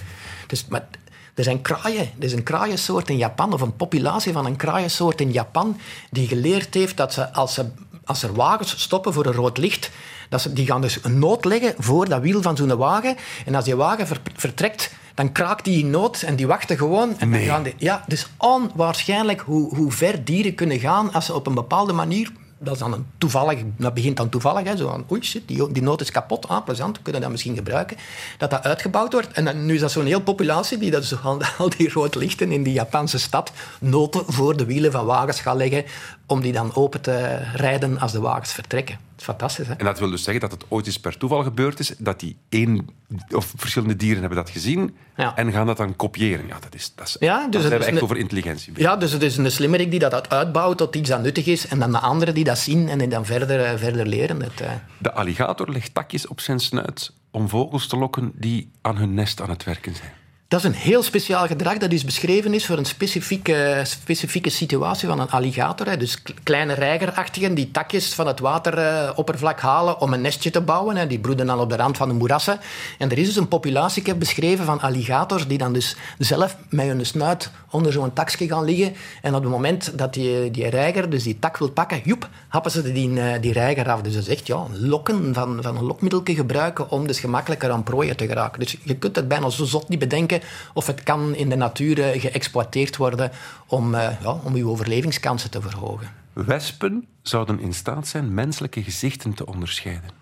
Dus, 0.46 0.66
maar 0.68 0.88
er 1.34 1.44
zijn 1.44 1.62
kraaien. 1.62 2.08
Er 2.18 2.24
is 2.24 2.32
een 2.32 2.42
kraaiensoort 2.42 3.08
in 3.08 3.16
Japan, 3.16 3.52
of 3.52 3.60
een 3.60 3.76
populatie 3.76 4.32
van 4.32 4.46
een 4.46 4.56
kraaiensoort 4.56 5.20
in 5.20 5.32
Japan, 5.32 5.76
die 6.10 6.26
geleerd 6.28 6.74
heeft 6.74 6.96
dat 6.96 7.12
ze 7.12 7.32
als, 7.32 7.54
ze, 7.54 7.66
als 8.04 8.22
er 8.22 8.34
wagens 8.34 8.80
stoppen 8.82 9.12
voor 9.12 9.26
een 9.26 9.32
rood 9.32 9.58
licht, 9.58 9.90
dat 10.28 10.40
ze, 10.40 10.52
die 10.52 10.66
gaan 10.66 10.80
dus 10.80 10.98
een 11.02 11.18
noot 11.18 11.44
leggen 11.44 11.74
voor 11.78 12.08
dat 12.08 12.20
wiel 12.22 12.42
van 12.42 12.56
zo'n 12.56 12.76
wagen. 12.76 13.16
En 13.46 13.54
als 13.54 13.64
die 13.64 13.76
wagen 13.76 14.06
ver- 14.06 14.20
vertrekt, 14.36 14.90
dan 15.14 15.32
kraakt 15.32 15.64
die 15.64 15.78
in 15.78 15.90
nood 15.90 16.22
en 16.22 16.36
die 16.36 16.46
wachten 16.46 16.76
gewoon. 16.76 17.18
En 17.18 17.28
Nee. 17.28 17.40
dan 17.46 17.54
gaan 17.54 17.62
die, 17.62 17.74
ja, 17.78 18.04
dus 18.06 18.26
onwaarschijnlijk 18.38 19.40
hoe, 19.40 19.74
hoe 19.76 19.92
ver 19.92 20.24
dieren 20.24 20.54
kunnen 20.54 20.78
gaan 20.78 21.12
als 21.12 21.26
ze 21.26 21.34
op 21.34 21.46
een 21.46 21.54
bepaalde 21.54 21.92
manier... 21.92 22.32
Dat, 22.62 22.74
is 22.74 22.80
dan 22.80 22.92
een 22.92 23.06
toevallig, 23.18 23.62
dat 23.76 23.94
begint 23.94 24.16
dan 24.16 24.28
toevallig. 24.28 24.64
Hè, 24.64 24.76
zo 24.76 24.88
van, 24.88 25.04
oei, 25.10 25.22
shit, 25.22 25.48
die, 25.48 25.72
die 25.72 25.82
noot 25.82 26.00
is 26.00 26.10
kapot. 26.10 26.48
Ah, 26.48 26.64
plezant, 26.64 26.96
we 26.96 27.02
kunnen 27.02 27.22
dat 27.22 27.30
misschien 27.30 27.54
gebruiken. 27.54 27.96
Dat 28.38 28.50
dat 28.50 28.62
uitgebouwd 28.62 29.12
wordt. 29.12 29.32
En 29.32 29.44
dan, 29.44 29.66
nu 29.66 29.74
is 29.74 29.80
dat 29.80 29.90
zo'n 29.90 30.06
heel 30.06 30.20
populatie 30.20 30.78
die 30.78 30.90
dat 30.90 31.04
zo 31.04 31.16
al, 31.22 31.40
die 31.76 31.92
rood 31.92 32.14
lichten 32.14 32.52
in 32.52 32.62
die 32.62 32.72
Japanse 32.72 33.18
stad 33.18 33.52
noten 33.80 34.24
voor 34.26 34.56
de 34.56 34.64
wielen 34.64 34.92
van 34.92 35.06
wagens 35.06 35.40
gaat 35.40 35.56
leggen 35.56 35.84
om 36.26 36.40
die 36.40 36.52
dan 36.52 36.74
open 36.74 37.00
te 37.00 37.36
rijden 37.54 37.98
als 37.98 38.12
de 38.12 38.20
wagens 38.20 38.52
vertrekken. 38.52 38.98
Fantastisch, 39.22 39.66
hè? 39.66 39.72
En 39.74 39.84
dat 39.84 39.98
wil 39.98 40.10
dus 40.10 40.22
zeggen 40.22 40.40
dat 40.48 40.52
het 40.60 40.64
ooit 40.68 40.86
eens 40.86 41.00
per 41.00 41.16
toeval 41.18 41.42
gebeurd 41.42 41.78
is, 41.80 41.92
dat 41.98 42.20
die 42.20 42.36
één 42.48 42.88
of 43.30 43.52
verschillende 43.56 43.96
dieren 43.96 44.20
hebben 44.20 44.38
dat 44.38 44.50
gezien 44.50 44.96
Ja. 45.16 45.36
en 45.36 45.52
gaan 45.52 45.66
dat 45.66 45.76
dan 45.76 45.96
kopiëren. 45.96 46.46
Ja, 46.46 46.58
dat 46.60 46.74
is, 46.74 46.92
dat 46.94 47.06
is, 47.06 47.16
Ja, 47.20 47.46
dus 47.48 47.64
het 47.64 47.72
is 47.72 47.78
echt 47.86 47.96
een- 47.96 48.02
over 48.02 48.16
intelligentie. 48.16 48.72
Ja, 48.76 48.96
dus 48.96 49.12
het 49.12 49.22
is 49.22 49.36
een 49.36 49.50
slimmerik 49.50 49.90
die 49.90 49.98
dat 49.98 50.28
uitbouwt 50.30 50.78
tot 50.78 50.96
iets 50.96 51.08
dat 51.08 51.22
nuttig 51.22 51.46
is. 51.46 51.66
En 51.66 51.78
dan 51.78 51.92
de 51.92 51.98
anderen 51.98 52.34
die 52.34 52.44
dat 52.44 52.58
zien 52.58 52.88
en 52.88 52.98
die 52.98 53.08
dan 53.08 53.24
verder, 53.26 53.64
eh, 53.64 53.78
verder 53.78 54.06
leren. 54.06 54.42
Het, 54.42 54.60
eh, 54.60 54.70
De 54.98 55.12
alligator 55.12 55.70
legt 55.72 55.94
takjes 55.94 56.26
op 56.26 56.40
zijn 56.40 56.58
snuit 56.60 57.12
om 57.30 57.48
vogels 57.48 57.86
te 57.86 57.96
lokken 57.96 58.32
die 58.34 58.70
aan 58.80 58.96
hun 58.96 59.14
nest 59.14 59.40
aan 59.40 59.50
het 59.50 59.64
werken 59.64 59.94
zijn. 59.94 60.12
Dat 60.50 60.60
is 60.60 60.66
een 60.66 60.74
heel 60.74 61.02
speciaal 61.02 61.46
gedrag 61.46 61.78
dat 61.78 61.92
is 61.92 62.04
beschreven 62.04 62.54
is 62.54 62.66
voor 62.66 62.78
een 62.78 62.84
specifieke, 62.84 63.80
specifieke 63.84 64.50
situatie 64.50 65.08
van 65.08 65.20
een 65.20 65.30
alligator. 65.30 65.86
Hè. 65.86 65.96
Dus 65.96 66.22
kleine 66.42 66.74
reigerachtigen 66.74 67.54
die 67.54 67.70
takjes 67.70 68.14
van 68.14 68.26
het 68.26 68.40
wateroppervlak 68.40 69.60
halen 69.60 70.00
om 70.00 70.12
een 70.12 70.20
nestje 70.20 70.50
te 70.50 70.60
bouwen. 70.60 70.96
Hè. 70.96 71.06
Die 71.06 71.18
broeden 71.18 71.46
dan 71.46 71.60
op 71.60 71.70
de 71.70 71.76
rand 71.76 71.96
van 71.96 72.08
de 72.08 72.14
moerassen. 72.14 72.58
En 72.98 73.10
er 73.10 73.18
is 73.18 73.26
dus 73.26 73.36
een 73.36 73.48
populatie 73.48 74.14
beschreven 74.14 74.64
van 74.64 74.80
alligators 74.80 75.46
die 75.46 75.58
dan 75.58 75.72
dus 75.72 75.96
zelf 76.18 76.56
met 76.68 76.86
hun 76.86 77.06
snuit 77.06 77.50
onder 77.70 77.92
zo'n 77.92 78.12
takje 78.12 78.48
gaan 78.48 78.64
liggen. 78.64 78.94
En 79.22 79.34
op 79.34 79.42
het 79.42 79.50
moment 79.50 79.98
dat 79.98 80.14
die, 80.14 80.50
die 80.50 80.68
reiger 80.68 81.10
dus 81.10 81.22
die 81.22 81.38
tak 81.38 81.56
wil 81.56 81.70
pakken, 81.70 82.00
joep, 82.04 82.28
happen 82.48 82.70
ze 82.70 82.92
die, 82.92 83.20
eh, 83.20 83.40
die 83.40 83.52
reiger 83.52 83.90
af. 83.90 84.00
Dus 84.00 84.14
dat 84.14 84.28
is 84.28 84.40
ja, 84.44 84.66
lokken 84.72 85.34
van, 85.34 85.58
van 85.62 85.76
een 85.76 85.84
lokmiddeltje 85.84 86.34
gebruiken 86.34 86.90
om 86.90 87.06
dus 87.06 87.20
gemakkelijker 87.20 87.70
aan 87.70 87.82
prooien 87.82 88.16
te 88.16 88.26
geraken. 88.26 88.60
Dus 88.60 88.76
je 88.82 88.96
kunt 88.96 89.16
het 89.16 89.28
bijna 89.28 89.50
zo 89.50 89.64
zot 89.64 89.88
niet 89.88 89.98
bedenken 89.98 90.39
of 90.74 90.86
het 90.86 91.02
kan 91.02 91.34
in 91.34 91.48
de 91.48 91.56
natuur 91.56 92.02
eh, 92.02 92.20
geëxploiteerd 92.20 92.96
worden 92.96 93.30
om, 93.66 93.94
eh, 93.94 94.20
ja, 94.22 94.30
om 94.44 94.56
je 94.56 94.66
overlevingskansen 94.66 95.50
te 95.50 95.60
verhogen. 95.60 96.08
Wespen 96.32 97.06
zouden 97.22 97.60
in 97.60 97.74
staat 97.74 98.06
zijn 98.06 98.34
menselijke 98.34 98.82
gezichten 98.82 99.34
te 99.34 99.46
onderscheiden. 99.46 100.20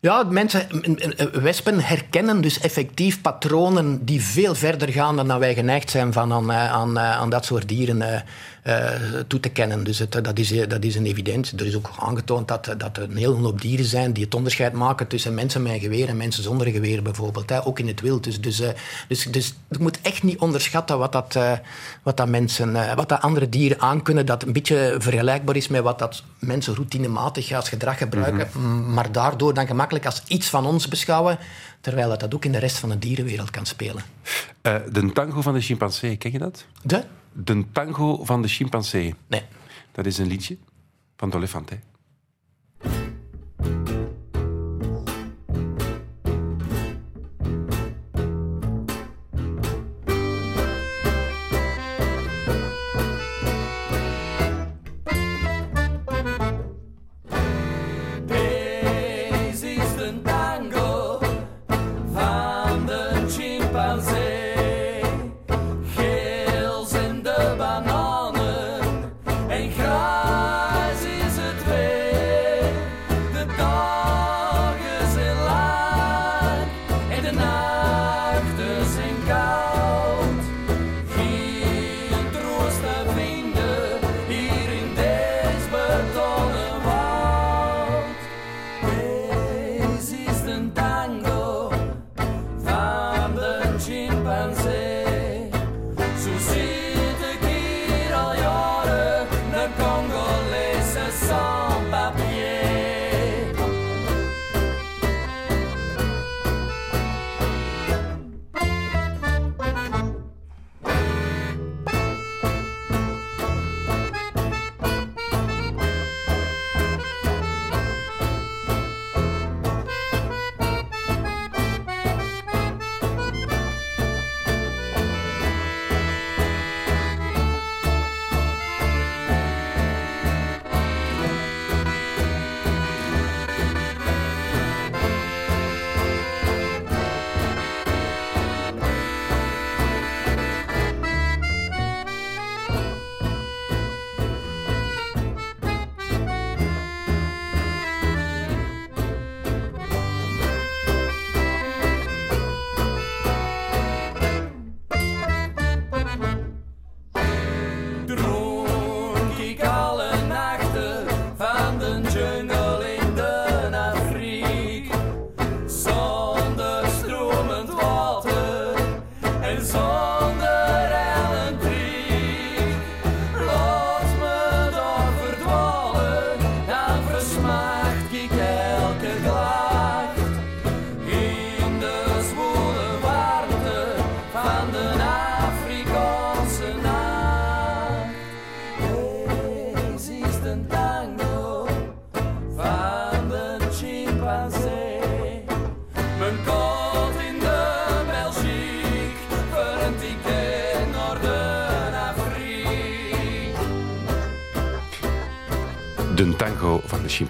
Ja, 0.00 0.22
mensen, 0.22 0.66
wespen 1.32 1.80
herkennen 1.80 2.40
dus 2.40 2.60
effectief 2.60 3.20
patronen 3.20 4.04
die 4.04 4.22
veel 4.22 4.54
verder 4.54 4.88
gaan 4.88 5.16
dan 5.16 5.38
wij 5.38 5.54
geneigd 5.54 5.90
zijn 5.90 6.12
van 6.12 6.32
aan, 6.32 6.50
eh, 6.50 6.72
aan, 6.72 6.98
eh, 6.98 7.10
aan 7.10 7.30
dat 7.30 7.44
soort 7.44 7.68
dieren 7.68 8.24
eh, 8.62 8.90
toe 9.26 9.40
te 9.40 9.48
kennen. 9.48 9.84
Dus 9.84 9.98
het, 9.98 10.12
dat, 10.12 10.38
is, 10.38 10.52
eh, 10.52 10.68
dat 10.68 10.84
is 10.84 10.94
een 10.94 11.06
evident. 11.06 11.60
Er 11.60 11.66
is 11.66 11.74
ook 11.76 11.90
aangetoond 11.98 12.48
dat, 12.48 12.74
dat 12.78 12.96
er 12.96 13.02
een 13.02 13.16
hele 13.16 13.34
hoop 13.34 13.60
dieren 13.60 13.84
zijn 13.86 14.12
die 14.12 14.24
het 14.24 14.34
onderscheid 14.34 14.72
maken 14.72 15.06
tussen 15.06 15.34
mensen 15.34 15.62
met 15.62 15.72
een 15.72 15.80
geweer 15.80 16.08
en 16.08 16.16
mensen 16.16 16.42
zonder 16.42 16.66
geweer 16.66 17.02
bijvoorbeeld. 17.02 17.50
Hè, 17.50 17.66
ook 17.66 17.78
in 17.78 17.86
het 17.86 18.00
wild. 18.00 18.24
Dus, 18.24 18.40
dus, 18.40 18.60
eh, 18.60 18.68
dus, 19.08 19.24
dus 19.24 19.54
je 19.70 19.76
moet 19.80 20.00
echt 20.02 20.22
niet 20.22 20.38
onderschatten 20.38 20.98
wat 20.98 21.12
dat, 21.12 21.38
wat 22.02 22.16
dat 22.16 22.28
mensen, 22.28 22.94
wat 22.96 23.08
dat 23.08 23.20
andere 23.20 23.48
dieren 23.48 23.80
aankunnen, 23.80 24.26
dat 24.26 24.42
een 24.42 24.52
beetje 24.52 24.94
vergelijkbaar 24.98 25.56
is 25.56 25.68
met 25.68 25.82
wat 25.82 25.98
dat 25.98 26.22
mensen 26.38 26.74
routinematig 26.74 27.52
als 27.52 27.68
gedrag 27.68 27.98
gebruiken, 27.98 28.48
m- 28.60 28.92
maar 28.94 29.12
daardoor 29.12 29.54
dan 29.54 29.66
gemakkelijk 29.66 30.06
als 30.06 30.22
iets 30.26 30.48
van 30.48 30.66
ons 30.66 30.88
beschouwen, 30.88 31.38
terwijl 31.80 32.08
dat, 32.08 32.20
dat 32.20 32.34
ook 32.34 32.44
in 32.44 32.52
de 32.52 32.58
rest 32.58 32.78
van 32.78 32.88
de 32.88 32.98
dierenwereld 32.98 33.50
kan 33.50 33.66
spelen. 33.66 34.02
De 34.92 35.10
tango 35.12 35.40
van 35.40 35.54
de 35.54 35.60
chimpansee, 35.60 36.16
ken 36.16 36.32
je 36.32 36.38
dat? 36.38 36.64
De? 36.82 37.02
De 37.32 37.64
tango 37.72 38.24
van 38.24 38.42
de 38.42 38.48
chimpansee. 38.48 39.14
Nee. 39.26 39.42
Dat 39.92 40.06
is 40.06 40.18
een 40.18 40.26
liedje 40.26 40.56
van 41.16 41.30
Dolefante. 41.30 41.78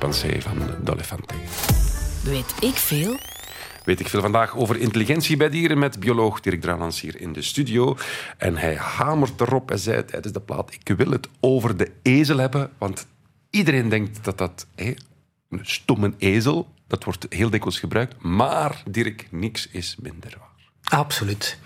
Chimpansee 0.00 0.42
van 0.42 0.84
Dolefante. 0.84 1.34
Weet 2.22 2.54
ik 2.60 2.74
veel? 2.74 3.18
Weet 3.84 4.00
ik 4.00 4.08
veel 4.08 4.20
vandaag 4.20 4.56
over 4.56 4.76
intelligentie 4.76 5.36
bij 5.36 5.48
dieren 5.48 5.78
met 5.78 6.00
bioloog 6.00 6.40
Dirk 6.40 6.60
Drouwlands 6.60 7.00
hier 7.00 7.20
in 7.20 7.32
de 7.32 7.42
studio. 7.42 7.96
En 8.36 8.56
hij 8.56 8.74
hamert 8.76 9.40
erop 9.40 9.70
en 9.70 9.78
zei 9.78 10.04
tijdens 10.04 10.32
de 10.32 10.40
plaat, 10.40 10.74
ik 10.74 10.96
wil 10.96 11.10
het 11.10 11.28
over 11.40 11.76
de 11.76 11.90
ezel 12.02 12.38
hebben, 12.38 12.70
want 12.78 13.06
iedereen 13.50 13.88
denkt 13.88 14.24
dat 14.24 14.38
dat 14.38 14.66
hé, 14.74 14.94
een 15.50 15.60
stomme 15.62 16.12
ezel, 16.18 16.68
dat 16.86 17.04
wordt 17.04 17.26
heel 17.28 17.50
dikwijls 17.50 17.78
gebruikt, 17.78 18.22
maar 18.22 18.82
Dirk, 18.90 19.26
niks 19.30 19.68
is 19.70 19.96
minder 19.98 20.36
waar. 20.38 21.00
Absoluut. 21.00 21.58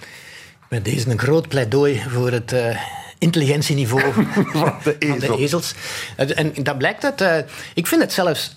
Met 0.68 0.85
deze 0.85 1.11
een 1.11 1.18
groot 1.18 1.49
pleidooi 1.49 2.03
voor 2.09 2.30
het 2.30 2.53
eh, 2.53 2.80
intelligentieniveau 3.19 4.12
Van 4.12 4.75
de 4.83 4.97
van 4.99 5.19
de 5.19 5.27
ezel. 5.27 5.39
ezels. 5.39 5.75
En, 6.17 6.53
dat 6.62 6.79
blijkt 6.79 7.05
uit... 7.05 7.21
eh, 7.21 7.39
ik 7.75 7.87
vind 7.87 8.01
het 8.01 8.12
zelfs 8.12 8.57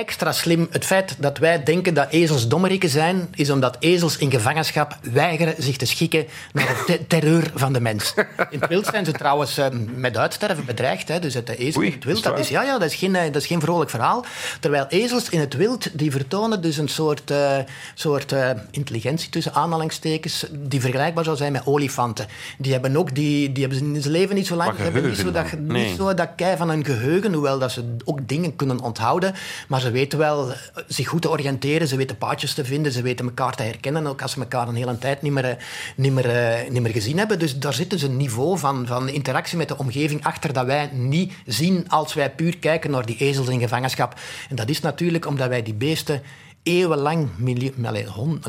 extra 0.00 0.32
slim. 0.32 0.68
Het 0.70 0.84
feit 0.84 1.16
dat 1.18 1.38
wij 1.38 1.62
denken 1.62 1.94
dat 1.94 2.10
ezels 2.10 2.48
dommerikken 2.48 2.88
zijn, 2.88 3.28
is 3.34 3.50
omdat 3.50 3.76
ezels 3.78 4.16
in 4.16 4.30
gevangenschap 4.30 4.98
weigeren 5.12 5.54
zich 5.58 5.76
te 5.76 5.86
schikken 5.86 6.26
naar 6.52 6.66
de 6.66 6.82
te- 6.86 7.06
terreur 7.06 7.50
van 7.54 7.72
de 7.72 7.80
mens. 7.80 8.14
In 8.50 8.60
het 8.60 8.68
wild 8.68 8.86
zijn 8.86 9.04
ze 9.04 9.12
trouwens 9.12 9.58
eh, 9.58 9.66
met 9.94 10.16
uitsterven 10.16 10.64
bedreigd. 10.64 11.08
Hè. 11.08 11.18
Dus 11.18 11.34
het 11.34 11.48
ezel 11.48 11.80
Oei, 11.80 11.88
in 11.88 11.94
het 11.94 12.04
wild, 12.04 12.16
is 12.16 12.22
dat 12.22 12.38
is, 12.38 12.48
ja, 12.48 12.62
ja, 12.62 12.78
dat, 12.78 12.90
is 12.90 12.94
geen, 12.94 13.16
eh, 13.16 13.24
dat 13.24 13.42
is 13.42 13.46
geen 13.46 13.60
vrolijk 13.60 13.90
verhaal. 13.90 14.24
Terwijl 14.60 14.86
ezels 14.88 15.28
in 15.28 15.40
het 15.40 15.54
wild, 15.54 15.98
die 15.98 16.10
vertonen 16.10 16.62
dus 16.62 16.76
een 16.76 16.88
soort, 16.88 17.30
eh, 17.30 17.58
soort 17.94 18.34
intelligentie 18.70 19.30
tussen 19.30 19.54
aanhalingstekens, 19.54 20.46
die 20.50 20.80
vergelijkbaar 20.80 21.24
zou 21.24 21.36
zijn 21.36 21.52
met 21.52 21.66
olifanten. 21.66 22.26
Die 22.58 22.72
hebben 22.72 22.96
ook, 22.96 23.14
die, 23.14 23.52
die 23.52 23.66
hebben 23.66 23.94
in 23.94 24.02
zijn 24.02 24.14
leven 24.14 24.34
niet 24.34 24.46
zo 24.46 24.56
lang, 24.56 24.76
ze 24.76 24.82
hebben 24.82 25.06
niet 25.08 25.18
zo 25.18 25.30
dat, 25.30 25.58
niet 25.58 25.96
zo 25.96 26.14
dat 26.14 26.28
kei 26.36 26.56
van 26.56 26.68
een 26.68 26.84
geheugen, 26.84 27.32
hoewel 27.32 27.58
dat 27.58 27.72
ze 27.72 27.96
ook 28.04 28.28
dingen 28.28 28.56
kunnen 28.56 28.80
onthouden. 28.80 29.34
Maar 29.68 29.80
ze 29.80 29.89
weten 29.90 30.18
wel 30.18 30.52
zich 30.86 31.08
goed 31.08 31.22
te 31.22 31.30
oriënteren, 31.30 31.88
ze 31.88 31.96
weten 31.96 32.18
paadjes 32.18 32.54
te 32.54 32.64
vinden, 32.64 32.92
ze 32.92 33.02
weten 33.02 33.24
elkaar 33.24 33.56
te 33.56 33.62
herkennen, 33.62 34.06
ook 34.06 34.22
als 34.22 34.32
ze 34.32 34.40
elkaar 34.40 34.68
een 34.68 34.74
hele 34.74 34.98
tijd 34.98 35.22
niet 35.22 35.32
meer, 35.32 35.44
eh, 35.44 35.56
niet 35.96 36.12
meer, 36.12 36.30
eh, 36.30 36.70
niet 36.70 36.82
meer 36.82 36.92
gezien 36.92 37.18
hebben. 37.18 37.38
Dus 37.38 37.58
daar 37.58 37.74
zit 37.74 37.90
dus 37.90 38.02
een 38.02 38.16
niveau 38.16 38.58
van, 38.58 38.86
van 38.86 39.08
interactie 39.08 39.58
met 39.58 39.68
de 39.68 39.78
omgeving 39.78 40.24
achter 40.24 40.52
dat 40.52 40.66
wij 40.66 40.90
niet 40.92 41.32
zien 41.46 41.84
als 41.88 42.14
wij 42.14 42.30
puur 42.30 42.58
kijken 42.58 42.90
naar 42.90 43.06
die 43.06 43.16
ezels 43.16 43.48
in 43.48 43.60
gevangenschap. 43.60 44.14
En 44.48 44.56
dat 44.56 44.68
is 44.68 44.80
natuurlijk 44.80 45.26
omdat 45.26 45.48
wij 45.48 45.62
die 45.62 45.74
beesten 45.74 46.22
eeuwenlang, 46.62 47.28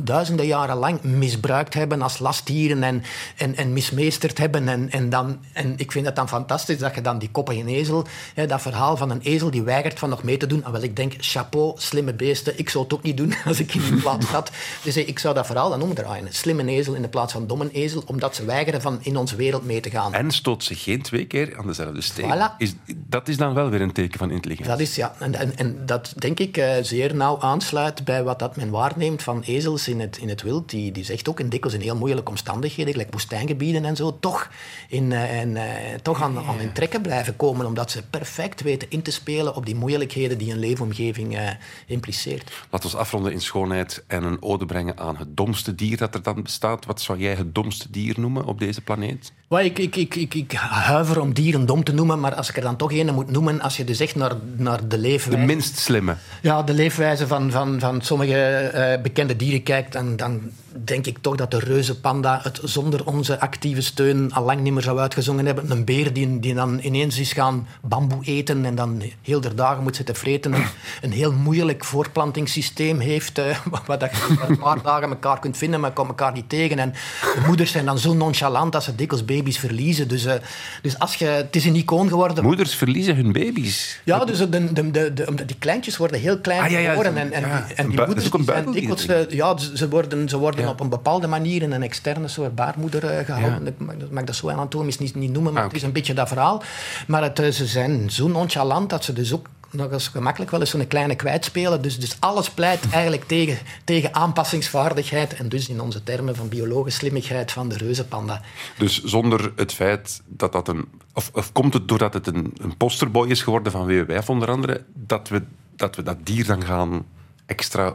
duizenden 0.04 0.46
jaren 0.46 0.78
lang 0.78 1.04
misbruikt 1.04 1.74
hebben 1.74 2.02
als 2.02 2.20
lastdieren 2.20 2.84
en, 2.84 3.04
en, 3.36 3.56
en 3.56 3.74
mismeesterd 3.74 4.38
hebben. 4.38 4.68
En, 4.68 4.92
en, 4.92 5.10
dan, 5.10 5.40
en 5.54 5.74
ik 5.78 5.92
vind 5.92 6.06
het 6.06 6.16
dan 6.16 6.28
fantastisch 6.28 6.78
dat 6.78 6.96
je 6.96 7.02
dan 7.02 7.20
die 7.20 7.32
koppige 7.32 7.66
ezel, 7.66 8.06
hè, 8.34 8.46
dat 8.48 8.62
verhaal 8.62 8.98
van 8.98 9.10
een 9.10 9.22
ezel 9.22 9.52
die 9.52 9.62
weigert 9.62 10.00
van 10.00 10.10
nog 10.10 10.24
mee 10.24 10.38
te 10.38 10.48
doen. 10.48 10.64
En 10.64 10.72
wel, 10.72 10.82
ik 10.82 10.96
denk, 10.96 11.14
chapeau, 11.18 11.74
slimme 11.78 12.14
beesten. 12.14 12.60
Ik 12.60 12.70
zou 12.70 12.84
het 12.84 12.94
ook 12.94 13.04
niet 13.04 13.18
doen 13.18 13.34
als 13.46 13.60
ik 13.60 13.74
in 13.74 13.82
die 13.82 14.02
plaats 14.02 14.30
zat. 14.30 14.52
Dus 14.84 14.98
ik 14.98 15.20
zou 15.20 15.36
dat 15.36 15.46
verhaal 15.46 15.70
dan 15.70 15.82
omdraaien. 15.82 16.28
Slimme 16.30 16.66
ezel 16.66 16.94
in 16.94 17.02
de 17.02 17.10
plaats 17.10 17.34
van 17.34 17.48
domme 17.48 17.72
ezel, 17.72 18.04
omdat 18.06 18.36
ze 18.36 18.46
weigeren 18.46 18.82
van 18.82 19.00
in 19.02 19.18
onze 19.18 19.36
wereld 19.36 19.66
mee 19.66 19.80
te 19.80 19.90
gaan. 19.90 20.14
En 20.14 20.32
stoot 20.32 20.64
zich 20.64 20.84
geen 20.84 21.02
twee 21.02 21.26
keer 21.26 21.58
aan 21.58 21.68
dezelfde 21.68 22.02
steen. 22.02 22.34
Voilà. 22.34 22.58
Is, 22.58 22.74
dat 22.96 23.28
is 23.28 23.38
dan 23.38 23.54
wel 23.54 23.70
weer 23.70 23.82
een 23.82 23.92
teken 23.92 24.20
van 24.20 24.32
intelligentie. 24.32 24.72
Dat 24.72 24.82
is 24.82 24.96
ja, 24.96 25.16
en, 25.20 25.36
en, 25.36 25.58
en 25.58 25.86
dat 25.86 26.14
denk 26.18 26.40
ik 26.40 26.58
eh, 26.58 26.74
zeer 26.82 27.16
nauw 27.16 27.40
aansluit 27.40 28.01
bij 28.04 28.24
wat 28.24 28.40
dat 28.40 28.56
men 28.56 28.70
waarneemt 28.70 29.24
van 29.24 29.42
ezels 29.42 29.88
in 29.88 30.00
het, 30.00 30.18
in 30.18 30.30
het 30.30 30.42
wild. 30.42 30.70
Die, 30.70 30.92
die 30.92 31.04
zegt 31.04 31.30
ook 31.30 31.40
in 31.40 31.50
dikwijls 31.50 31.78
in 31.78 31.84
heel 31.84 31.96
moeilijke 31.96 32.30
omstandigheden, 32.30 32.92
gelijk 32.92 33.12
woestijngebieden 33.12 33.86
en 33.86 33.96
zo, 33.96 34.18
toch, 34.20 34.50
in, 34.88 35.12
eh, 35.12 35.40
en, 35.40 35.56
eh, 35.56 36.00
toch 36.02 36.22
aan, 36.22 36.38
aan 36.38 36.58
hun 36.58 36.74
trekken 36.74 37.02
blijven 37.02 37.36
komen, 37.36 37.66
omdat 37.66 37.92
ze 37.92 38.04
perfect 38.04 38.62
weten 38.62 38.90
in 38.90 39.02
te 39.02 39.12
spelen 39.12 39.56
op 39.56 39.66
die 39.66 39.76
moeilijkheden 39.76 40.38
die 40.38 40.52
een 40.52 40.60
leefomgeving 40.60 41.38
eh, 41.38 41.50
impliceert. 41.86 42.52
Laten 42.70 42.92
we 42.92 42.98
afronden 42.98 43.32
in 43.32 43.42
schoonheid 43.42 44.04
en 44.08 44.24
een 44.24 44.42
ode 44.42 44.66
brengen 44.66 44.98
aan 44.98 45.18
het 45.18 45.38
domste 45.38 45.76
dier 45.76 45.98
dat 45.98 46.16
er 46.16 46.24
dan 46.24 46.44
bestaat. 46.44 46.86
Wat 46.86 47.02
zou 47.02 47.20
jij 47.20 47.34
het 47.34 47.56
domste 47.56 47.92
dier 47.92 48.20
noemen 48.20 48.46
op 48.46 48.60
deze 48.60 48.82
planeet? 48.82 49.32
Wel, 49.52 49.60
ik, 49.60 49.80
ik, 49.80 49.96
ik, 49.96 50.16
ik, 50.16 50.34
ik 50.34 50.52
huiver 50.52 51.20
om 51.20 51.34
dieren 51.34 51.66
dom 51.66 51.84
te 51.84 51.94
noemen, 51.94 52.20
maar 52.20 52.36
als 52.36 52.50
ik 52.50 52.56
er 52.56 52.62
dan 52.62 52.76
toch 52.76 52.92
een 52.92 53.14
moet 53.14 53.32
noemen, 53.32 53.62
als 53.62 53.78
je 53.78 53.84
dus 53.84 54.00
echt 54.00 54.16
naar, 54.16 54.32
naar 54.56 54.80
de 54.80 54.88
De 54.88 54.98
leefwijze... 54.98 55.46
minst 55.46 55.78
slimme. 55.78 56.16
Ja, 56.42 56.64
de 56.64 56.74
leefwijze 56.74 57.28
van, 57.28 57.52
van, 57.52 57.80
van 57.80 58.02
sommige 58.02 58.38
eh, 58.38 59.02
bekende 59.02 59.36
dieren 59.36 59.64
kijkt, 59.64 59.94
dan, 59.94 60.16
dan 60.16 60.42
denk 60.84 61.06
ik 61.08 61.18
toch 61.22 61.36
dat 61.36 61.52
de 61.52 61.60
reuzenpanda 61.60 62.40
het 62.44 62.60
zonder 62.64 63.06
onze 63.06 63.40
actieve 63.40 63.82
steun 63.82 64.32
al 64.34 64.44
lang 64.46 64.60
niet 64.62 64.74
meer 64.74 64.82
zou 64.84 65.00
uitgezongen 65.00 65.46
hebben. 65.46 65.72
Een 65.72 65.86
beer 65.86 66.14
die, 66.14 66.40
die 66.40 66.54
dan 66.54 66.80
ineens 66.84 67.20
is 67.20 67.34
gaan 67.34 67.68
bamboe 67.82 68.26
eten 68.26 68.66
en 68.66 68.76
dan 68.76 69.02
heel 69.22 69.42
de 69.42 69.54
dagen 69.56 69.84
moet 69.84 69.96
zitten 69.96 70.16
vreten. 70.16 70.54
Een, 70.54 70.64
een 71.02 71.12
heel 71.12 71.32
moeilijk 71.32 71.84
voortplantingssysteem 71.86 73.00
heeft, 73.00 73.38
eh, 73.38 73.58
waar 73.86 74.00
dat 74.00 74.12
je 74.12 74.36
een 74.48 74.58
paar 74.60 74.82
dagen 74.82 75.10
elkaar 75.10 75.40
kunt 75.40 75.58
vinden, 75.58 75.80
maar 75.80 75.92
komt 75.92 76.08
elkaar 76.08 76.32
niet 76.34 76.50
tegen. 76.50 76.80
En 76.80 76.94
de 77.22 77.42
moeders 77.46 77.72
zijn 77.72 77.86
dan 77.86 78.00
zo 78.00 78.14
nonchalant 78.14 78.72
dat 78.72 78.84
ze 78.84 78.96
dikwijls 78.96 79.26
baby's 79.26 79.58
verliezen. 79.58 80.08
Dus, 80.08 80.26
eh, 80.26 80.34
dus 80.82 81.00
als 81.00 81.16
je, 81.16 81.26
het 81.26 81.56
is 81.56 81.66
een 81.66 81.76
icoon 81.76 82.08
geworden 82.08 82.44
Moeders 82.44 82.76
verliezen 82.76 83.16
hun 83.16 83.32
baby's. 83.32 84.00
ja, 84.04 84.26
dus 84.26 84.38
de, 84.38 84.50
de, 84.50 84.92
de, 84.92 85.14
de, 85.14 85.46
die 85.46 85.56
kleintjes 85.60 85.98
worden 85.98 86.20
heel 86.20 86.40
klein 86.40 86.62
Ah, 86.62 86.70
ja, 86.70 86.78
ja, 86.80 86.90
geboren. 86.90 87.14
zo- 87.14 87.20
En, 87.20 87.32
en, 87.32 87.42
ja. 87.50 87.66
die- 87.68 87.76
en 87.76 87.90
die 87.90 88.06
moeders 88.06 88.30
zijn 88.46 88.72
dikwijls... 88.72 89.06
eh, 89.06 89.30
Ja, 89.30 89.58
ze 89.58 89.90
worden, 89.90 90.30
ze 90.30 90.38
worden 90.38 90.61
Ja. 90.62 90.70
op 90.70 90.80
een 90.80 90.90
bepaalde 90.90 91.28
manier 91.28 91.62
in 91.62 91.72
een 91.72 91.84
externe 91.84 92.28
soort 92.28 92.56
baarmoeder 92.56 93.06
eh, 93.06 93.26
gehouden. 93.26 93.68
Ik 93.68 93.80
mag, 93.80 93.96
mag 94.12 94.24
dat 94.24 94.36
zo 94.36 94.50
anatomisch 94.50 94.98
niet, 94.98 95.16
niet 95.16 95.32
noemen, 95.32 95.54
maar 95.54 95.62
Ah, 95.62 95.68
het 95.68 95.78
is 95.78 95.84
een 95.84 95.92
beetje 95.92 96.14
dat 96.14 96.28
verhaal. 96.28 96.64
Maar 97.08 97.24
het, 97.24 97.40
eh, 97.40 97.50
ze 97.50 97.66
zijn 97.66 98.10
zo 98.10 98.28
nonchalant 98.28 98.90
dat 98.90 99.04
ze 99.04 99.14
dus 99.14 99.34
ook 99.34 99.48
nog 99.72 99.92
eens 99.92 100.08
gemakkelijk 100.08 100.52
wel 100.52 100.60
eens 100.60 100.70
zo'n 100.70 100.88
kleine 100.88 101.16
kwijtspelen. 101.16 101.82
Dus, 101.82 102.00
dus 102.00 102.18
alles 102.20 102.50
pleit 102.50 102.90
eigenlijk 102.92 103.24
tegen, 103.24 103.58
tegen 103.84 104.16
aanpassingsvaardigheid 104.16 105.34
en 105.34 105.50
dus 105.50 105.70
in 105.70 105.82
onze 105.82 106.04
termen 106.04 106.36
van 106.36 106.50
biologische 106.50 107.00
slimmigheid 107.00 107.52
van 107.52 107.70
de 107.70 107.78
reuzenpanda. 107.78 108.42
Dus 108.78 109.04
zonder 109.04 109.52
het 109.56 109.74
feit 109.74 110.22
dat 110.28 110.52
dat 110.52 110.68
een... 110.68 110.86
Of, 111.14 111.30
of 111.34 111.52
komt 111.52 111.74
het 111.74 111.88
doordat 111.88 112.14
het 112.14 112.28
een, 112.28 112.54
een 112.58 112.78
posterboy 112.78 113.30
is 113.30 113.42
geworden 113.42 113.72
van 113.72 113.86
WWF 113.86 114.30
onder 114.30 114.50
andere, 114.50 114.84
dat 114.94 115.30
we 115.30 115.42
dat, 115.76 115.96
we 115.96 116.04
dat 116.04 116.18
dier 116.24 116.46
dan 116.46 116.64
gaan 116.64 117.06
extra 117.46 117.94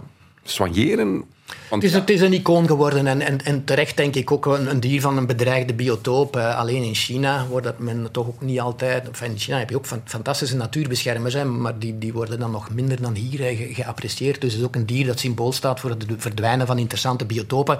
soigneren? 0.51 1.25
Want 1.69 1.83
Het 1.83 1.91
is, 1.91 1.97
ja, 1.97 2.01
het 2.01 2.11
is 2.11 2.21
een 2.21 2.33
icoon 2.33 2.67
geworden 2.67 3.07
en, 3.07 3.21
en, 3.21 3.45
en 3.45 3.65
terecht 3.65 3.97
denk 3.97 4.15
ik 4.15 4.31
ook 4.31 4.47
een, 4.47 4.71
een 4.71 4.81
dier 4.81 5.01
van 5.01 5.17
een 5.17 5.27
bedreigde 5.27 5.75
biotoop. 5.75 6.37
Alleen 6.37 6.83
in 6.83 6.95
China 6.95 7.47
wordt 7.47 7.67
dat 7.67 7.79
men 7.79 8.09
toch 8.13 8.27
ook 8.27 8.41
niet 8.41 8.61
altijd... 8.61 9.07
Enfin, 9.07 9.31
in 9.31 9.39
China 9.39 9.59
heb 9.59 9.71
je 9.71 9.77
ook 9.77 9.87
fan- 9.87 10.01
fantastische 10.05 10.57
natuurbeschermers, 10.57 11.35
hè, 11.35 11.45
maar 11.45 11.79
die, 11.79 11.99
die 11.99 12.13
worden 12.13 12.39
dan 12.39 12.51
nog 12.51 12.71
minder 12.71 13.03
dan 13.03 13.15
hier 13.15 13.39
ge- 13.39 13.75
geapprecieerd. 13.75 14.41
Dus 14.41 14.53
het 14.53 14.61
is 14.61 14.67
ook 14.67 14.75
een 14.75 14.87
dier 14.87 15.07
dat 15.07 15.19
symbool 15.19 15.53
staat 15.53 15.81
voor 15.81 15.91
het 15.91 16.05
verdwijnen 16.17 16.67
van 16.67 16.79
interessante 16.79 17.25
biotopen. 17.25 17.79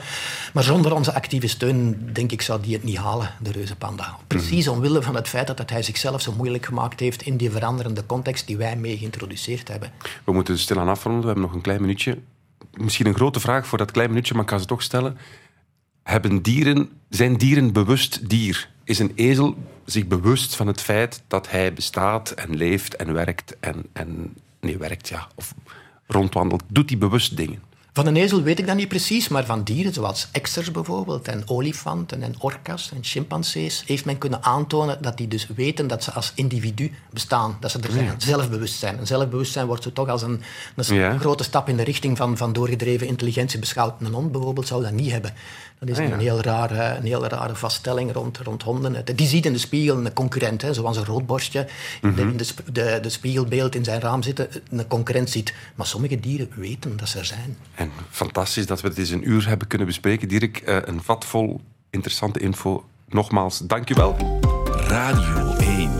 Maar 0.53 0.63
zonder 0.65 0.95
onze 0.95 1.15
actieve 1.15 1.47
steun, 1.47 2.09
denk 2.13 2.33
ik, 2.33 2.43
zou 2.43 2.61
die 2.63 2.75
het 2.75 2.85
niet 2.85 2.97
halen, 2.97 3.31
de 3.43 3.53
reuzenpanda. 3.53 4.17
Precies 4.27 4.69
omwille 4.69 5.03
van 5.03 5.15
het 5.15 5.29
feit 5.29 5.47
dat 5.47 5.71
hij 5.71 5.83
zichzelf 5.83 6.21
zo 6.21 6.33
moeilijk 6.37 6.67
gemaakt 6.67 7.01
heeft 7.01 7.23
in 7.23 7.37
die 7.37 7.51
veranderende 7.51 8.07
context 8.07 8.47
die 8.47 8.57
wij 8.57 8.77
mee 8.77 8.97
geïntroduceerd 8.99 9.69
hebben. 9.69 9.91
we 10.25 10.33
moeten 10.33 10.59
stilaan 10.59 10.89
afronden, 10.89 11.21
we 11.21 11.27
hebben 11.27 11.45
nog 11.45 11.55
een 11.55 11.61
klein 11.61 11.81
minuutje. 11.81 12.19
Misschien 12.77 13.07
een 13.07 13.15
grote 13.15 13.41
vraag 13.41 13.67
voor 13.67 13.79
dat 13.79 13.91
klein 13.91 14.09
minuutje, 14.09 14.33
maar 14.35 14.43
ik 14.43 14.49
kan 14.49 14.61
ze 14.61 14.67
toch 14.67 14.83
stellen. 14.83 15.19
Hebben 16.03 16.43
dieren, 16.43 16.91
zijn 17.09 17.37
dieren 17.37 17.73
bewust 17.73 18.29
dier? 18.29 18.71
Is 18.85 18.99
een 18.99 19.13
ezel 19.15 19.57
zich 19.85 20.07
bewust 20.07 20.57
van 20.57 20.67
het 20.67 20.81
feit 20.81 21.23
dat 21.27 21.51
hij 21.51 21.73
bestaat 21.73 22.31
en 22.31 22.57
leeft 22.57 22.97
en 22.97 23.13
werkt 23.13 23.57
en, 23.61 23.87
en 23.93 24.35
nee, 24.61 24.79
werkt 24.79 25.09
ja, 25.09 25.29
of 25.35 25.55
rondwandelt? 26.07 26.63
Doet 26.69 26.91
hij 26.91 26.99
bewust 26.99 27.37
dingen? 27.37 27.63
Van 27.97 28.07
een 28.07 28.17
ezel 28.17 28.43
weet 28.43 28.59
ik 28.59 28.67
dat 28.67 28.77
niet 28.77 28.89
precies, 28.89 29.29
maar 29.29 29.45
van 29.45 29.63
dieren 29.63 29.93
zoals 29.93 30.29
exers 30.33 30.71
bijvoorbeeld, 30.71 31.29
en 31.29 31.43
olifanten 31.49 32.23
en 32.23 32.35
orka's 32.39 32.91
en 32.95 32.99
chimpansees, 33.05 33.83
heeft 33.87 34.05
men 34.05 34.19
kunnen 34.19 34.43
aantonen 34.43 35.03
dat 35.03 35.17
die 35.17 35.29
dus 35.29 35.47
weten 35.55 35.87
dat 35.87 36.03
ze 36.05 36.13
als 36.13 36.33
individu 36.35 36.93
bestaan, 37.13 37.57
dat 37.61 37.71
ze 37.71 37.79
er 37.81 37.93
zijn, 37.93 38.15
zelfbewustzijn. 38.19 38.99
En 38.99 39.07
zelfbewustzijn 39.07 39.67
wordt 39.67 39.83
zo 39.83 39.93
toch 39.93 40.09
als 40.09 40.23
een, 40.23 40.43
een 40.77 40.95
Ja. 40.95 41.19
grote 41.19 41.45
stap 41.45 41.69
in 41.69 41.77
de 41.77 41.83
richting 41.83 42.17
van, 42.17 42.37
van 42.37 42.53
doorgedreven 42.53 43.07
intelligentie 43.07 43.59
beschouwd. 43.59 44.01
Een 44.01 44.13
hond 44.13 44.33
bijvoorbeeld 44.33 44.67
zou 44.67 44.83
dat 44.83 44.93
niet 44.93 45.11
hebben. 45.11 45.35
Dat 45.79 45.89
is 45.89 45.99
Ah, 45.99 46.07
ja. 46.09 46.13
een, 46.13 46.21
heel 46.21 46.41
rare, 46.41 46.97
een 46.97 47.05
heel 47.05 47.27
rare 47.27 47.55
vaststelling 47.55 48.13
rond, 48.13 48.39
rond 48.39 48.63
honden. 48.63 49.05
Die 49.17 49.27
ziet 49.27 49.47
in 49.47 49.53
de 49.53 49.59
spiegel 49.59 49.97
een 49.97 50.13
concurrent, 50.13 50.63
hè, 50.63 50.75
zoals 50.75 50.97
een 50.97 51.05
roodborstje 51.05 51.67
in 52.03 52.15
de, 52.15 52.21
in 52.21 52.37
de, 52.37 52.45
sp- 52.45 52.61
de, 52.73 52.99
de 53.03 53.09
spiegelbeeld 53.09 53.75
in 53.75 53.85
zijn 53.85 54.01
raam 54.01 54.23
zitten, 54.23 54.49
een 54.71 54.87
concurrent 54.87 55.31
ziet. 55.31 55.55
Maar 55.75 55.87
sommige 55.87 56.21
dieren 56.21 56.49
weten 56.55 56.97
dat 56.97 57.09
ze 57.09 57.19
er 57.19 57.25
zijn. 57.25 57.57
En 57.75 57.91
fantastisch 58.11 58.67
dat 58.67 58.81
we 58.81 58.89
het 58.89 58.99
eens 58.99 59.11
een 59.11 59.29
uur 59.29 59.49
hebben 59.49 59.67
kunnen 59.67 59.87
bespreken. 59.87 60.29
Dirk, 60.29 60.59
eh, 60.59 60.77
een 60.85 61.03
vat 61.03 61.25
vol 61.25 61.61
interessante 61.91 62.39
info. 62.39 62.85
Nogmaals, 63.09 63.59
dank 63.59 63.89
je 63.89 63.95
wel. 63.95 64.17
Radio 64.89 65.55
1. 65.59 65.91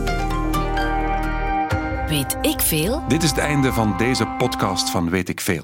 Weet 2.07 2.37
ik 2.41 2.59
veel? 2.61 3.03
Dit 3.07 3.23
is 3.23 3.29
het 3.29 3.39
einde 3.39 3.73
van 3.73 3.97
deze 3.97 4.25
podcast 4.37 4.89
van 4.89 5.09
Weet 5.09 5.29
ik 5.29 5.41
Veel. 5.41 5.63